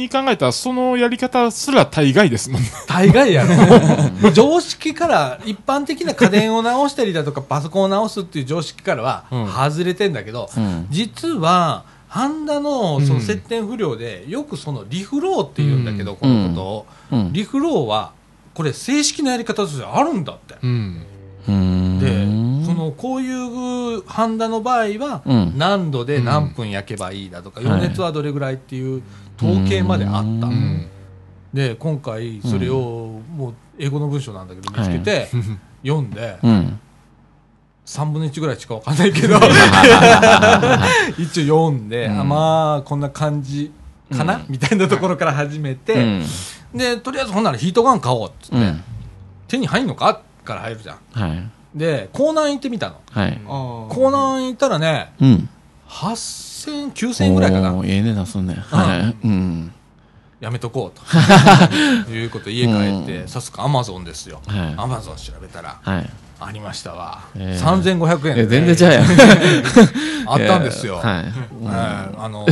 [0.04, 3.56] に考えたらそのやり方すら大概ですもんね大概やろ。
[3.56, 10.88] も う常識から、一般的な家電を直したりだとか、パソコンを直すっていう常識からはうん外れてんだけど、うん。
[10.90, 16.86] 実は、ハンダのそのうん接点不良で、よくそのリフローって言うんだけど、このことを。
[17.12, 17.34] うん。
[17.34, 18.12] リフローは、
[18.54, 20.54] これ正式なやり方としてあるんだって。
[20.54, 22.26] で、
[22.66, 29.02] その、こういうハンダの場合は、うん何度で何分焼けばいいだとか、うん余熱はどれぐらいっていう
[29.38, 30.50] 統計まであった。
[31.54, 35.30] で、今回それを、もう英語の文章なんだけど見つけて、
[35.86, 36.80] 読んで、うん。
[37.86, 39.38] 3分の1ぐらいしかわかんないけど、
[41.20, 43.72] 一応読んで、うんあまあ、こんな感じ
[44.16, 46.24] かな、うんみたいなところから始めて、うん。
[46.74, 48.84] で、とりあえずほんならヒートガン買おうっつって、うん。
[49.48, 50.22] 手に入んのか？
[50.44, 50.98] から入るじゃん。
[51.12, 51.50] はい。
[51.76, 52.96] で、港南行ってみたの。
[53.12, 53.40] はい。
[53.46, 55.50] 港南行ったらね、うん。
[55.90, 58.56] 8000、9000円ぐらいかなええ値段すんね。
[58.56, 59.28] はい。
[59.28, 59.72] うん。
[60.40, 61.04] やめとこうと。
[62.12, 64.42] いうことで家帰って、うん早速アマゾンですよ。
[64.46, 66.10] はいアマゾン調べたら、はい。
[66.40, 67.22] ありましたわ。
[67.36, 69.06] えー3500円え、で全然ちゃうやん。
[70.28, 70.96] あったんですよ。
[70.96, 71.04] はい。
[71.04, 72.46] はいあの、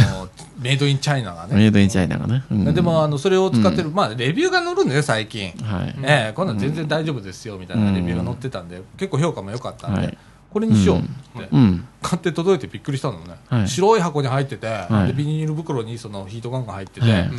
[0.60, 1.56] メイドインチャイナがね。
[1.56, 2.44] メイドインチャイナがね。
[2.52, 5.52] うんでも、あの、それを使ってる、まあ、レビューが載るんだよ、最近。
[5.64, 5.96] はい。
[6.04, 10.18] ええこんなん全然大丈夫ですよ、みたいなレビューが載ってたんで、結構評価も良かったんで、はい
[10.52, 11.88] これにしようって、うん。
[12.02, 13.36] 買って届いてびっくりしたのね。
[13.48, 17.30] はい白い箱に入ってて、はいでビニール袋にそのヒートガンが入ってて、はい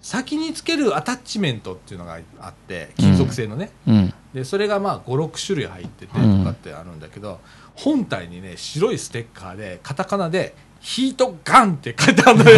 [0.00, 3.72] 先につけるアタッチメントっていうのがあって、金属製のね。
[3.88, 4.14] うん。
[4.32, 7.40] で、それがまあ5、6種類入っててとかってあるんだけど、
[7.74, 12.50] 本体にね、白いステッカーで、カタカナで、ヒートガンって書いてあるの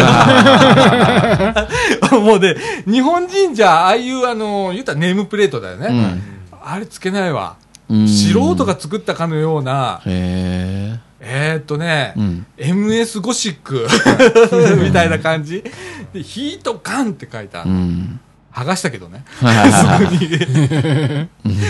[2.11, 2.21] よ。
[2.21, 2.55] もうね、
[2.85, 5.87] 日本人じゃ、ああいうあの、言ったらネームプレートだよね。
[5.87, 7.55] うんあれつけないわ。
[7.89, 12.19] うん素人が作ったかのような、へえー、っとね、え。
[12.19, 12.45] うん。
[12.57, 13.87] MS ゴシック
[14.83, 15.63] みたいな感じ。
[16.13, 17.63] で、ヒートガンって書いた。
[17.63, 18.19] うん。
[18.51, 19.25] 剥がしたけどね。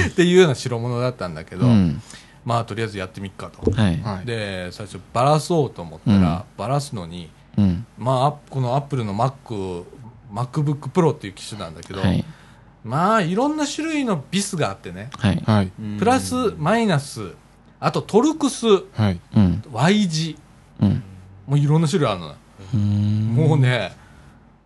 [0.08, 2.02] っていうような代物だったんだけど、うん。
[2.46, 3.72] まあとりあえずやってみっかと。
[3.72, 4.00] はい。
[4.02, 7.86] はいで、最初バラそうと思ったら、バラすのに、うん。
[7.98, 9.84] まあこのアップルの Mac、
[10.34, 12.24] MacBook Pro っていう機種なんだけど、はい。
[12.90, 15.44] まあいろんな種類のビスがあってね、はい。
[15.46, 17.34] はいプラス、マイナス、
[17.80, 19.64] あとトルクス、はいうん。
[19.72, 20.38] Y 字、
[20.82, 21.04] うん。
[21.46, 22.36] もういろんな種類あるのよ。
[22.74, 23.36] うん。
[23.36, 23.96] もうね、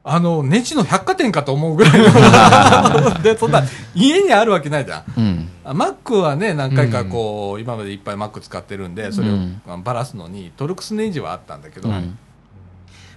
[0.05, 3.19] あの、ネジの百貨店かと思うぐらいの。
[3.21, 3.61] で、そんな、
[3.93, 5.03] 家にあるわけないじゃん。
[5.17, 5.49] うん。
[5.65, 12.09] あ Mac はね、何回かこう、今までいっぱい Mac 使ってるんで、それをうんバラすのに、トルクスネジはあったんだけど、はい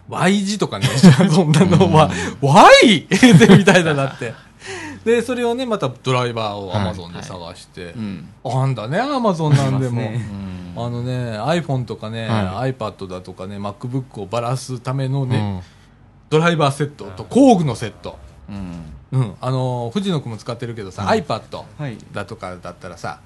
[0.09, 0.87] Y 字とかね、
[1.31, 2.11] そんなのは、
[2.41, 3.07] Y!
[3.11, 4.35] でみたいななって。
[5.07, 8.29] で、それをね、またドライバーを Amazon で探して、うん。
[8.45, 10.03] あんだね、Amazon なんでも。
[10.85, 15.63] あのね、iPhone とかね、は iPad だとかね、MacBook をばらすためのうね、ん。
[16.29, 18.19] ドライバーセットと工具のセット。
[18.49, 18.83] うん。
[19.13, 21.09] うん、あの藤野君も使ってるけどさ、うん。
[21.09, 21.97] iPad はい。
[22.13, 23.21] だとかだったらさ、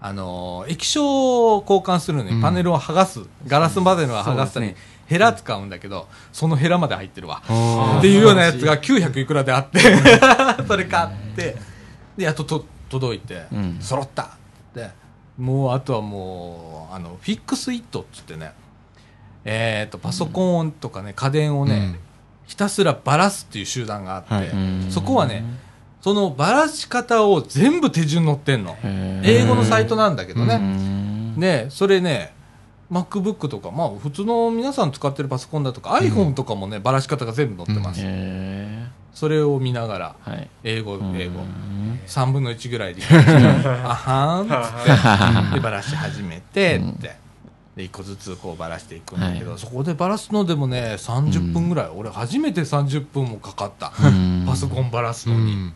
[0.00, 4.74] あの液晶を交換するのにうんパネルを剥がす、ガラスまでのは剥がすために
[5.06, 7.42] ヘラ使うんだけど、そのヘラまで入ってるわ。
[7.48, 9.80] あっていうようなやつが900いくらであって、
[10.66, 11.56] それ買って、
[12.16, 13.78] で、やっとと届いて、うん。
[13.80, 14.22] 揃った。
[14.22, 14.26] っ
[14.74, 14.90] て、
[15.38, 18.52] もうあとはもう、あの、フィックスイットっつってね、
[19.44, 21.98] えっ、と、パソコンとかね、家電をね、
[22.46, 24.48] ひたすらバラすっていう集団があって、はい。
[24.48, 24.86] うん。
[24.90, 25.44] そこはね、
[26.00, 28.76] そのバラし方を全部手順載ってんの。
[28.84, 30.56] 英語のサイトなんだけどうね。
[30.56, 31.38] ん。
[31.38, 32.32] で、それね、
[32.90, 38.00] MacBook とか、まあ普通の皆さん使ってるパソコンだとか、iPhone とかもね、バラし方が全部載ってます。
[38.04, 40.50] へそれを見ながら、ーはい。
[40.62, 41.40] 英語、英語。
[41.40, 41.42] う。
[41.44, 46.90] ん3分の1ぐらいで、 あはーんっつって、 で、バラし始めて、うん。
[46.90, 47.16] って。
[47.76, 49.58] で、一個ずつこうバラしていくんだけど、はい。
[49.58, 53.92] そこでバラすのでもね、30分ぐらい、俺初めて30分もかかった。
[54.02, 54.44] うん。
[54.46, 55.54] パソコンバラすうのに。
[55.54, 55.74] ん。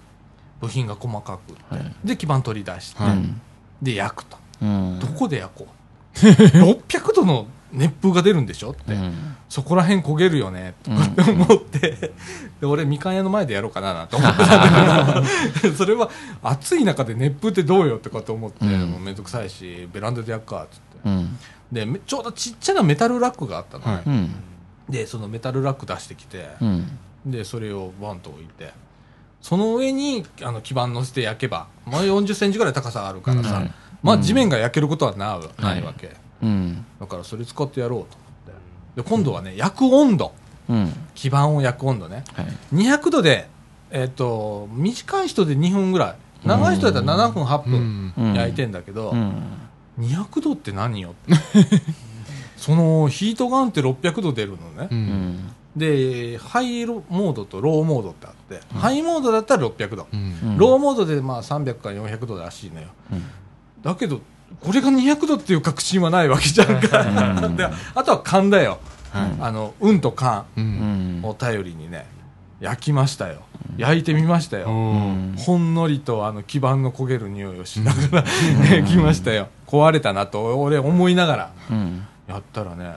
[0.60, 1.94] 部品が細かくって、はい。
[2.04, 3.40] で基板取り出して、はいうん。
[3.82, 4.98] で焼くと、うん。
[5.00, 5.79] どこで焼こう
[6.14, 9.36] 600度の熱風が出るんでしょって、うん。
[9.48, 10.74] そこら辺焦げるよね。
[10.82, 12.12] とかって思って、
[12.60, 15.22] で俺みかん屋の前でやろうかななんて思ってたんだ
[15.60, 15.74] けど。
[15.76, 16.10] それは
[16.42, 18.90] 暑い中で熱風ってどうよってかと思って、うん。
[18.90, 20.82] もうめんどくさいしベランダで焼くかっつって。
[21.04, 21.38] うん。
[21.70, 24.02] でめちょうどちっちゃなメタルラックがあったの、はい。
[24.04, 24.30] うん。
[24.88, 26.98] でそのメタルラック出してきて、うん。
[27.24, 28.72] でそれをバンと置いて。
[29.40, 36.10] その上にあの基板乗せて焼けば、まあ、4 0ンチぐらい高さあるからさ、うんまあ地面が焼けることはな,、ないわけ。
[36.42, 36.84] うん。
[36.98, 38.54] だからそれ使ってやろうと思っ
[38.94, 39.02] て。
[39.02, 40.32] で今度はね焼く温度。
[40.68, 40.92] うん。
[41.14, 42.24] 基板を焼く温度ね。
[42.34, 42.46] はい。
[42.74, 43.48] 200度で
[43.90, 46.10] えっ、と短い人で2分ぐら
[46.44, 46.46] い。
[46.46, 48.14] 長い人だったら7分8う分ん。
[48.16, 48.34] うん。
[48.34, 49.42] 焼いてんだけど、うん。
[49.98, 51.82] 200度って何よって。
[52.56, 55.00] そのヒートガンって600度出るのね、ううん。
[55.00, 60.38] んでハイモードとローモードってあって、ハイモードだったら600度、うん。
[60.42, 62.88] うんローモードでまあ300から400度らしいのよ。
[63.12, 63.24] うん
[63.82, 64.20] だけど
[64.60, 67.00] これが200度っていう確信はないわけじゃんか、
[67.44, 68.78] うん であとは勘だよ。
[69.12, 69.32] はい。
[69.40, 70.44] あの運と勘。
[71.22, 72.06] を頼りにね
[72.60, 73.42] 焼きましたよ。
[73.76, 75.34] 焼いてみましたよ、おうん。
[75.38, 78.24] ほんのりとあの基板の焦げる匂いをしながら
[78.76, 79.48] 焼きましたよ。
[79.66, 81.50] 壊れたなと俺思いながら。
[81.70, 82.06] うん。
[82.28, 82.94] やったらね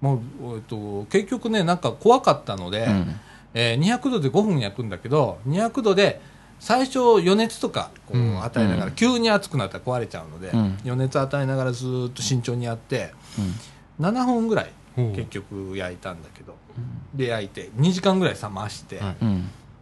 [0.00, 0.20] もう、
[0.54, 3.20] えっと、結局ねなんか怖かったので、うん。
[3.54, 6.20] えー200度で5分焼くんだけど200度で
[6.60, 8.42] 最初余熱とかこううん。
[8.42, 8.92] 与えながら、うん。
[8.94, 10.78] 急に熱くなったら壊れちゃうので、うん。
[10.84, 13.12] 余熱与えながらずーっと慎重にやって
[14.00, 16.56] 7分ぐらい結局焼いたんだけど、
[17.14, 19.00] で焼いて2時間ぐらい冷まして、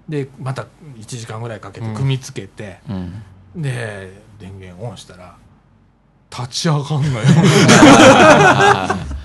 [0.09, 0.67] でまた
[0.97, 1.95] 1時間ぐらいかけてうん。
[1.95, 3.23] 組み付けて、うん。
[3.57, 5.37] で電源オンしたら
[6.31, 7.25] 立ち上がんのよ。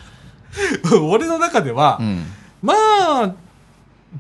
[1.10, 2.26] 俺の中では、うん。
[2.62, 3.34] まあ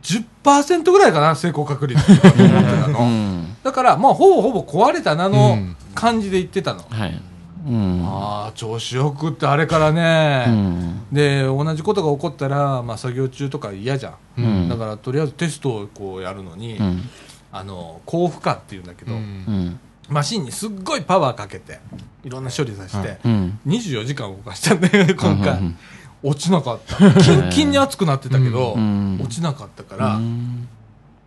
[0.01, 3.57] 10%ぐらいかな成功確率って思ってたうの、 ん。
[3.63, 5.75] だからまあほぼほぼ壊れたなうのん。
[5.93, 7.21] 感じで言ってたの、はい。
[7.67, 8.01] うん。
[8.05, 11.01] ああ調子よくってあれからね、うん。
[11.11, 14.69] で同じことが起こったら、まあ、作業中とか嫌じゃん、うん。
[14.69, 17.09] だからとりあえずテストをこうやるのに、うん。
[17.51, 19.19] あの高負荷っていうんだけど、うん。
[19.19, 19.79] うん。
[20.09, 21.79] マシンにすっごいパワーかけて
[22.25, 25.77] いろんな処理させて、はいうん24時間動かしたんだよね今回、うん
[26.23, 26.97] 落ちなかった。
[27.21, 29.19] キンキンに熱くなってたけど、うん。
[29.21, 30.67] 落ちなかったから、うん。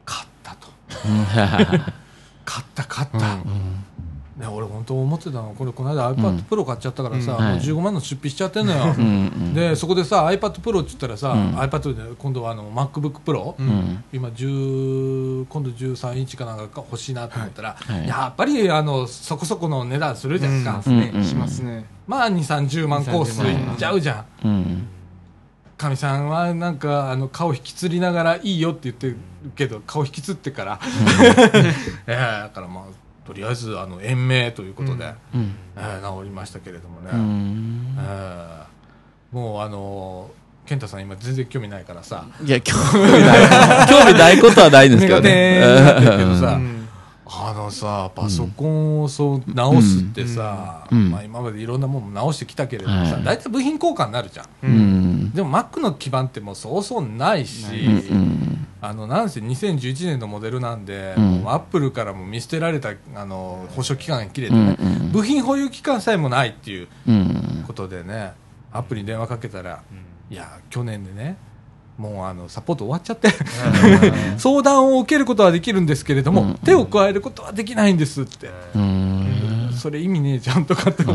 [0.06, 0.68] 勝ったと。
[1.06, 1.18] うん。
[2.46, 3.83] 勝った勝った、うん
[4.36, 7.38] ね、俺本当思ってたのこれこの間 iPad Pro 買っちゃったからさ、うん。
[7.38, 11.54] もうはい15万の出費しちゃってんのよ、うんうんでそこでさ iPad Pro って言ったらさ、うん。
[11.56, 14.02] iPad で今度はあの MacBook Pro、うん。
[14.12, 18.08] 今10今度13インチかなんか欲しいなと思ったら、はい。
[18.08, 20.98] やっぱりあのそこそこの値段するじゃんか、うん。
[20.98, 21.24] うん。
[21.24, 21.86] しますね。
[22.08, 24.48] まあ2 3 0万コースいっちゃうじゃん。
[24.48, 24.88] うん。
[25.76, 29.16] かみさんはなんかあの顔引きつりながらいいよって言ってる
[29.54, 30.80] けど顔引きつってから、
[32.06, 32.84] ええだからまあ
[33.26, 35.54] とりあえずあの延命ということで、うん。
[35.76, 37.96] ええ治りましたけれどもね、うん。
[37.98, 38.64] ええ
[39.34, 40.30] もうあの
[40.66, 42.26] 健太さん今全然興味ないからさ。
[42.44, 43.88] いや興味ない。
[43.88, 45.60] 興味ないことはないんですけど目ね
[45.98, 46.83] けどさ、うん
[47.42, 51.10] あのさパソコンをそう直すってさ、うん。
[51.10, 53.24] まあ、今までいろんなもの直してきたけれどもさ、はい。
[53.24, 54.46] 大体部品交換になるじゃん。
[54.62, 55.30] うん。
[55.32, 57.64] でも Mac の基板ってもうそうそうないし、
[58.80, 61.24] あのなんせ2011年のモデルなんで、うん。
[61.42, 65.12] もうアップルからも見捨てられたあの保証期間が切れてうんね、うん。
[65.12, 67.64] 部品保有期間さえもないっていううん。
[67.66, 68.32] ことでね
[68.72, 69.82] アップルに電話かけたら、
[70.30, 71.36] いや去年でね
[71.98, 73.28] もうあのサポート終わっちゃって。
[74.38, 76.54] 相談を受けることはできるんですけれども、うん。
[76.58, 79.72] 手を加えることはできないんですって、うーん。
[79.72, 81.04] それ意味ねえじゃんとかって。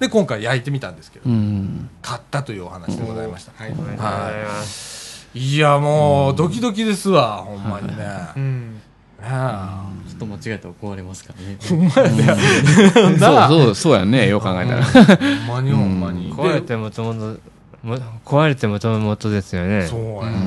[0.00, 1.88] で今回焼いてみたんですけど、うん。
[2.02, 3.72] 買ったというお話でございました、はい。
[3.72, 5.28] おめでとうございます。
[5.34, 8.04] いやもうドキドキですわほんまにね、
[8.36, 8.80] うん。
[9.20, 11.56] ちょっと間違えたら壊れますからね。
[11.68, 11.78] ほん。
[11.88, 14.28] まやねそうそうそうやね。
[14.28, 14.84] よう考えたら。
[14.84, 17.40] ほんまにほんまに、壊れてもともと、
[17.84, 19.86] も壊れてもともとですよね。
[19.86, 20.40] そうやね、う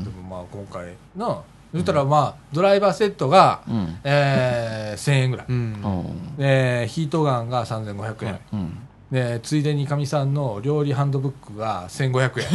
[0.00, 0.04] ん。
[0.04, 1.42] でもまあ今回な。
[1.72, 3.98] 言ったらまあドライバーセットが、うん。
[4.04, 6.36] えー、1000円ぐらい、うん。
[6.36, 8.78] でヒートガンが3500円、はいうん。
[9.10, 12.46] でついでにかみさんの料理ハンドブックが1500円。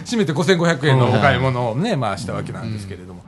[0.04, 3.22] 締めて5500円のお買い物をね、まあしたわけなんですけれども、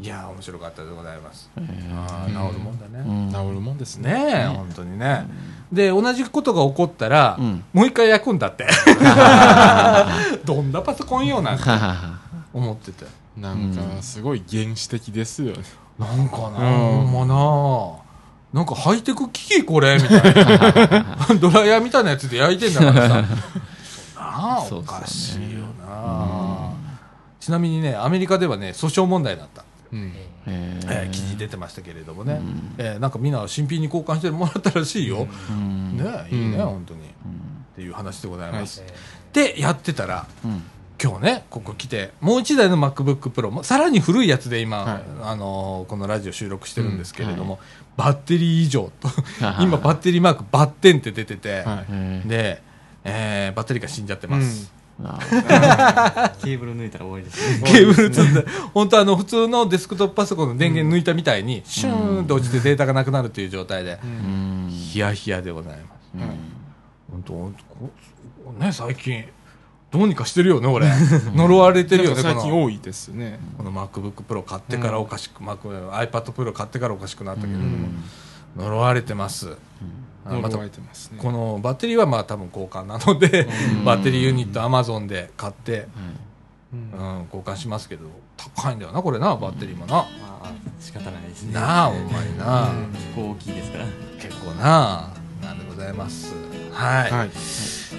[0.00, 3.30] いやー面白かったでございます、あー治るもんだね、うん。
[3.30, 4.46] 治るもんですね。
[4.54, 5.26] 本当にね、
[5.74, 7.64] で同じことが起こったら、うん。
[7.72, 8.66] もう一回焼くんだって。
[10.44, 11.64] どんなパソコンよなんて
[12.52, 13.04] 思ってて。
[13.36, 15.62] なんかすごい原始的ですよね。
[15.98, 16.52] なんかな、うん。
[16.52, 17.34] ほんま
[18.54, 18.60] な。
[18.60, 21.16] なんかハイテク機器これみたいな。
[21.40, 23.24] ドライヤーみたいなやつで焼いてんだからさ。
[24.34, 26.72] なあおかしいよな、
[27.40, 29.73] ちなみにねアメリカではね訴訟問題だった、うん
[30.46, 32.74] え記事出てましたけれどもね、うん。
[32.78, 35.96] えーなんかみんな新品に交換してもらったらしいよ、うん。
[35.96, 36.66] ねいいね、うん。
[36.66, 37.04] 本当に、っ
[37.76, 38.94] ていう話でございます、え
[39.32, 40.62] でやってたらうん。
[41.02, 45.02] 今日ねここ来てもう一台の MacBookPro もさらに古いやつで今、はい。
[45.22, 47.58] あのーこのラジオ収録してるんですけれども、
[47.96, 49.08] バッテリー異常と。
[49.60, 51.84] 今バッッテリーマークバッテンって出てて、は
[52.24, 52.28] い。
[52.28, 52.62] で、
[53.04, 54.72] えーバッテリーが死んじゃってます、
[56.42, 57.62] ケーブル抜いたら終わりです。
[57.62, 57.66] ね。
[57.70, 64.68] ケーブル積んで本当あの普通のデスクトップパソコンの電源抜いたみたいに、シューンと落ちてデータがなくなるという状態で、うん。
[64.70, 65.88] ヒヤヒヤでございます。
[66.14, 66.20] うん。
[67.10, 67.74] 本当本当
[68.44, 69.24] こね最近
[69.90, 70.88] どうにかしてるよね俺
[71.34, 73.38] 呪われてるよね最近多いですね。
[73.56, 75.58] この MacBookPro 買ってからおかしく、Mac
[75.90, 77.88] iPadPro 買ってからおかしくなったけれども、
[78.56, 79.54] 呪われてます、あ
[80.24, 81.18] また呪われてますね。
[81.20, 83.46] このバッテリーはまあ多分交換なので、
[83.84, 86.18] バッテリーユニット Amazon で買って、うん。
[86.74, 88.06] うん、交換しますけど
[88.36, 90.08] 高いんだよなこれなバッテリーもな、ま
[90.42, 91.52] あ、仕方ないですね。
[91.52, 93.84] なあお前な、結構大きいですから。
[94.18, 95.12] 結構な。
[95.40, 96.34] なんでございます。
[96.72, 97.30] はい、はい。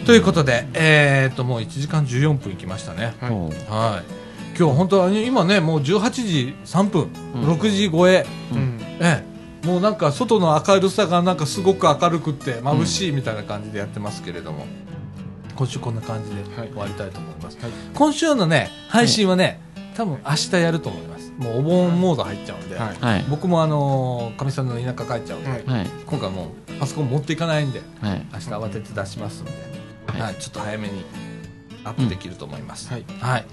[0.06, 3.14] ということでえー、ともう1時間14分いきましたね。
[3.22, 3.32] はい。
[3.32, 4.26] はい。
[4.58, 7.52] 今日本当は今ねもう18時3分、うん。
[7.54, 8.26] 6時超え。
[8.52, 8.80] うん。
[9.00, 9.35] ええ
[9.66, 14.66] もうなんか外の明るさがなんかすごく明るくって眩しいみたいな感じでやってますけれども、
[15.56, 16.70] 今週こんな感じではい。
[16.70, 17.72] 終わりたいと思います、はい。
[17.94, 19.60] 今週のね配信はね、
[19.96, 21.34] 多分明日やると思います。
[21.38, 22.96] もうお盆モード入っちゃうんで、はい。
[23.00, 23.26] はい。
[23.30, 25.64] 僕もあのかみさんの田舎帰っちゃうんで、はい。
[25.66, 25.88] はい。
[26.06, 28.26] 今回もうパソコン持っていかないんではい。
[28.34, 29.52] 明日慌てて出しますんで、
[30.08, 30.22] はい。
[30.22, 30.36] はい。
[30.36, 31.04] ちょっと早めに
[31.86, 33.06] アップできると思います、はい。
[33.22, 33.46] はい、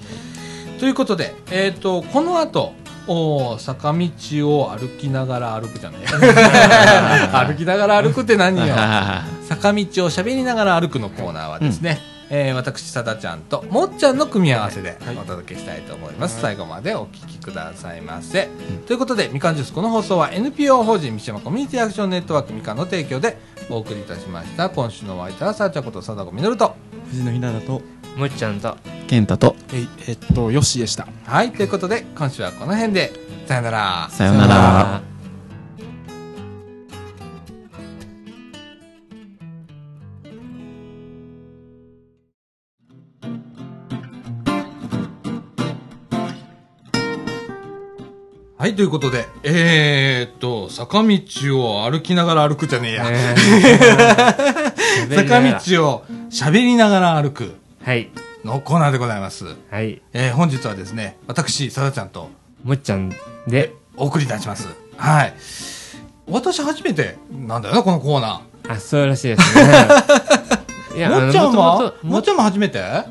[0.81, 2.73] ということで、えー、とこの後
[3.07, 4.09] お坂道
[4.49, 6.03] を歩きながら歩くじゃない
[7.47, 8.75] 歩きながら歩くって何よ。
[9.49, 11.99] 坂道を喋りながら歩くのコーナーはですね、
[12.31, 15.17] えー私さだちゃんともっちゃんの組み合わせではい。
[15.17, 18.49] お届けしたいと思います、最後までお聞きくださいませ、
[18.87, 23.37] ということでみかんジュースこの放送は NPO 法人三島コミュニティアクションネットワークみかんの提供で
[23.69, 24.71] お送りいたしました。
[24.71, 26.75] 今週のお相手はさあちゃんこと貞子みのると。
[27.11, 27.83] 藤野ひなだと、
[28.17, 28.77] もっちゃんと。
[29.09, 29.57] 健太と。
[29.73, 31.09] えいえっとよしでした。
[31.25, 33.13] はいということで今週はこの辺で。
[33.47, 34.09] さよなら。
[34.11, 35.03] さよなら。
[48.59, 51.19] はい、ということで、えー、っと、坂道
[51.59, 53.05] を歩きながら歩くじゃねえや。
[55.17, 58.11] 坂道を喋りながら歩くはい
[58.45, 59.57] のコーナーでございます。
[59.71, 62.31] はいえー、本日はですね、私、さだちゃんと
[62.63, 63.13] もっちゃん
[63.49, 64.69] でお送りいたします。
[64.97, 65.35] はい。
[66.29, 69.65] 私初めてなんだよな、このコーナあそうらしいですね
[70.95, 71.21] いー。
[71.25, 71.95] もっちゃんは？
[72.03, 72.81] もっちゃんも初めて？
[72.81, 73.05] な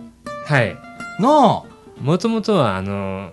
[0.45, 0.77] はい
[1.19, 1.63] あ。
[1.99, 3.31] もともとはあの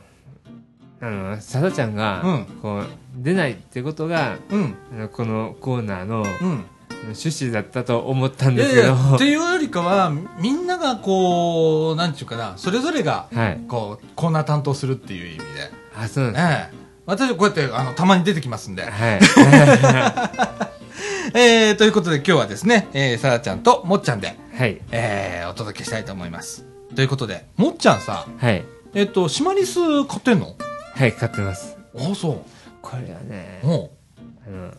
[1.00, 2.86] あのさだちゃんが、うんこう
[3.16, 4.76] 出ないってことがうん、
[5.12, 6.64] このコーナーのうん。
[7.04, 8.80] 趣旨だったと思ったんいですけど。
[8.82, 13.60] やいや、っていうよりかは、みんながこう、なんちゅうかな、それぞれが、はい。
[13.68, 15.44] こう、コーナー担当するっていう意味で。
[15.96, 16.44] あそうなんです。
[16.44, 16.88] ええ。
[17.06, 18.84] 私こうやって、あの、たまに出てきますんで。
[18.84, 19.20] はい。
[21.34, 24.80] えー、ということで今日はですね、えー、さらちゃんともっちゃんで、はい。
[24.90, 26.64] えー、お届けしたいと思います。
[26.94, 28.64] ということで、もっちゃんさ、はい。
[28.94, 30.54] えっ、と、シマリス買ってんの？
[30.94, 31.76] はい買ってます。
[31.96, 32.44] ああ、そ
[32.82, 34.72] これはねあの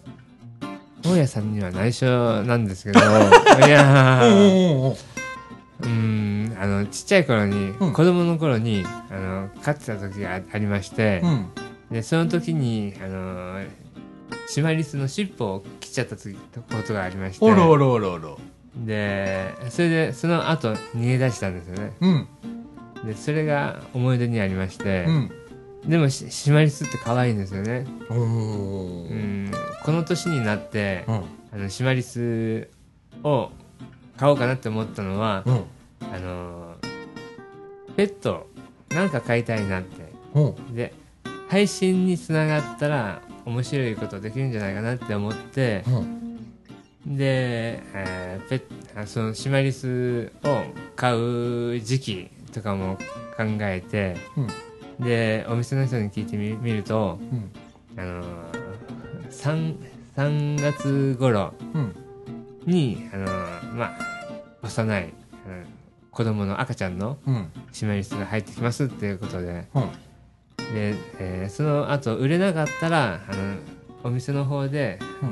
[1.04, 3.00] 大家さんには内緒なんですけど。
[3.00, 4.96] いやお
[5.82, 11.48] うんあのちっちゃい頃に、うん子供の頃にあの飼ってた時があありまして、うん。
[11.90, 13.62] でその時にあの
[14.48, 17.46] シマリスの尻尾を切っちゃった時ことがありまして。
[17.46, 18.40] おろおろおろおろ。
[18.76, 21.94] でそれでその後逃げ出したんですよね。
[22.02, 22.28] うん。
[23.06, 25.06] でそれが思い出にありまして。
[25.08, 25.32] う、ん
[25.86, 29.52] でもシシマリスって可愛いんですよね、おうーん、
[29.84, 31.24] この年になって、うん。
[31.52, 32.70] あのシマリス
[33.24, 33.50] を
[34.18, 35.64] 買おうかなって思ったのは、うん。
[36.14, 36.76] あの
[37.96, 38.48] ペット
[38.90, 40.12] なんか飼いたいなって。
[40.34, 40.76] うん。
[40.76, 40.94] で
[41.50, 46.00] 配信につながったら面白いことできるんじゃないかなって思ってう
[47.10, 47.18] ん。
[47.18, 48.62] で、えーペッ
[49.02, 50.62] あそのシマリスを
[50.96, 52.98] 買う時期とかも
[53.38, 54.48] 考えてうん
[55.00, 57.52] でお店の人に聞いてみ見ると、うん。
[58.02, 59.76] あのー、3,
[60.16, 61.96] 3月頃うん。
[62.66, 63.98] に、あのーまあ、
[64.62, 65.12] 幼い、うん
[66.12, 67.52] 子供の赤ちゃんのうん。
[67.72, 69.68] シマリスが入ってきますっていうことで。
[69.74, 69.84] うん。
[70.74, 73.56] で、えーその後売れなかったらあの
[74.04, 75.30] お店の方で、うん。
[75.30, 75.32] あ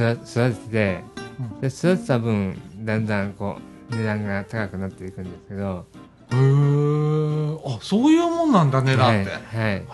[0.00, 1.00] の育育てて
[1.40, 1.60] うん。
[1.60, 3.56] で育てた分だんだんこ
[3.90, 5.84] う値段が高くなっていくんですけど
[6.32, 9.86] へえあそういうもんなんだ値段って、はい、はへ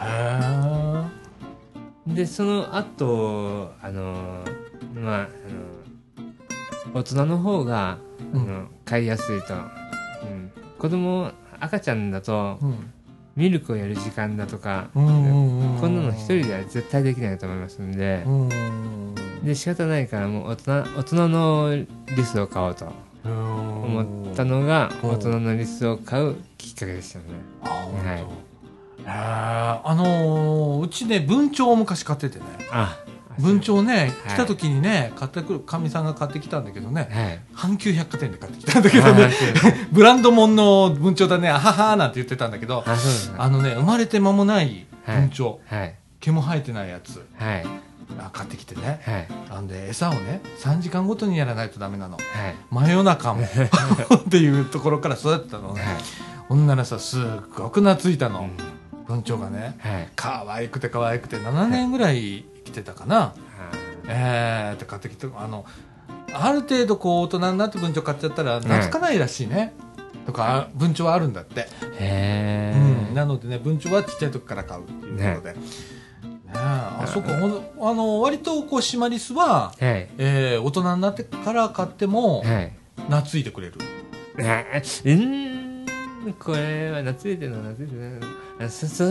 [2.09, 4.45] えい、でその後あの
[4.95, 5.29] まああの
[6.95, 7.99] 大人の方が、
[8.33, 8.43] うん。
[8.43, 11.31] あの買いやすいと、うん、子供
[11.61, 12.93] 赤ちゃんだとうん。
[13.37, 19.15] ミルクをやる時間だとか、うんうんうんこんなの一人では絶対できないと思いますんで、うん。
[19.45, 21.87] で仕方ないからもう大人大人のリ
[22.25, 22.91] スを買おうと
[23.33, 25.11] 思思ったのがうん。
[25.11, 27.25] 大人のリスを買うきっかけでしたね。
[27.63, 28.25] はい。
[29.09, 32.45] あのーうちね文鳥を昔買っててね。
[32.71, 32.97] あ
[33.39, 34.35] 文鳥ねはい。
[34.35, 37.41] 来た時にね買ってくるかみさんが買ってきたんだけどねはい。
[37.55, 39.31] 阪急百貨店で買ってきたんだけどね。
[39.93, 42.85] ブランド物の文鳥だねあははなんて言ってたんだけど
[43.39, 45.95] あのね生まれて間もない文鳥、はい。
[46.19, 47.25] 毛も生えてないやつ。
[47.39, 47.65] はい。
[47.65, 47.69] あ
[48.33, 49.01] 買ってきてね。
[49.05, 49.29] はい。
[49.51, 52.17] あんで餌をね3時間ごとにやらないとダメなの。
[52.17, 52.23] はい。
[52.71, 53.45] 真夜中も。
[53.47, 55.83] っていうところから育てたのね。
[55.83, 55.95] はい。
[56.49, 57.23] ほんならさすっ
[57.57, 58.77] ごく懐いたの、うん。
[59.07, 60.09] 文鳥がねはい。
[60.17, 63.35] 可愛くて可愛くて7年ぐらい生きてたかな、
[64.09, 65.65] えーって買ってきてあの
[66.33, 69.73] ある程度こう大人になって文鳥買っちゃったら懐かないらしいね、
[70.27, 71.69] とか文鳥はあるんだって、
[71.99, 75.61] へうん、えなのでね文鳥はちっちゃい時から買うっていうことで、ね。
[75.93, 75.96] え
[76.59, 77.31] あそこ
[77.81, 80.09] あの割とこうシマリスは、はい。
[80.19, 82.73] えー大人になってから買ってもはい。
[83.09, 83.75] 懐いてくれる、
[84.41, 84.65] あ
[85.05, 85.87] うん
[86.41, 88.27] これは懐いてるの懐いてるの。
[88.67, 89.05] あそそ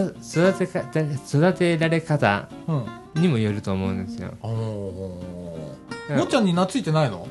[0.49, 0.83] 育てか
[1.27, 2.85] 育てられ方うん。
[3.21, 4.33] にもよると思うんですよ。
[4.41, 7.27] もっちゃんに懐いてないの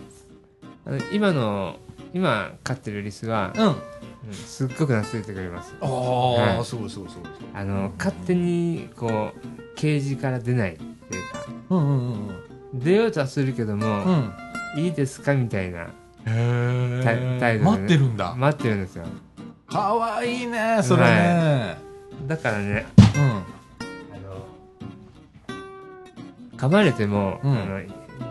[1.13, 1.77] 今の
[2.15, 3.67] 今飼ってるリスは、うん。
[3.67, 3.75] うん
[4.33, 5.75] すっごく懐いてくれます。
[5.83, 6.65] ああ、はい。
[6.65, 9.41] すごいすごいすごいあの勝手にこう
[9.77, 11.45] ケージから出ないっていうか。
[11.69, 12.29] うんうんうん
[12.73, 12.81] うん。
[12.81, 14.83] 出ようとはするけども、うん。
[14.83, 15.81] いいですかみたいな。
[15.81, 15.89] へ
[16.27, 17.79] え態態度でね。
[17.79, 18.35] 待ってるんだ。
[18.35, 19.05] 待ってるんですよ。
[19.69, 21.77] かわいいねそれね、
[22.27, 22.87] だからね
[23.17, 23.23] うん。
[23.23, 24.47] あの
[26.57, 27.53] 噛まれても、うん。
[27.53, 27.81] あの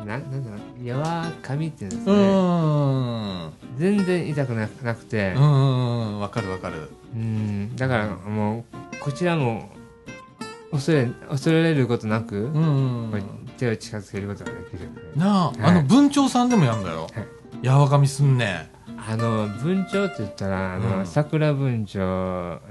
[0.06, 2.28] ななんだろうやわかみっていうんですうね、
[3.48, 3.52] ん。
[3.78, 5.34] 全然痛くななくて。
[5.36, 5.46] うんう
[6.18, 6.90] んわかるわかる。
[7.16, 7.76] うん。
[7.76, 9.70] だからもうこちらも
[10.72, 14.90] 恐れ恐れることなく、うんこう手を近づけることができる。
[15.16, 15.58] なあ、はい。
[15.62, 17.66] あの文鳥さんでもやんだよ、はい。
[17.66, 18.72] やわがみすんね
[19.06, 21.06] あの文鳥って言ったらあの、うん。
[21.06, 22.04] 桜文鳥、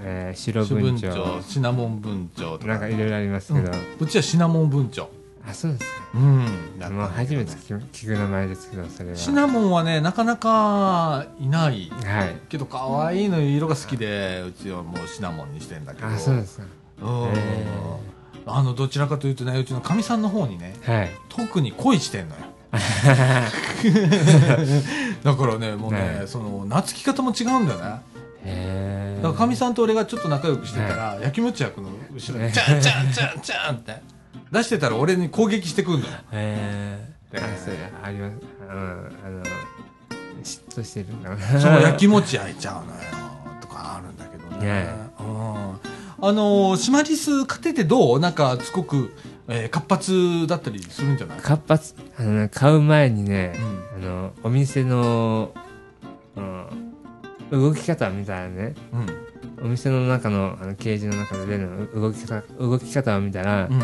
[0.00, 2.66] えー白朱文文鳥鳥シナモン文鳥とか。
[2.66, 3.70] なんかいろいろありますけど、
[4.00, 5.08] うちはシナモン文鳥
[5.46, 6.02] あそうですか。
[6.14, 6.78] うん。
[6.78, 9.16] だったんもうだけどね初めて聞く聞く名前ですけどそれは。
[9.16, 11.90] シナモンはねなかなかいない。
[11.90, 12.36] はい。
[12.48, 16.08] けど可愛いの色が好きでうちはもうシナモンにしてんだけど。
[16.08, 16.64] あそうですか。
[17.02, 17.28] うん。
[17.28, 17.32] へ
[18.46, 21.10] あのどちらかというとねうちのかみさんの方にねはい。
[21.28, 22.42] 特に恋してんのよ。
[25.22, 26.28] だからねもうね、はい。
[26.28, 28.00] その懐き方も違うんだよね。
[28.44, 34.02] へだからかみさんと俺がちょっと仲良くしてたら、やきもち焼くの後ろに「チャンチャンチャンチャン」って
[34.52, 36.12] 出してたら俺に攻撃してくるのよ。
[36.32, 38.34] ええあそれあります。
[38.60, 38.68] うん。
[38.68, 39.42] あの
[40.42, 41.38] 嫉妬してるんだな。
[41.58, 43.00] そうやきもち焼いちゃうのよ。
[43.62, 44.88] とかあるんだけどね、ね。
[45.18, 48.20] うん、あのシマリス飼っててどう？
[48.20, 49.14] なんかすごく、
[49.48, 51.40] えー活発だったりするんじゃない？
[51.40, 51.94] 活発。
[52.18, 53.54] あのね買う前にね
[53.96, 54.04] う、ん。
[54.04, 55.54] あのお店の、
[56.36, 56.92] うん、
[57.50, 58.74] 動き方みたいなね。
[58.92, 59.66] うん。
[59.66, 63.82] お店の中のあのケージの中での動き方動き方を見たら、うん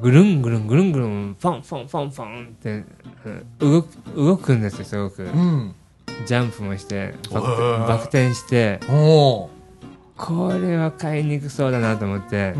[0.00, 2.84] ぐるんぐるんぐるんぐるんフォンフォンフォンフォンって
[3.24, 5.22] うん動く動くんですよすごく。
[5.24, 5.74] うん。
[6.26, 7.46] ジャンプもしてバク
[7.88, 8.80] バク転して。
[8.88, 9.50] こ
[10.58, 12.54] れは買いにくそうだなと思って。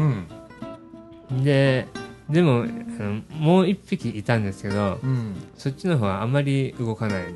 [1.31, 1.45] うん。
[1.45, 1.87] で
[2.29, 5.35] でもあのもう一匹いたんですけどうん。
[5.57, 7.35] そっちの方はあんまり動かない。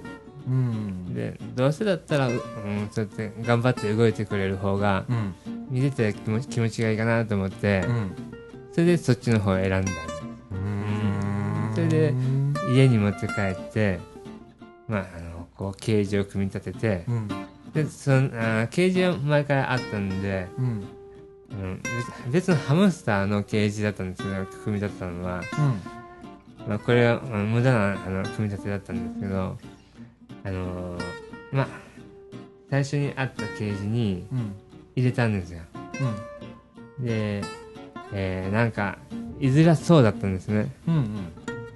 [0.49, 1.15] うん。
[1.15, 5.35] でどうせだったら、ううん、そうやって頑張って動いてくれる方がうん。
[5.71, 8.30] 見てて気持ち気持ちがいいかなと思って、うん
[8.73, 9.93] それでそっちの方を選んだ。
[10.53, 11.73] うん。
[11.75, 12.15] それで
[12.73, 13.99] 家に持って帰って
[14.89, 17.29] まああのこうケージを組み立ててうん。
[17.73, 20.85] でそのあーケージは前からあったんで、うん。
[21.51, 25.43] うん、別別のハムスターのケージだったんですけど組み立てたのは、
[26.69, 29.59] まあ、これは、まあ無駄なあの組み立てだったんですけど
[30.45, 31.03] あのー
[31.53, 31.69] まあ
[32.71, 34.55] 最初にあったケージにうん。
[34.97, 35.61] 入れたんですよ。
[36.99, 37.05] うん。
[37.05, 37.43] で、
[38.13, 38.99] えーなんか
[39.39, 40.71] 居づらそうだったんですね。
[40.87, 41.33] うん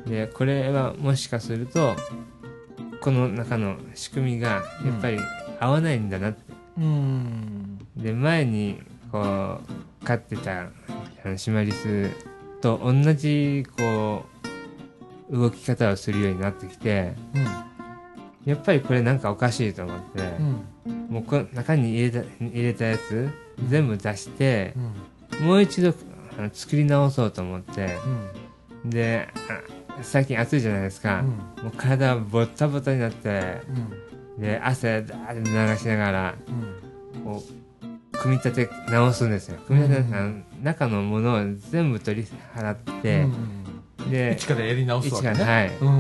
[0.07, 1.97] でこれはもしかすると
[3.01, 4.63] この中の仕組みがや
[4.97, 5.19] っぱり
[5.61, 6.41] 合わないんだなって、
[6.79, 7.79] うん。
[7.97, 8.81] で前に
[9.11, 9.61] こ
[10.03, 10.69] う飼ってたあ
[11.25, 12.11] のシマリス
[12.61, 14.25] と同じこ
[15.31, 17.45] う動き方をするようになってきてうん。
[18.45, 20.23] やっぱりこれなんかおかしいと思って、
[20.87, 21.07] うん。
[21.09, 23.31] もうこの中に入れた入れたやつ
[23.69, 24.75] 全部出して
[25.41, 25.47] うん。
[25.47, 25.95] もう一度
[26.39, 27.97] あの作り直そうと思って。
[28.85, 31.23] であ最近暑いじゃないですか、
[31.63, 33.63] もう体がボッタボタになって。
[34.39, 36.35] で汗だーって流しながら
[37.25, 37.43] こ
[38.13, 39.59] う組み立て直すんですよ。
[39.67, 40.45] 組み立て、うん。
[40.63, 41.39] 中のものを
[41.71, 43.27] 全部取り払って、
[44.11, 45.35] で一からやり直すわけね。
[45.35, 45.71] 一からはい。
[45.81, 45.91] う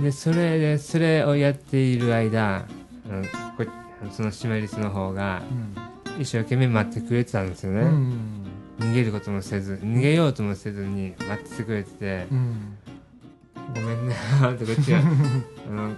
[0.00, 0.02] ん。
[0.02, 2.64] でそれでそれをやっている間あ
[3.08, 3.24] の
[3.56, 3.64] こ
[4.10, 5.42] そのシマリスの方が
[6.18, 8.46] 一生懸命待ってくれてたんですよね、うん。
[8.80, 12.78] 逃げることもせず逃げようともせずに待っててくれててうん
[13.74, 14.14] 「ごめんね」
[14.54, 15.02] ってこっちがあ
[15.70, 15.94] の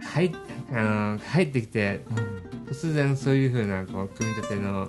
[0.00, 0.32] 入っ
[0.72, 0.82] あ
[1.14, 2.00] の入ってきて
[2.66, 4.88] 突然そういう風なこう組み立ての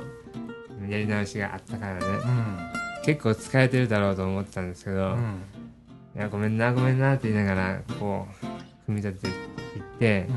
[0.90, 2.02] やり直しがあったからね。
[3.04, 5.16] 結構疲れてるだろうと思ってたんですけど
[6.16, 8.46] 「いやごめんなごめんな」って言いながらこう
[8.86, 9.32] 組み立ててい
[9.80, 10.28] って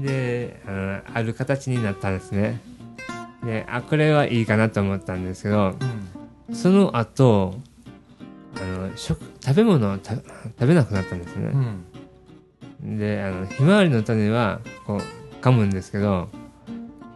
[0.00, 2.60] であのある形になったんですね。
[3.44, 5.74] であこれはいいかなと思ったんですけど
[6.52, 7.54] その後
[8.56, 11.52] あの食食べ物をた食べなくなったんですね、
[12.82, 15.00] であのひまわりの種はこう
[15.44, 16.28] 噛むんですけど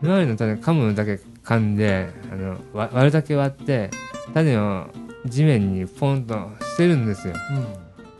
[0.00, 3.90] ひまわりの種噛むだけ噛んであのわ割るだけ割って
[4.34, 4.86] 種を
[5.26, 7.34] 地面にポンと捨てるんですよ。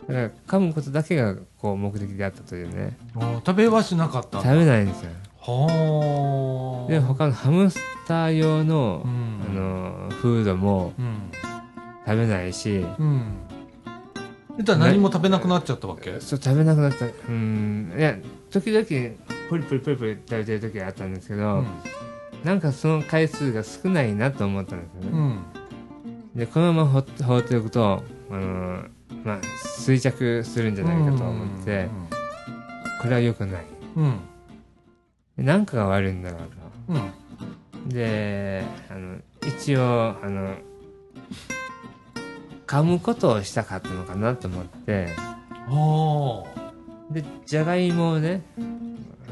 [0.07, 2.97] だから噛むことだけがこう目的であったというね。
[3.45, 5.11] 食べはしなかった食べないんですよ。
[5.37, 9.41] はあで他のハムスター用の,、うん。
[9.47, 11.31] あのフードもうん。
[12.05, 12.77] 食べないし。
[12.77, 13.37] うん。
[14.57, 16.19] 言ったら何も食べなくなっちゃったわけ？
[16.19, 17.05] そう食べなくなった。
[17.05, 17.93] うん。
[17.97, 18.17] いや
[18.49, 18.85] 時々
[19.49, 21.63] ポリポリポリポリ食べてる時があったんですけど、
[22.43, 25.43] なんかその回数が少ないなと思ったんですよね、うん。
[26.35, 28.83] でこのまま放って放っておくとあの
[29.23, 29.41] まあ
[29.79, 31.89] 衰着するんじゃないかと思って、
[33.01, 33.65] これは良くない。
[33.95, 34.19] うん。
[35.37, 36.37] でなんかが悪いんだろ
[36.89, 37.89] ううん。
[37.89, 39.17] とであの
[39.47, 40.55] 一応あの
[42.67, 45.07] 噛むことをしたかったのかなと思って。
[45.67, 46.45] は
[47.11, 48.41] でじゃがいもをね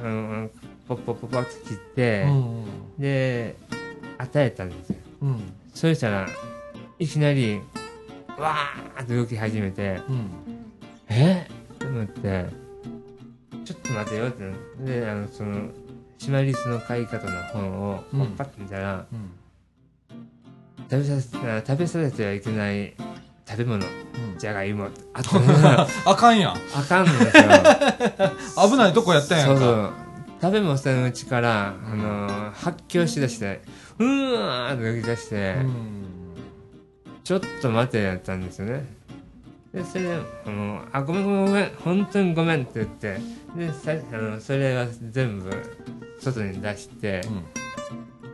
[0.03, 0.49] あの
[0.87, 2.65] ポッポッポッポッって切って、あうん。
[2.97, 3.55] で
[4.17, 4.97] 与えたんですよ。
[5.21, 5.53] うん。
[5.73, 6.27] そしたら
[6.97, 7.61] いきなり
[8.39, 10.29] わーって動き始めてうん。
[11.09, 11.47] え？
[11.79, 12.45] と思って
[13.65, 14.51] ちょっと待てよって
[14.83, 15.69] であのその
[16.17, 18.27] シマリスの飼い方の本をうん。
[18.31, 19.29] パッて見たら、うん。
[20.89, 22.93] 食べさせあ食べさせてはいけない
[23.47, 23.85] 食べ物
[24.37, 25.45] じゃがいも あったね
[26.05, 26.53] あかんやん。
[26.75, 27.43] あかんのですよ。
[28.69, 29.55] 危ないとこやったんやんか。
[29.55, 29.91] そうそう。
[30.41, 33.61] 食べもせんうちから、あの発狂しだして
[33.97, 36.18] うーわーって動き出して、うん
[37.29, 38.87] ちょっと待てやったんですよね。
[39.71, 41.71] でそれであのあごめんごめんごめん。
[41.75, 43.19] 本当にごめんって言って。
[43.55, 45.51] でさあのそれは全部
[46.19, 47.21] 外に出して、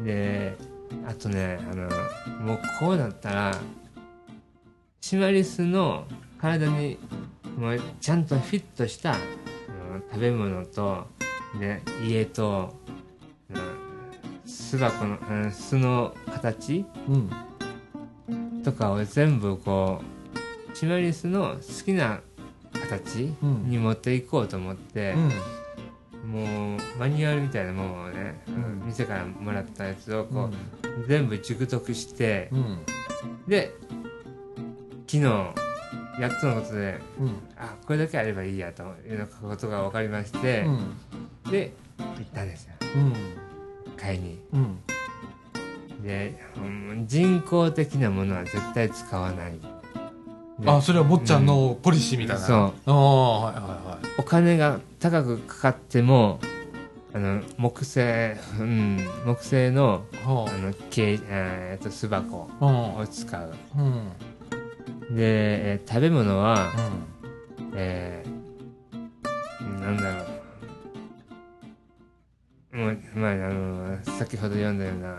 [0.01, 0.55] で
[1.05, 1.89] あとねあの
[2.39, 3.57] もうこうなったら
[5.01, 6.05] シマリスの
[6.39, 6.97] 体に
[7.57, 11.05] もうちゃんとフィットしたあの食べ物と
[11.59, 12.73] で家と
[13.53, 13.61] あの
[14.45, 17.29] 巣箱のあの巣の形うん
[18.65, 20.01] とかを全部こ
[20.73, 22.21] うシマリスの好きな
[22.89, 23.69] 形うん。
[23.69, 26.31] に持っていこうと思ってう、ん。
[26.31, 28.83] もうマニュアルみたいなものをね、うん。
[28.87, 32.79] 店からもらったやつをこう、全部熟読してうん。
[33.47, 33.73] で
[35.07, 35.21] 昨日
[36.19, 37.29] やっとのことでうん。
[37.57, 41.51] あこれだけあればいいやということが分かりましてう、ん。
[41.51, 42.73] で行ったんですよ。
[42.95, 43.13] うん。
[43.95, 44.39] 買いに。
[44.53, 44.77] うん
[46.03, 49.53] で、うん人工的なものは絶対使わない。
[50.59, 52.41] であそれは坊ちゃんのポリシーみたいな。
[52.41, 52.57] そう。
[52.57, 56.39] ああはいはいはお金が高くかかっても
[57.13, 60.57] あの木製、うん、木製のいはあ。
[60.57, 62.65] のけえー、と巣箱あ
[62.99, 63.53] を使う。
[63.77, 63.85] うん。
[63.85, 64.11] うん
[65.09, 66.71] で、えー食べ物は、
[67.75, 70.23] えー、なんだろ
[72.73, 72.77] う。
[72.77, 75.15] もうまああの先ほど読んだような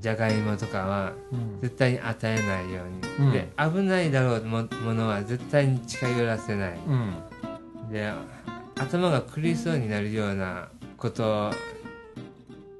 [0.00, 1.60] じゃがいもとかはうん。
[1.60, 3.32] 絶対に与えないように、うん。
[3.32, 6.78] で危ないだろうもものは絶対に近寄らせない。
[6.86, 7.14] うん。
[7.92, 8.12] で
[8.76, 11.52] 頭が狂いそうになるようなこと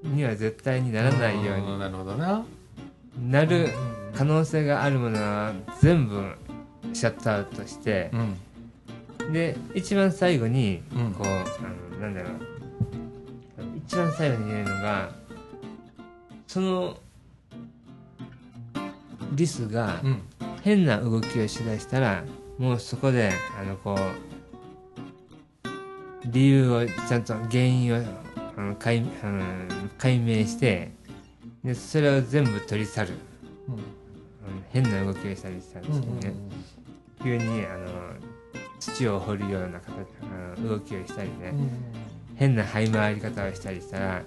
[0.02, 1.78] には絶対にならないように。
[1.78, 2.44] なるほどな。
[3.20, 3.68] なる
[4.14, 6.22] 可能性があるものは全部
[6.94, 8.10] シャットアウトして。
[9.20, 9.32] うん。
[9.32, 11.12] で一番最後にうん。
[11.12, 12.32] こうあのなんだろう。
[13.86, 15.10] 一番最後に言えるのが
[16.46, 16.96] その
[19.32, 20.22] リスがうん。
[20.62, 22.22] 変な動きをしだしたら
[22.58, 23.98] もうそこであのこう
[26.26, 28.02] 理由をちゃんと原因を
[28.56, 29.42] あの解あの
[29.96, 30.92] 解明して
[31.64, 33.14] でそれを全部取り去る、
[33.68, 33.74] うん。
[33.74, 33.80] うん
[34.72, 36.32] 変な動きをしたりしたんですよね、
[37.22, 38.14] 急にあの
[38.78, 41.52] 土を掘るような形あの動きをしたりね、
[42.36, 44.22] 変な這い回り方をしたりしたら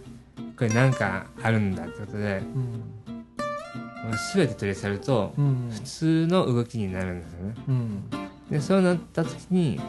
[0.57, 3.02] これなんかあるんだってことでもう
[4.35, 5.69] 全て取り去るとうん。
[5.71, 7.55] 普通の動きになるんですよね。
[7.67, 8.03] うん。
[8.49, 9.79] でそうなった時に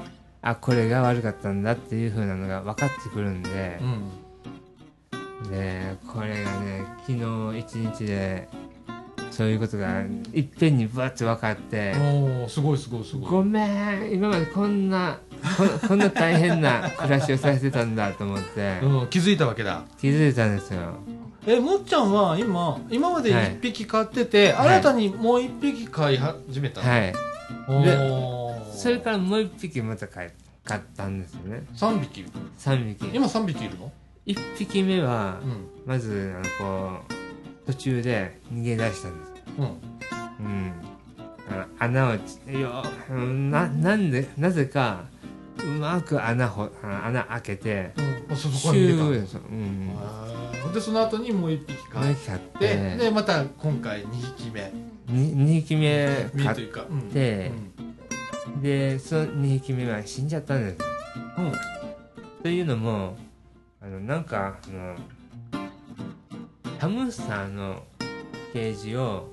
[0.42, 5.50] あこれが悪かったんだっていう風なのが分かってくるんでう、ん。
[5.50, 8.48] でこれがね昨日一日で
[9.30, 13.30] そういうことがいっぺんにバッと分かっておおすごいすごいすごい。
[13.30, 15.18] ごめん今までこんな
[15.58, 18.78] こ こんな大変な暮らしをさせてたんだと思って。
[18.82, 19.82] うん気づいたわけだ。
[20.00, 20.94] 気づいたんですよ
[21.46, 24.68] えもっちゃんは今今まで一匹飼ってて、はい。
[24.68, 27.12] 新たにもう一匹飼い始めたの、はい。
[27.68, 30.30] おでーそれからもう一匹また買い
[30.64, 31.66] 買ったんですよね。
[31.74, 32.24] 3匹
[32.58, 33.10] ？3匹。
[33.14, 33.92] 今3匹いるの
[34.26, 35.68] ？1匹目はうん。
[35.86, 36.98] まずあのこ
[37.66, 39.64] う途中で逃げ出したんですうん。
[39.64, 40.72] うん。
[41.50, 45.04] あの穴をちようんななんでなぜか
[45.62, 47.92] うまく穴ほあ穴開けて
[48.28, 49.90] うん、そこに逃げューッとうん。
[50.66, 52.96] たでその後にもう一匹買ってて。
[52.96, 54.72] でまた今回2匹目。
[55.06, 57.00] に2匹目買っ身というか、うん。
[57.10, 57.52] て
[58.62, 60.86] でその2匹目は死んじゃったんですよ。
[61.38, 61.44] うん。
[61.46, 61.52] うん
[62.44, 63.16] というのも
[63.80, 64.96] あのなんかあの
[66.78, 67.82] ハムスターの
[68.52, 69.30] ケージを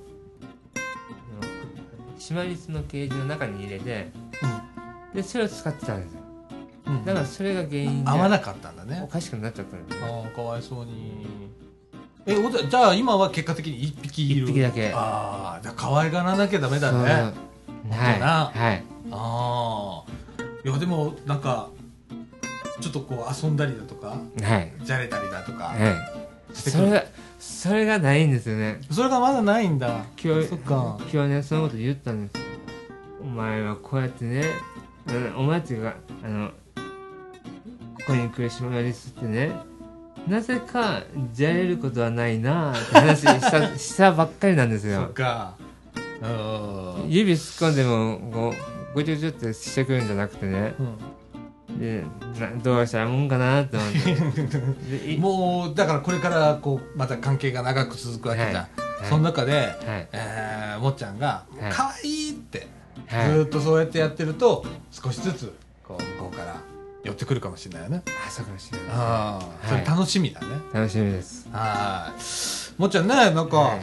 [2.18, 4.10] シマリスのケージの中に入れて
[5.14, 6.20] でそれを使ってたんですよ。
[6.86, 11.26] うんだからそれが原因で合わなかったんだおねかしくなっちゃったんですよああかわいそうに。
[12.26, 14.48] えおじゃあ今は結果的に1匹いる。
[14.48, 14.92] 一匹だけ。
[14.94, 16.98] ああじゃあ可愛がらなきゃダメだね。
[16.98, 18.84] はいはい。
[19.10, 20.12] ああ
[20.64, 21.68] いやでもなんか
[22.80, 24.72] ちょっとこう遊んだりだとかはい。
[24.82, 25.74] じゃれたりだとかは
[26.54, 26.56] い。
[26.56, 27.04] それが
[27.38, 28.80] それがないんですよね。
[28.90, 30.04] それがまだないんだ。
[30.22, 30.98] 今日そっか。
[31.12, 32.34] 今日ねそのこと言ったんです。
[32.40, 32.42] よ
[33.22, 34.44] お前はこうやってね
[35.08, 39.52] うんお前っていうかあのここに来るシマリスってね
[40.28, 41.02] なぜか
[41.32, 45.54] じゃれることはないなって話した したばっかりなんですそっよか。
[46.22, 47.10] うん。
[47.10, 48.54] 指突っ込んでもこ
[48.92, 50.74] うごちょごちょってしてくるんじゃなくてね。
[50.78, 51.78] うん。
[51.78, 52.04] で
[52.38, 55.16] などうしたらもんかなって思って。
[55.18, 58.66] もうだからこれからこうまた関係が長く続くわけじゃん、はい。
[59.08, 59.72] その中で、はい。
[60.12, 61.72] えーもっちゃんが「はい。
[61.72, 62.66] 可愛いってず
[63.08, 63.28] はい。
[63.28, 65.52] ーっとそうやってやってると少しずつ
[65.82, 66.56] こう向こうから
[67.04, 68.02] 寄ってくるかもしれないよね。
[68.26, 68.88] あそうかもしれない。
[68.90, 70.46] ああそれはい楽しみだね。
[70.72, 71.48] 楽しみです。
[71.52, 72.80] はい。
[72.80, 73.80] もっちゃんねなんか、はい。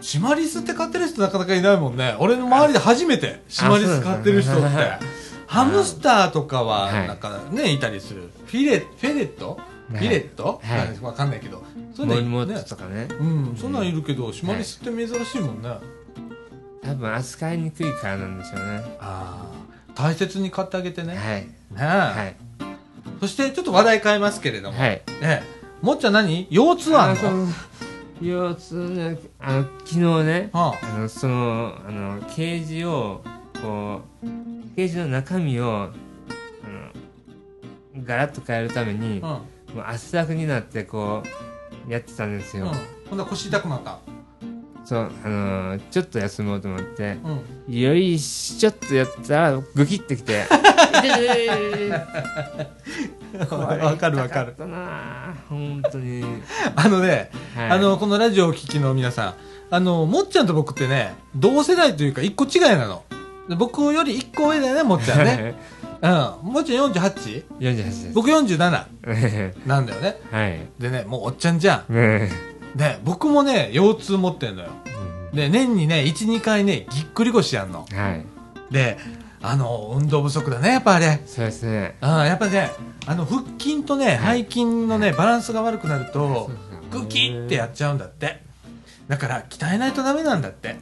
[0.00, 2.16] シマリスって飼ってる人なかなかいないもんね。
[2.18, 4.62] 俺の周りで初めてシマリス飼ってる人って。
[5.46, 7.08] ハムスターとかははい。
[7.08, 8.30] なんかねいたりする。
[8.46, 9.60] フィレフェレット？
[9.90, 10.06] フはい。
[10.06, 11.04] ィレット、はい。
[11.04, 11.62] わかんないけど。
[11.94, 15.80] そういうんそんなんいるけどシマリスって珍しいもんね、多
[17.02, 18.96] 分扱いにくいからなんでしょうね。
[19.00, 19.46] ああ
[19.94, 21.42] 大切に飼ってあげてね、はい。
[21.42, 21.48] ね
[21.78, 21.84] え。
[21.84, 22.36] はい。
[23.20, 24.90] そしてちょっと話題変えますけれども、はい。
[24.90, 25.42] ねえ。
[25.82, 26.46] もっちゃん何？
[26.50, 27.46] 腰痛あんの？
[27.46, 27.52] の
[28.22, 30.98] 腰痛ねあの昨日ねはあ。
[30.98, 33.22] のそのあのケージを
[33.60, 34.26] こう
[34.76, 35.90] ケージの中身をあ
[37.96, 39.42] のガラッと変えるために、あ
[39.74, 41.22] もう汗だくになってこ
[41.88, 42.68] うやってたんですうん、うん。
[42.68, 42.74] よ、
[43.10, 43.98] ほんなら腰痛くなった
[44.92, 47.16] そと、あのーちょっと休もうと思って、
[47.66, 47.74] うん。
[47.74, 50.44] よいしょっとやったら、グキってきて、
[53.48, 54.54] わかるわかる。
[55.48, 56.22] 本当に。
[56.76, 57.70] あのね、はい。
[57.70, 59.34] あのこのラジオをお聞きの皆さん
[59.70, 63.04] あのもっちゃんと僕ってね同世代というか一個違いなの。
[63.48, 65.54] で僕より一個上だよねもっちゃんね。
[66.02, 66.52] うん。
[66.52, 67.44] もっちゃん 48?
[67.58, 68.10] 48です。
[68.12, 68.58] 僕47
[69.66, 70.20] なんだよね。
[70.30, 70.60] はい。
[70.78, 71.92] でねもうおっちゃんじゃん
[72.74, 74.70] ねで僕もね腰痛持ってんのよ。
[75.32, 77.86] で年にね12回ねぎっくり腰やんの。
[77.92, 78.26] はい。
[78.70, 78.98] で
[79.40, 81.20] あの運動不足だねやっぱあれ。
[81.26, 81.96] そうですね。
[82.00, 82.70] あーやっぱね
[83.06, 86.50] あの腹筋とね背筋のねバランスが悪くなると
[86.90, 88.42] グキってやっちゃうんだって。
[89.08, 90.76] だから鍛えないとダメなんだって。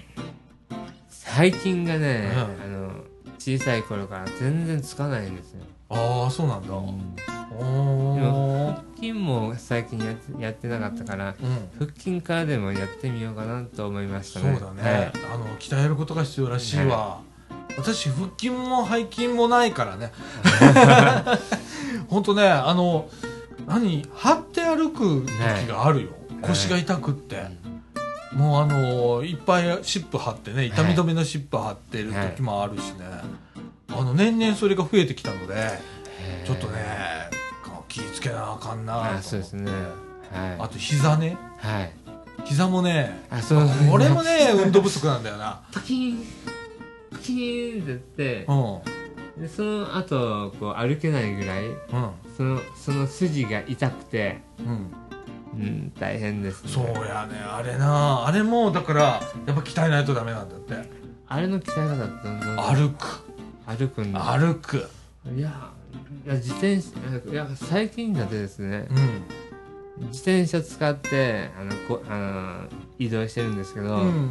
[1.09, 2.41] 最近がね、うん。
[2.41, 2.93] あの、
[3.39, 5.61] 小さい頃から全然つかないんですよ。
[5.91, 11.69] ああそうなんだ、おでーも腹筋も最近やってやってなかったから、うん。
[11.79, 14.61] 腹筋からでもやってみようかなと思いましたそうね。
[14.61, 15.13] だね、はい。
[15.35, 17.21] あの鍛えることが必要らしいわ、
[17.77, 20.13] 私腹筋も背筋もないからね。
[22.09, 23.09] 本当ねあの
[23.67, 26.11] 何張って歩く時があるよ、
[26.43, 27.47] 腰が痛くって、
[28.33, 33.07] もうあのいっぱい湿布貼ってね痛み止めの湿布貼ってる時もあるしね、
[33.93, 35.55] あの年々それが増えてきたので
[36.47, 37.31] ちょっとね
[37.91, 39.71] 気ぃつけなあかんなあそうですね。
[40.31, 41.37] はあと膝ね。
[41.63, 41.67] い。
[41.67, 41.93] はい。
[42.45, 43.69] 膝もねあ、そう。
[43.93, 45.63] 俺もね運動不足なんだよな。
[45.73, 46.25] パキーン、
[47.11, 48.45] パキーンって言って。
[48.49, 49.43] う、ん。
[49.43, 51.77] でその後、こう歩けないぐらい、うん。
[52.37, 54.93] その、その筋が痛くて、うん。
[55.53, 56.71] うん、大変ですね。
[56.71, 57.41] そうやね。
[57.41, 59.01] あれなあれもだから
[59.47, 60.89] やっぱ鍛えないとダメなんだって。
[61.27, 63.30] あれの鍛え方ってどんどん歩く
[63.77, 64.21] 歩くんだ。
[64.21, 64.89] 歩く。
[65.37, 65.71] いや、
[66.25, 66.91] いや自転車、
[67.31, 68.89] いや、最近だってですね、
[69.99, 70.07] うん。
[70.09, 74.31] 自転車使って、あの、こあの移動してるんですけど、うん。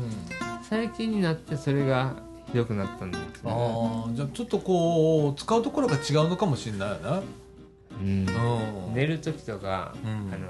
[0.63, 2.13] 最近になってそれが
[2.47, 4.05] ひどくなったんですよ、ね。
[4.05, 7.21] ああじゃあちょっとこう使うところが違うのかもしれないよね。
[8.01, 8.07] うん。
[8.87, 8.93] うん。
[8.93, 10.09] 寝る時とか、うん。
[10.33, 10.47] あの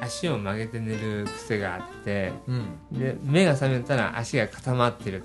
[0.00, 2.98] 足を曲げて寝る癖があってうん。
[2.98, 5.24] で目が覚めたら足が固まってる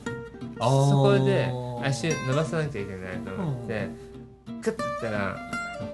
[0.59, 1.51] そこで
[1.83, 3.89] 足伸ばさなきゃいけないと思って、
[4.61, 5.37] クッてやったら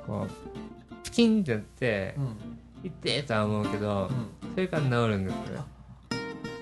[0.07, 2.35] こうピキンってやってうん。
[2.83, 4.53] 痛えとは思うけど、うん。
[4.53, 5.65] それから治るんですよ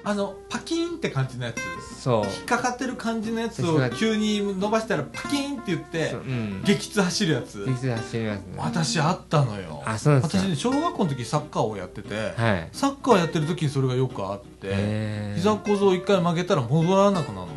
[0.06, 1.62] あのパキーンって感じのやつ。
[2.02, 2.26] そう。
[2.26, 6.62] 引っかかってる感じのやつを急に伸ばしたらパキーンって言ってそううん。
[6.66, 7.66] 激痛走るやつ。
[7.66, 8.54] 激痛走りますね。
[8.58, 9.82] 私あったのよ。
[9.86, 10.38] あそうですか。
[10.40, 12.70] 私ね小学校の時サッカーをやっててはい。
[12.74, 17.53] サッカーやってる時にそれがよくあって膝小僧を一回曲げたら戻らなくなるの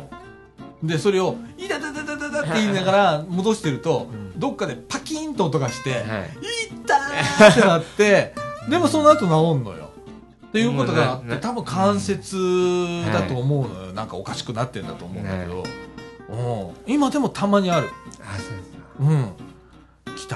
[0.87, 4.07] でそれを「いたたたたたた」って言いながら戻してると
[4.37, 6.09] どっかでパキーンと音がしてはい「いっ
[6.85, 8.33] たー!」ってなって
[8.69, 9.87] でもその後治んのよ。
[10.47, 12.37] っていうことがあって多分関節
[13.11, 13.93] だと思うのよ。
[13.93, 15.63] なんかおかしくなってんだと思うんだけど。
[16.29, 16.93] うん。
[16.93, 17.89] 今でもたまにある。
[18.21, 19.03] あそうですかう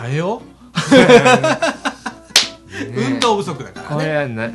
[0.03, 0.09] ん。
[0.09, 0.95] 鍛えよう。
[2.91, 2.97] ね。
[3.13, 4.49] 運動不足だからこねれはな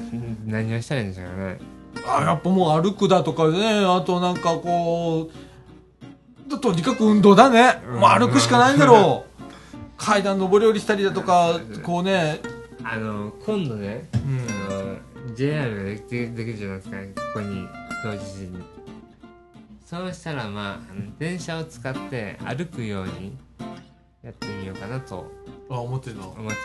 [0.47, 1.59] 何をしたらいいんでしょうかね。
[2.06, 3.85] あやっぱもう歩くだとかね。
[3.85, 5.45] あとなんかこう
[6.48, 8.01] とにかく運動だね、うん。
[8.01, 9.43] もう歩くしかないんだろう。
[9.98, 12.40] 階段上り下りしたりだとかこうね、
[12.85, 14.47] あの今度ねうん。
[14.70, 17.05] あの JR ができてできるじゃないですかこ
[17.35, 17.66] こに
[18.02, 18.62] 当日に。
[19.85, 20.78] そうしたらまあ
[21.18, 23.36] 電車を使って歩くように
[24.23, 25.31] やってみようかなと。
[25.70, 26.28] あ思ってるの？
[26.28, 26.59] 思ってます。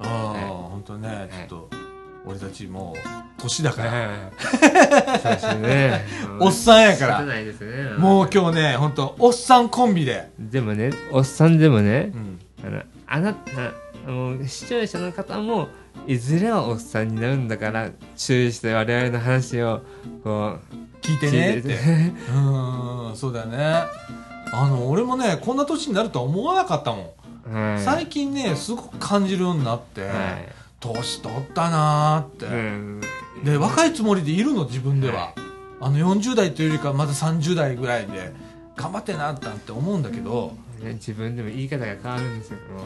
[0.00, 0.44] ああ、はい。
[0.44, 1.48] 本当ねい。
[1.48, 1.83] ちょっと
[2.26, 3.90] 俺たちもう年だから、
[5.58, 6.04] ね
[6.40, 7.18] おっさんやから。
[7.18, 7.90] 仕方ないですね。
[7.98, 13.50] もう今日ね本当おっさんコンビで、でもねおっさんでもねうん、あのあなた
[14.06, 15.68] あの視聴者の方も
[16.06, 19.82] いずれはおっさんになるんだから注意して我々の話を
[20.22, 21.68] こう聞いてねって。
[21.68, 23.58] うーんそうだよね。
[24.52, 27.14] あの俺もねこんな年になるとは思わなかったも
[27.50, 27.82] ん、はい。
[27.82, 30.12] 最近ねすごく感じるようになって、はい
[30.92, 33.00] 年取ったなーって、うん。
[33.44, 35.34] で若いつもりでいるの自分では、
[35.80, 38.32] あの40代というよりかまだ30代ぐらいで
[38.76, 42.82] 頑張ってなったって思うんだけど、ね自分でも言い方が変わるんですよも。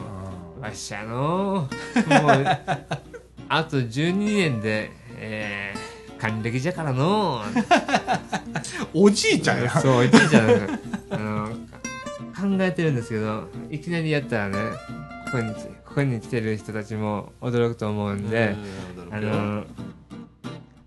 [0.55, 0.61] うん。
[0.61, 1.69] うわっしゃのもう
[3.49, 7.41] あと12年でえー、還暦じゃからの
[8.93, 10.79] おじいちゃんやそう言ってるじいですか
[11.11, 11.49] あの
[12.57, 14.57] 考えてるんですけどいきなりやったらね
[15.25, 15.53] ここに
[15.89, 18.55] ここに来てる人たちも驚くと思うんで、
[19.11, 19.63] あの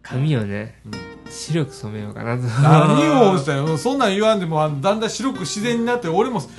[0.03, 0.81] 髪をね
[1.29, 2.43] 白く染めようかなと。
[2.43, 6.51] 何をしたよ そんなん言わんでもあのだんだん白く自然になって俺もすっ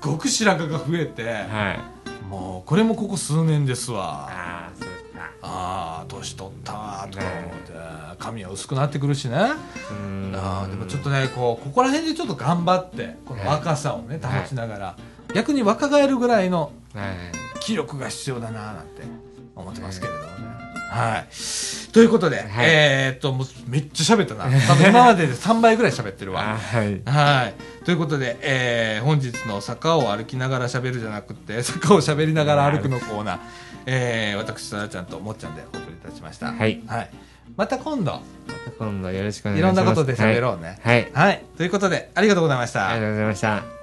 [0.00, 2.24] ごく白髪が増えてはい。
[2.28, 4.28] もうこれもここ数年ですわ。
[4.30, 5.30] ああそうですか。
[5.42, 7.72] ああ年取ったわとか思って
[8.18, 9.36] 髪は薄くなってくるしね。
[9.90, 10.32] うん。
[10.34, 14.96] あーでもちょっとねこうここら辺でちょっと頑張ってこの若さをね保ちながら、
[15.34, 19.02] 逆に若返るぐらいのはい気力が必要だななんて
[19.54, 20.32] 思ってますけれどもね。
[20.90, 21.92] はい。
[21.92, 24.44] ということで、えーっと、もうめっちゃ喋ったな。
[24.44, 26.54] 多分今までで3倍ぐらい喋ってるわ。
[26.54, 27.54] あ はいはい。
[27.84, 33.38] ということで、えー本日の坂を歩きながら喋るじゃなくて、坂を喋りながら歩くのコーナー、
[33.86, 36.52] えー私、さらちゃんともっちゃんでお送りいたしました。
[36.52, 37.10] はいはい。
[37.56, 38.20] また今度、ま
[38.64, 40.78] た今度よろしくお願いいしますろんなことで喋ろうね。
[40.82, 41.44] はい、はいはい。
[41.58, 42.88] ということで、ありがとうございました。
[42.88, 43.77] ありがとうございました